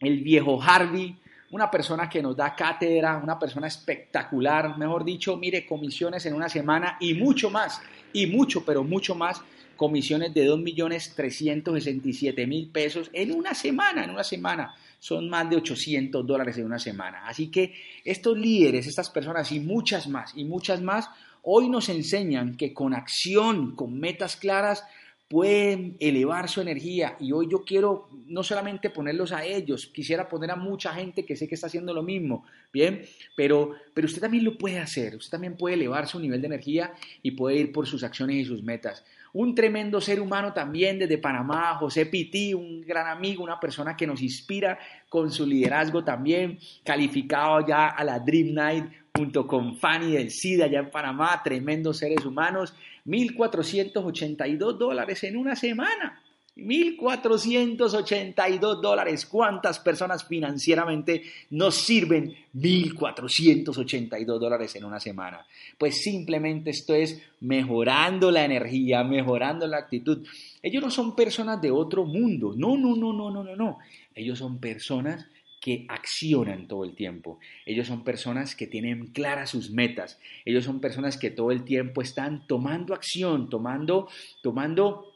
el 0.00 0.20
viejo 0.20 0.62
Harvey, 0.62 1.16
una 1.50 1.70
persona 1.70 2.10
que 2.10 2.20
nos 2.20 2.36
da 2.36 2.54
cátedra, 2.54 3.16
una 3.16 3.38
persona 3.38 3.68
espectacular, 3.68 4.76
mejor 4.76 5.04
dicho, 5.04 5.38
mire, 5.38 5.64
comisiones 5.64 6.26
en 6.26 6.34
una 6.34 6.50
semana 6.50 6.98
y 7.00 7.14
mucho 7.14 7.48
más, 7.48 7.80
y 8.12 8.26
mucho, 8.26 8.66
pero 8.66 8.84
mucho 8.84 9.14
más, 9.14 9.40
comisiones 9.76 10.34
de 10.34 10.46
2.367.000 10.46 12.70
pesos 12.70 13.08
en 13.14 13.32
una 13.32 13.54
semana, 13.54 14.04
en 14.04 14.10
una 14.10 14.24
semana. 14.24 14.74
Son 15.02 15.28
más 15.28 15.50
de 15.50 15.56
800 15.56 16.24
dólares 16.24 16.56
en 16.58 16.64
una 16.64 16.78
semana. 16.78 17.26
Así 17.26 17.50
que 17.50 17.74
estos 18.04 18.38
líderes, 18.38 18.86
estas 18.86 19.10
personas 19.10 19.50
y 19.50 19.58
muchas 19.58 20.06
más, 20.06 20.32
y 20.36 20.44
muchas 20.44 20.80
más, 20.80 21.10
hoy 21.42 21.68
nos 21.68 21.88
enseñan 21.88 22.56
que 22.56 22.72
con 22.72 22.94
acción, 22.94 23.74
con 23.74 23.98
metas 23.98 24.36
claras, 24.36 24.84
pueden 25.26 25.96
elevar 25.98 26.48
su 26.48 26.60
energía 26.60 27.16
y 27.18 27.32
hoy 27.32 27.48
yo 27.50 27.64
quiero 27.64 28.10
no 28.26 28.44
solamente 28.44 28.90
ponerlos 28.90 29.32
a 29.32 29.44
ellos, 29.44 29.86
quisiera 29.86 30.28
poner 30.28 30.52
a 30.52 30.56
mucha 30.56 30.94
gente 30.94 31.24
que 31.24 31.34
sé 31.34 31.48
que 31.48 31.56
está 31.56 31.66
haciendo 31.66 31.92
lo 31.92 32.04
mismo, 32.04 32.44
¿bien? 32.72 33.02
Pero, 33.34 33.72
pero 33.94 34.06
usted 34.06 34.20
también 34.20 34.44
lo 34.44 34.56
puede 34.56 34.78
hacer, 34.78 35.16
usted 35.16 35.32
también 35.32 35.56
puede 35.56 35.74
elevar 35.74 36.06
su 36.06 36.20
nivel 36.20 36.40
de 36.42 36.46
energía 36.46 36.92
y 37.22 37.32
puede 37.32 37.56
ir 37.56 37.72
por 37.72 37.88
sus 37.88 38.04
acciones 38.04 38.36
y 38.36 38.44
sus 38.44 38.62
metas. 38.62 39.04
Un 39.34 39.54
tremendo 39.54 40.00
ser 40.00 40.20
humano 40.20 40.52
también 40.52 40.98
desde 40.98 41.16
Panamá, 41.16 41.76
José 41.76 42.06
Piti, 42.06 42.52
un 42.52 42.82
gran 42.82 43.06
amigo, 43.06 43.42
una 43.42 43.58
persona 43.58 43.96
que 43.96 44.06
nos 44.06 44.20
inspira 44.20 44.78
con 45.08 45.30
su 45.30 45.46
liderazgo 45.46 46.04
también, 46.04 46.58
calificado 46.84 47.66
ya 47.66 47.88
a 47.88 48.04
la 48.04 48.18
Dream 48.18 48.52
Night 48.52 48.84
junto 49.14 49.46
con 49.46 49.76
Fanny 49.76 50.12
del 50.12 50.30
SIDA 50.30 50.66
allá 50.66 50.80
en 50.80 50.90
Panamá, 50.90 51.40
tremendos 51.42 51.98
seres 51.98 52.24
humanos. 52.24 52.74
1.482 53.06 54.78
dólares 54.78 55.24
en 55.24 55.36
una 55.36 55.56
semana. 55.56 56.21
1.482 56.56 58.80
dólares. 58.80 59.26
¿Cuántas 59.26 59.78
personas 59.78 60.24
financieramente 60.24 61.22
nos 61.50 61.74
sirven 61.76 62.34
1.482 62.54 64.38
dólares 64.38 64.74
en 64.76 64.84
una 64.84 65.00
semana? 65.00 65.46
Pues 65.78 66.02
simplemente 66.02 66.70
esto 66.70 66.94
es 66.94 67.20
mejorando 67.40 68.30
la 68.30 68.44
energía, 68.44 69.02
mejorando 69.02 69.66
la 69.66 69.78
actitud. 69.78 70.26
Ellos 70.62 70.82
no 70.82 70.90
son 70.90 71.16
personas 71.16 71.60
de 71.62 71.70
otro 71.70 72.04
mundo. 72.04 72.52
No, 72.56 72.76
no, 72.76 72.94
no, 72.96 73.12
no, 73.12 73.30
no, 73.30 73.42
no, 73.42 73.56
no. 73.56 73.78
Ellos 74.14 74.38
son 74.38 74.58
personas 74.58 75.26
que 75.62 75.86
accionan 75.88 76.66
todo 76.66 76.84
el 76.84 76.96
tiempo. 76.96 77.38
Ellos 77.64 77.86
son 77.86 78.02
personas 78.02 78.56
que 78.56 78.66
tienen 78.66 79.06
claras 79.06 79.50
sus 79.50 79.70
metas. 79.70 80.18
Ellos 80.44 80.64
son 80.64 80.80
personas 80.80 81.16
que 81.16 81.30
todo 81.30 81.52
el 81.52 81.64
tiempo 81.64 82.02
están 82.02 82.48
tomando 82.48 82.94
acción, 82.94 83.48
tomando, 83.48 84.08
tomando 84.42 85.11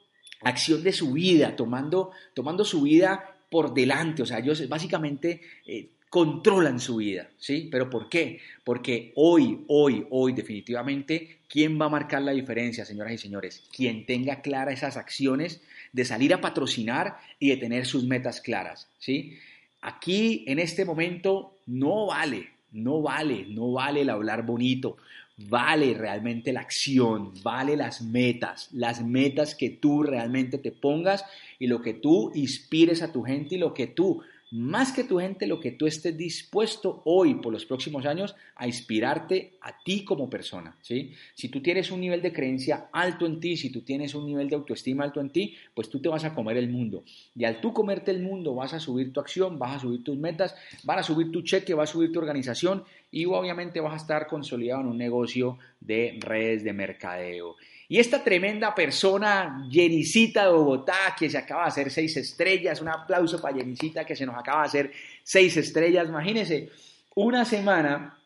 acción 0.48 0.82
de 0.82 0.92
su 0.92 1.12
vida, 1.12 1.56
tomando, 1.56 2.12
tomando 2.34 2.64
su 2.64 2.82
vida 2.82 3.36
por 3.50 3.74
delante. 3.74 4.22
O 4.22 4.26
sea, 4.26 4.38
ellos 4.38 4.68
básicamente 4.68 5.40
eh, 5.66 5.90
controlan 6.08 6.78
su 6.78 6.96
vida, 6.96 7.28
¿sí? 7.36 7.68
¿Pero 7.70 7.90
por 7.90 8.08
qué? 8.08 8.40
Porque 8.64 9.12
hoy, 9.16 9.64
hoy, 9.68 10.06
hoy 10.10 10.32
definitivamente, 10.32 11.40
¿quién 11.48 11.80
va 11.80 11.86
a 11.86 11.90
marcar 11.90 12.22
la 12.22 12.32
diferencia, 12.32 12.84
señoras 12.84 13.14
y 13.14 13.18
señores? 13.18 13.64
Quien 13.74 14.06
tenga 14.06 14.40
claras 14.40 14.74
esas 14.74 14.96
acciones 14.96 15.60
de 15.92 16.04
salir 16.04 16.32
a 16.32 16.40
patrocinar 16.40 17.18
y 17.38 17.50
de 17.50 17.56
tener 17.56 17.86
sus 17.86 18.04
metas 18.04 18.40
claras, 18.40 18.88
¿sí? 18.98 19.38
Aquí, 19.80 20.44
en 20.46 20.58
este 20.58 20.84
momento, 20.84 21.56
no 21.66 22.06
vale, 22.06 22.50
no 22.72 23.02
vale, 23.02 23.46
no 23.48 23.72
vale 23.72 24.02
el 24.02 24.10
hablar 24.10 24.44
bonito, 24.44 24.96
vale 25.36 25.94
realmente 25.94 26.52
la 26.52 26.60
acción, 26.60 27.32
vale 27.42 27.76
las 27.76 28.02
metas, 28.02 28.68
las 28.72 29.04
metas 29.04 29.54
que 29.54 29.70
tú 29.70 30.02
realmente 30.02 30.58
te 30.58 30.72
pongas 30.72 31.24
y 31.58 31.66
lo 31.66 31.82
que 31.82 31.94
tú 31.94 32.32
inspires 32.34 33.02
a 33.02 33.12
tu 33.12 33.22
gente 33.22 33.56
y 33.56 33.58
lo 33.58 33.74
que 33.74 33.86
tú 33.86 34.22
más 34.52 34.92
que 34.92 35.04
tu 35.04 35.18
gente, 35.18 35.46
lo 35.46 35.58
que 35.58 35.72
tú 35.72 35.86
estés 35.86 36.16
dispuesto 36.16 37.02
hoy 37.04 37.34
por 37.34 37.52
los 37.52 37.66
próximos 37.66 38.06
años 38.06 38.36
a 38.54 38.66
inspirarte 38.66 39.54
a 39.60 39.82
ti 39.82 40.04
como 40.04 40.30
persona, 40.30 40.76
¿sí? 40.80 41.12
Si 41.34 41.48
tú 41.48 41.60
tienes 41.60 41.90
un 41.90 42.00
nivel 42.00 42.22
de 42.22 42.32
creencia 42.32 42.88
alto 42.92 43.26
en 43.26 43.40
ti, 43.40 43.56
si 43.56 43.70
tú 43.70 43.80
tienes 43.80 44.14
un 44.14 44.24
nivel 44.26 44.48
de 44.48 44.56
autoestima 44.56 45.04
alto 45.04 45.20
en 45.20 45.30
ti, 45.30 45.56
pues 45.74 45.90
tú 45.90 46.00
te 46.00 46.08
vas 46.08 46.24
a 46.24 46.34
comer 46.34 46.56
el 46.56 46.68
mundo. 46.68 47.02
Y 47.34 47.44
al 47.44 47.60
tú 47.60 47.72
comerte 47.72 48.12
el 48.12 48.22
mundo, 48.22 48.54
vas 48.54 48.72
a 48.72 48.80
subir 48.80 49.12
tu 49.12 49.20
acción, 49.20 49.58
vas 49.58 49.76
a 49.76 49.80
subir 49.80 50.04
tus 50.04 50.16
metas, 50.16 50.54
van 50.84 51.00
a 51.00 51.02
subir 51.02 51.32
tu 51.32 51.42
cheque, 51.42 51.74
va 51.74 51.82
a 51.82 51.88
subir 51.88 52.12
tu 52.12 52.20
organización 52.20 52.84
y 53.10 53.24
obviamente 53.24 53.80
vas 53.80 53.94
a 53.94 53.96
estar 53.96 54.26
consolidado 54.28 54.82
en 54.82 54.88
un 54.88 54.98
negocio 54.98 55.58
de 55.80 56.18
redes 56.20 56.62
de 56.62 56.72
mercadeo. 56.72 57.56
Y 57.88 57.98
esta 57.98 58.22
tremenda 58.22 58.74
persona, 58.74 59.66
Jenicita 59.70 60.46
de 60.46 60.52
Bogotá, 60.52 61.14
que 61.18 61.30
se 61.30 61.38
acaba 61.38 61.62
de 61.64 61.68
hacer 61.68 61.90
seis 61.90 62.16
estrellas, 62.16 62.80
un 62.80 62.88
aplauso 62.88 63.40
para 63.40 63.56
Jenicita 63.56 64.04
que 64.04 64.16
se 64.16 64.26
nos 64.26 64.36
acaba 64.36 64.62
de 64.62 64.66
hacer 64.66 64.92
seis 65.22 65.56
estrellas, 65.56 66.08
imagínense, 66.08 66.70
una 67.14 67.44
semana, 67.44 68.18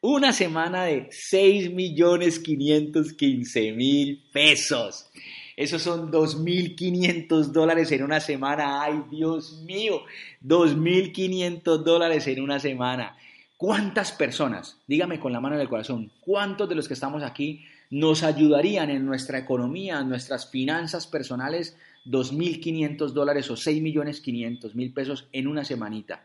una 0.00 0.32
semana 0.32 0.84
de 0.84 1.08
6 1.10 1.72
millones 1.72 2.38
515 2.38 3.72
mil 3.72 4.22
pesos. 4.32 5.10
Esos 5.56 5.82
son 5.82 6.10
2.500 6.10 7.52
dólares 7.52 7.92
en 7.92 8.02
una 8.02 8.20
semana. 8.20 8.82
Ay, 8.82 9.02
Dios 9.10 9.62
mío, 9.64 10.02
2.500 10.42 11.82
dólares 11.82 12.26
en 12.26 12.40
una 12.40 12.58
semana. 12.58 13.16
¿Cuántas 13.56 14.12
personas, 14.12 14.78
dígame 14.88 15.20
con 15.20 15.32
la 15.32 15.40
mano 15.40 15.54
en 15.54 15.60
el 15.60 15.68
corazón, 15.68 16.10
cuántos 16.20 16.68
de 16.68 16.74
los 16.74 16.88
que 16.88 16.94
estamos 16.94 17.22
aquí 17.22 17.64
nos 17.92 18.22
ayudarían 18.22 18.88
en 18.88 19.04
nuestra 19.04 19.38
economía, 19.38 20.00
en 20.00 20.08
nuestras 20.08 20.50
finanzas 20.50 21.06
personales, 21.06 21.76
2.500 22.06 23.10
dólares 23.10 23.50
o 23.50 23.54
6.500.000 23.54 24.94
pesos 24.94 25.28
en 25.30 25.46
una 25.46 25.62
semanita. 25.62 26.24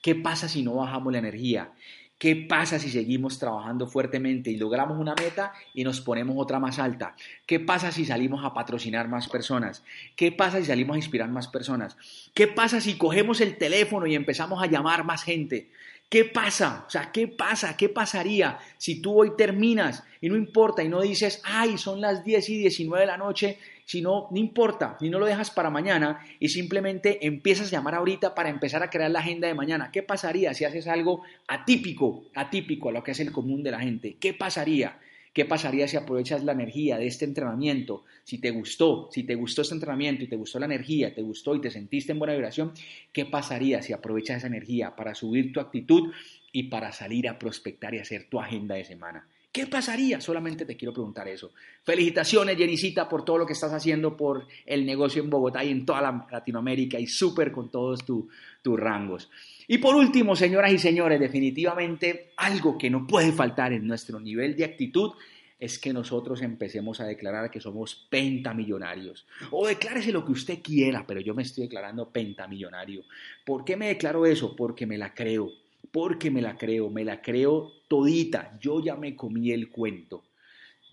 ¿Qué 0.00 0.14
pasa 0.14 0.48
si 0.48 0.62
no 0.62 0.76
bajamos 0.76 1.12
la 1.12 1.18
energía? 1.18 1.72
¿Qué 2.18 2.36
pasa 2.36 2.78
si 2.78 2.88
seguimos 2.88 3.40
trabajando 3.40 3.88
fuertemente 3.88 4.52
y 4.52 4.58
logramos 4.58 4.96
una 4.96 5.16
meta 5.16 5.52
y 5.74 5.82
nos 5.82 6.00
ponemos 6.00 6.36
otra 6.38 6.60
más 6.60 6.78
alta? 6.78 7.16
¿Qué 7.46 7.58
pasa 7.58 7.90
si 7.90 8.04
salimos 8.04 8.44
a 8.44 8.54
patrocinar 8.54 9.08
más 9.08 9.28
personas? 9.28 9.82
¿Qué 10.14 10.30
pasa 10.30 10.60
si 10.60 10.66
salimos 10.66 10.94
a 10.94 10.98
inspirar 10.98 11.30
más 11.30 11.48
personas? 11.48 11.96
¿Qué 12.32 12.46
pasa 12.46 12.80
si 12.80 12.96
cogemos 12.96 13.40
el 13.40 13.56
teléfono 13.56 14.06
y 14.06 14.14
empezamos 14.14 14.62
a 14.62 14.66
llamar 14.66 15.02
más 15.04 15.24
gente? 15.24 15.68
¿Qué 16.08 16.24
pasa? 16.24 16.84
O 16.86 16.90
sea, 16.90 17.12
¿qué 17.12 17.28
pasa? 17.28 17.76
¿Qué 17.76 17.90
pasaría 17.90 18.58
si 18.78 19.02
tú 19.02 19.20
hoy 19.20 19.36
terminas 19.36 20.04
y 20.22 20.30
no 20.30 20.36
importa 20.36 20.82
y 20.82 20.88
no 20.88 21.02
dices, 21.02 21.42
ay, 21.44 21.76
son 21.76 22.00
las 22.00 22.24
10 22.24 22.48
y 22.48 22.58
19 22.60 23.02
de 23.02 23.06
la 23.06 23.18
noche, 23.18 23.58
si 23.84 24.00
no, 24.00 24.28
no 24.30 24.38
importa, 24.38 24.96
ni 25.02 25.10
no 25.10 25.18
lo 25.18 25.26
dejas 25.26 25.50
para 25.50 25.68
mañana 25.68 26.24
y 26.40 26.48
simplemente 26.48 27.26
empiezas 27.26 27.68
a 27.68 27.72
llamar 27.72 27.94
ahorita 27.94 28.34
para 28.34 28.48
empezar 28.48 28.82
a 28.82 28.88
crear 28.88 29.10
la 29.10 29.20
agenda 29.20 29.48
de 29.48 29.54
mañana? 29.54 29.90
¿Qué 29.92 30.02
pasaría 30.02 30.54
si 30.54 30.64
haces 30.64 30.88
algo 30.88 31.24
atípico, 31.46 32.24
atípico 32.34 32.88
a 32.88 32.92
lo 32.92 33.04
que 33.04 33.10
es 33.10 33.20
el 33.20 33.30
común 33.30 33.62
de 33.62 33.70
la 33.70 33.80
gente? 33.80 34.16
¿Qué 34.18 34.32
pasaría? 34.32 34.98
¿Qué 35.38 35.44
pasaría 35.44 35.86
si 35.86 35.96
aprovechas 35.96 36.42
la 36.42 36.50
energía 36.50 36.98
de 36.98 37.06
este 37.06 37.24
entrenamiento? 37.24 38.02
Si 38.24 38.38
te 38.38 38.50
gustó, 38.50 39.08
si 39.12 39.22
te 39.22 39.36
gustó 39.36 39.62
este 39.62 39.74
entrenamiento 39.74 40.24
y 40.24 40.26
te 40.26 40.34
gustó 40.34 40.58
la 40.58 40.66
energía, 40.66 41.14
te 41.14 41.22
gustó 41.22 41.54
y 41.54 41.60
te 41.60 41.70
sentiste 41.70 42.10
en 42.10 42.18
buena 42.18 42.34
vibración, 42.34 42.72
¿qué 43.12 43.24
pasaría 43.24 43.80
si 43.80 43.92
aprovechas 43.92 44.38
esa 44.38 44.48
energía 44.48 44.96
para 44.96 45.14
subir 45.14 45.52
tu 45.52 45.60
actitud 45.60 46.12
y 46.50 46.64
para 46.64 46.90
salir 46.90 47.28
a 47.28 47.38
prospectar 47.38 47.94
y 47.94 48.00
hacer 48.00 48.28
tu 48.28 48.40
agenda 48.40 48.74
de 48.74 48.84
semana? 48.84 49.28
¿Qué 49.52 49.68
pasaría? 49.68 50.20
Solamente 50.20 50.64
te 50.64 50.76
quiero 50.76 50.92
preguntar 50.92 51.28
eso. 51.28 51.52
Felicitaciones, 51.84 52.56
Jenicita, 52.58 53.08
por 53.08 53.24
todo 53.24 53.38
lo 53.38 53.46
que 53.46 53.52
estás 53.52 53.72
haciendo 53.72 54.16
por 54.16 54.44
el 54.66 54.84
negocio 54.84 55.22
en 55.22 55.30
Bogotá 55.30 55.62
y 55.62 55.70
en 55.70 55.86
toda 55.86 56.26
Latinoamérica 56.32 56.98
y 56.98 57.06
súper 57.06 57.52
con 57.52 57.70
todos 57.70 58.04
tus 58.04 58.80
rangos. 58.80 59.30
Y 59.70 59.78
por 59.78 59.94
último, 59.94 60.34
señoras 60.34 60.72
y 60.72 60.78
señores, 60.78 61.20
definitivamente 61.20 62.32
algo 62.38 62.78
que 62.78 62.88
no 62.88 63.06
puede 63.06 63.32
faltar 63.32 63.74
en 63.74 63.86
nuestro 63.86 64.18
nivel 64.18 64.56
de 64.56 64.64
actitud 64.64 65.12
es 65.58 65.78
que 65.78 65.92
nosotros 65.92 66.40
empecemos 66.40 67.00
a 67.00 67.04
declarar 67.04 67.50
que 67.50 67.60
somos 67.60 68.06
pentamillonarios. 68.08 69.26
O 69.50 69.66
declárese 69.66 70.10
lo 70.10 70.24
que 70.24 70.32
usted 70.32 70.62
quiera, 70.62 71.04
pero 71.06 71.20
yo 71.20 71.34
me 71.34 71.42
estoy 71.42 71.64
declarando 71.64 72.10
pentamillonario. 72.10 73.04
¿Por 73.44 73.64
qué 73.66 73.76
me 73.76 73.88
declaro 73.88 74.24
eso? 74.24 74.56
Porque 74.56 74.86
me 74.86 74.96
la 74.96 75.12
creo. 75.12 75.50
Porque 75.92 76.30
me 76.30 76.40
la 76.40 76.56
creo, 76.56 76.88
me 76.88 77.04
la 77.04 77.20
creo 77.20 77.72
todita. 77.88 78.56
Yo 78.60 78.82
ya 78.82 78.96
me 78.96 79.14
comí 79.14 79.50
el 79.50 79.68
cuento. 79.68 80.24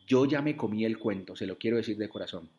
Yo 0.05 0.25
ya 0.25 0.41
me 0.41 0.57
comí 0.57 0.83
el 0.83 0.99
cuento, 0.99 1.35
se 1.35 1.47
lo 1.47 1.57
quiero 1.57 1.77
decir 1.77 1.95
de 1.97 2.09
corazón. 2.09 2.49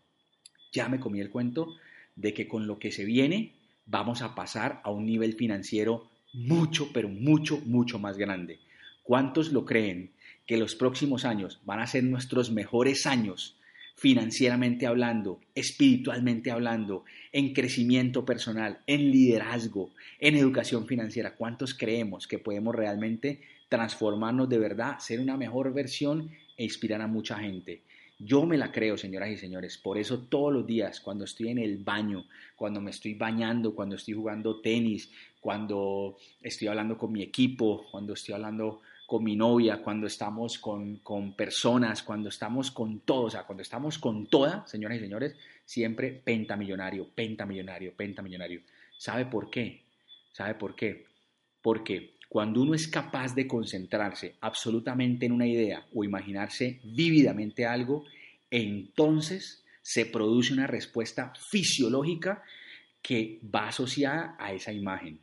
Ya 0.73 0.89
me 0.89 0.99
comí 0.99 1.21
el 1.21 1.31
cuento 1.31 1.77
de 2.15 2.33
que 2.33 2.49
con 2.49 2.67
lo 2.67 2.79
que 2.79 2.91
se 2.91 3.05
viene 3.05 3.56
vamos 3.87 4.23
a 4.23 4.35
pasar 4.35 4.81
a 4.85 4.91
un 4.91 5.07
nivel 5.07 5.35
financiero 5.35 6.09
mucho, 6.33 6.91
pero 6.93 7.09
mucho, 7.09 7.61
mucho 7.65 7.99
más 7.99 8.19
grande. 8.19 8.59
¿Cuántos 9.03 9.53
lo 9.53 9.65
creen 9.65 10.11
que 10.47 10.57
los 10.57 10.75
próximos 10.75 11.25
años 11.25 11.61
van 11.65 11.81
a 11.81 11.87
ser 11.87 12.05
nuestros 12.05 12.51
mejores 12.51 13.07
años 13.07 13.57
financieramente 13.95 14.87
hablando, 14.87 15.41
espiritualmente 15.55 16.51
hablando, 16.51 17.05
en 17.33 17.55
crecimiento 17.55 18.27
personal, 18.27 18.81
en 18.87 19.11
liderazgo, 19.11 19.91
en 20.21 20.37
educación 20.37 20.87
financiera? 20.87 21.35
¿Cuántos 21.37 21.73
creemos 21.73 22.27
que 22.27 22.39
podemos 22.39 22.75
realmente 22.75 23.41
transformarnos 23.69 24.49
de 24.49 24.59
verdad, 24.59 24.99
ser 24.99 25.21
una 25.21 25.37
mejor 25.37 25.73
versión 25.73 26.31
e 26.57 26.65
inspirar 26.65 27.01
a 27.01 27.07
mucha 27.07 27.39
gente? 27.39 27.83
Yo 28.19 28.47
me 28.47 28.57
la 28.57 28.73
creo, 28.73 28.97
señoras 28.97 29.31
y 29.31 29.37
señores. 29.37 29.77
Por 29.77 29.99
eso 29.99 30.21
todos 30.29 30.53
los 30.53 30.67
días, 30.67 31.01
cuando 31.01 31.25
estoy 31.25 31.49
en 31.49 31.59
el 31.59 31.79
baño, 31.79 32.25
cuando 32.55 32.81
me 32.81 32.91
estoy 32.91 33.15
bañando, 33.15 33.75
cuando 33.75 33.97
estoy 33.97 34.15
jugando 34.15 34.61
tenis, 34.61 35.13
cuando 35.41 36.17
estoy 36.41 36.69
hablando 36.69 36.97
con 36.97 37.13
mi 37.13 37.23
equipo, 37.23 37.87
cuando 37.91 38.15
estoy 38.15 38.35
hablando 38.35 38.81
con 39.07 39.23
mi 39.23 39.37
novia, 39.37 39.83
cuando 39.83 40.07
estamos 40.07 40.59
con, 40.59 40.97
con 40.97 41.35
personas, 41.35 42.03
cuando 42.03 42.31
estamos 42.31 42.71
con 42.71 43.01
todos, 43.01 43.37
cuando 43.47 43.63
estamos 43.63 43.99
con 43.99 44.27
toda, 44.27 44.67
señoras 44.67 44.99
y 44.99 45.01
señores, 45.03 45.37
siempre 45.65 46.11
pentamillonario, 46.11 47.09
pentamillonario, 47.15 47.95
pentamillonario. 47.95 48.63
¿Sabe 48.97 49.27
por 49.27 49.51
qué? 49.51 49.83
¿Sabe 50.33 50.55
por 50.55 50.75
qué? 50.75 51.05
Porque 51.61 52.16
cuando 52.29 52.63
uno 52.63 52.75
es 52.75 52.89
capaz 52.89 53.35
de 53.35 53.47
concentrarse 53.47 54.35
absolutamente 54.41 55.27
en 55.27 55.33
una 55.33 55.47
idea 55.47 55.87
o 55.95 56.05
imaginarse 56.05 56.81
vívidamente 56.85 57.65
algo, 57.65 58.05
entonces 58.51 59.65
se 59.83 60.07
produce 60.07 60.53
una 60.53 60.67
respuesta 60.67 61.33
fisiológica 61.51 62.43
que 63.01 63.39
va 63.55 63.69
asociada 63.69 64.37
a 64.39 64.53
esa 64.53 64.73
imagen. 64.73 65.21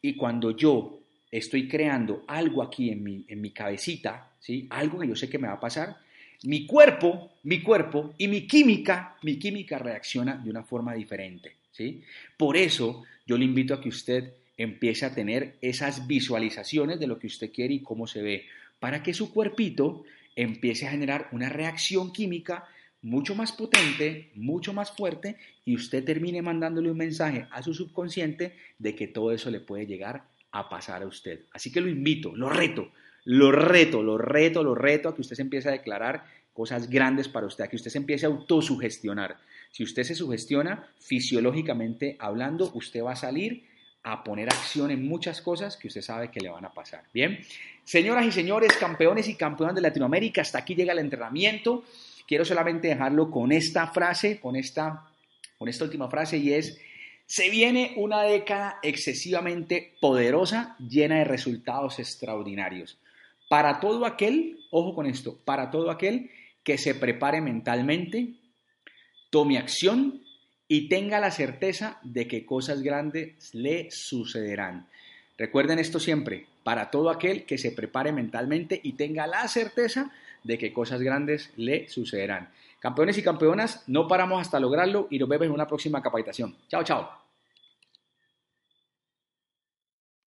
Y 0.00 0.16
cuando 0.16 0.56
yo 0.56 1.00
estoy 1.30 1.68
creando 1.68 2.24
algo 2.26 2.62
aquí 2.62 2.90
en 2.90 3.02
mi, 3.02 3.24
en 3.28 3.40
mi 3.40 3.50
cabecita, 3.50 4.30
¿sí? 4.40 4.66
algo 4.70 4.98
que 4.98 5.08
yo 5.08 5.16
sé 5.16 5.28
que 5.28 5.38
me 5.38 5.48
va 5.48 5.54
a 5.54 5.60
pasar, 5.60 5.98
mi 6.44 6.66
cuerpo, 6.66 7.32
mi 7.42 7.62
cuerpo 7.62 8.14
y 8.16 8.28
mi 8.28 8.46
química, 8.46 9.16
mi 9.22 9.38
química 9.38 9.78
reacciona 9.78 10.36
de 10.36 10.50
una 10.50 10.62
forma 10.62 10.94
diferente. 10.94 11.56
¿sí? 11.72 12.02
Por 12.36 12.56
eso 12.56 13.04
yo 13.26 13.36
le 13.36 13.44
invito 13.44 13.74
a 13.74 13.80
que 13.80 13.88
usted 13.88 14.32
empiece 14.56 15.04
a 15.04 15.14
tener 15.14 15.56
esas 15.60 16.06
visualizaciones 16.06 16.98
de 16.98 17.06
lo 17.06 17.18
que 17.18 17.26
usted 17.26 17.52
quiere 17.52 17.74
y 17.74 17.82
cómo 17.82 18.06
se 18.06 18.22
ve, 18.22 18.46
para 18.78 19.02
que 19.02 19.14
su 19.14 19.32
cuerpito 19.32 20.04
empiece 20.34 20.86
a 20.86 20.90
generar 20.90 21.28
una 21.32 21.48
reacción 21.48 22.12
química 22.12 22.66
mucho 23.02 23.34
más 23.34 23.52
potente, 23.52 24.30
mucho 24.34 24.72
más 24.72 24.90
fuerte, 24.90 25.36
y 25.64 25.76
usted 25.76 26.04
termine 26.04 26.42
mandándole 26.42 26.90
un 26.90 26.96
mensaje 26.96 27.46
a 27.50 27.62
su 27.62 27.72
subconsciente 27.72 28.54
de 28.78 28.94
que 28.94 29.06
todo 29.06 29.32
eso 29.32 29.50
le 29.50 29.60
puede 29.60 29.86
llegar 29.86 30.24
a 30.50 30.68
pasar 30.68 31.02
a 31.02 31.06
usted. 31.06 31.40
Así 31.52 31.70
que 31.70 31.80
lo 31.80 31.88
invito, 31.88 32.34
lo 32.34 32.48
reto, 32.48 32.90
lo 33.24 33.52
reto, 33.52 34.02
lo 34.02 34.18
reto, 34.18 34.62
lo 34.64 34.74
reto 34.74 35.08
a 35.08 35.14
que 35.14 35.20
usted 35.20 35.36
se 35.36 35.42
empiece 35.42 35.68
a 35.68 35.72
declarar 35.72 36.24
cosas 36.52 36.88
grandes 36.88 37.28
para 37.28 37.46
usted, 37.46 37.64
a 37.64 37.68
que 37.68 37.76
usted 37.76 37.90
se 37.90 37.98
empiece 37.98 38.26
a 38.26 38.30
autosugestionar. 38.30 39.36
Si 39.70 39.82
usted 39.84 40.04
se 40.04 40.14
sugestiona 40.14 40.88
fisiológicamente 40.98 42.16
hablando, 42.18 42.70
usted 42.74 43.02
va 43.02 43.12
a 43.12 43.16
salir 43.16 43.64
a 44.06 44.22
poner 44.22 44.48
acción 44.48 44.92
en 44.92 45.06
muchas 45.06 45.40
cosas 45.40 45.76
que 45.76 45.88
usted 45.88 46.00
sabe 46.00 46.30
que 46.30 46.38
le 46.38 46.48
van 46.48 46.64
a 46.64 46.72
pasar. 46.72 47.02
Bien, 47.12 47.40
señoras 47.82 48.24
y 48.24 48.30
señores, 48.30 48.72
campeones 48.76 49.26
y 49.28 49.34
campeonas 49.34 49.74
de 49.74 49.80
Latinoamérica, 49.80 50.42
hasta 50.42 50.58
aquí 50.58 50.76
llega 50.76 50.92
el 50.92 51.00
entrenamiento. 51.00 51.82
Quiero 52.24 52.44
solamente 52.44 52.86
dejarlo 52.86 53.32
con 53.32 53.50
esta 53.50 53.88
frase, 53.88 54.38
con 54.38 54.54
esta, 54.54 55.08
con 55.58 55.68
esta 55.68 55.84
última 55.84 56.08
frase 56.08 56.38
y 56.38 56.52
es, 56.52 56.80
se 57.26 57.50
viene 57.50 57.94
una 57.96 58.22
década 58.22 58.78
excesivamente 58.80 59.96
poderosa, 60.00 60.76
llena 60.78 61.16
de 61.16 61.24
resultados 61.24 61.98
extraordinarios. 61.98 62.98
Para 63.48 63.80
todo 63.80 64.06
aquel, 64.06 64.60
ojo 64.70 64.94
con 64.94 65.06
esto, 65.06 65.36
para 65.44 65.72
todo 65.72 65.90
aquel 65.90 66.30
que 66.62 66.78
se 66.78 66.94
prepare 66.94 67.40
mentalmente, 67.40 68.34
tome 69.30 69.58
acción 69.58 70.22
y 70.68 70.88
tenga 70.88 71.20
la 71.20 71.30
certeza 71.30 71.98
de 72.02 72.26
que 72.26 72.44
cosas 72.44 72.82
grandes 72.82 73.54
le 73.54 73.90
sucederán. 73.90 74.86
Recuerden 75.38 75.78
esto 75.78 76.00
siempre, 76.00 76.46
para 76.64 76.90
todo 76.90 77.10
aquel 77.10 77.44
que 77.44 77.58
se 77.58 77.72
prepare 77.72 78.12
mentalmente 78.12 78.80
y 78.82 78.94
tenga 78.94 79.26
la 79.26 79.46
certeza 79.48 80.10
de 80.44 80.58
que 80.58 80.72
cosas 80.72 81.00
grandes 81.02 81.52
le 81.56 81.88
sucederán. 81.88 82.48
Campeones 82.80 83.18
y 83.18 83.22
campeonas, 83.22 83.84
no 83.86 84.08
paramos 84.08 84.40
hasta 84.40 84.60
lograrlo 84.60 85.08
y 85.10 85.18
nos 85.18 85.28
vemos 85.28 85.46
en 85.46 85.52
una 85.52 85.66
próxima 85.66 86.02
capacitación. 86.02 86.56
Chao, 86.68 86.84
chao. 86.84 87.25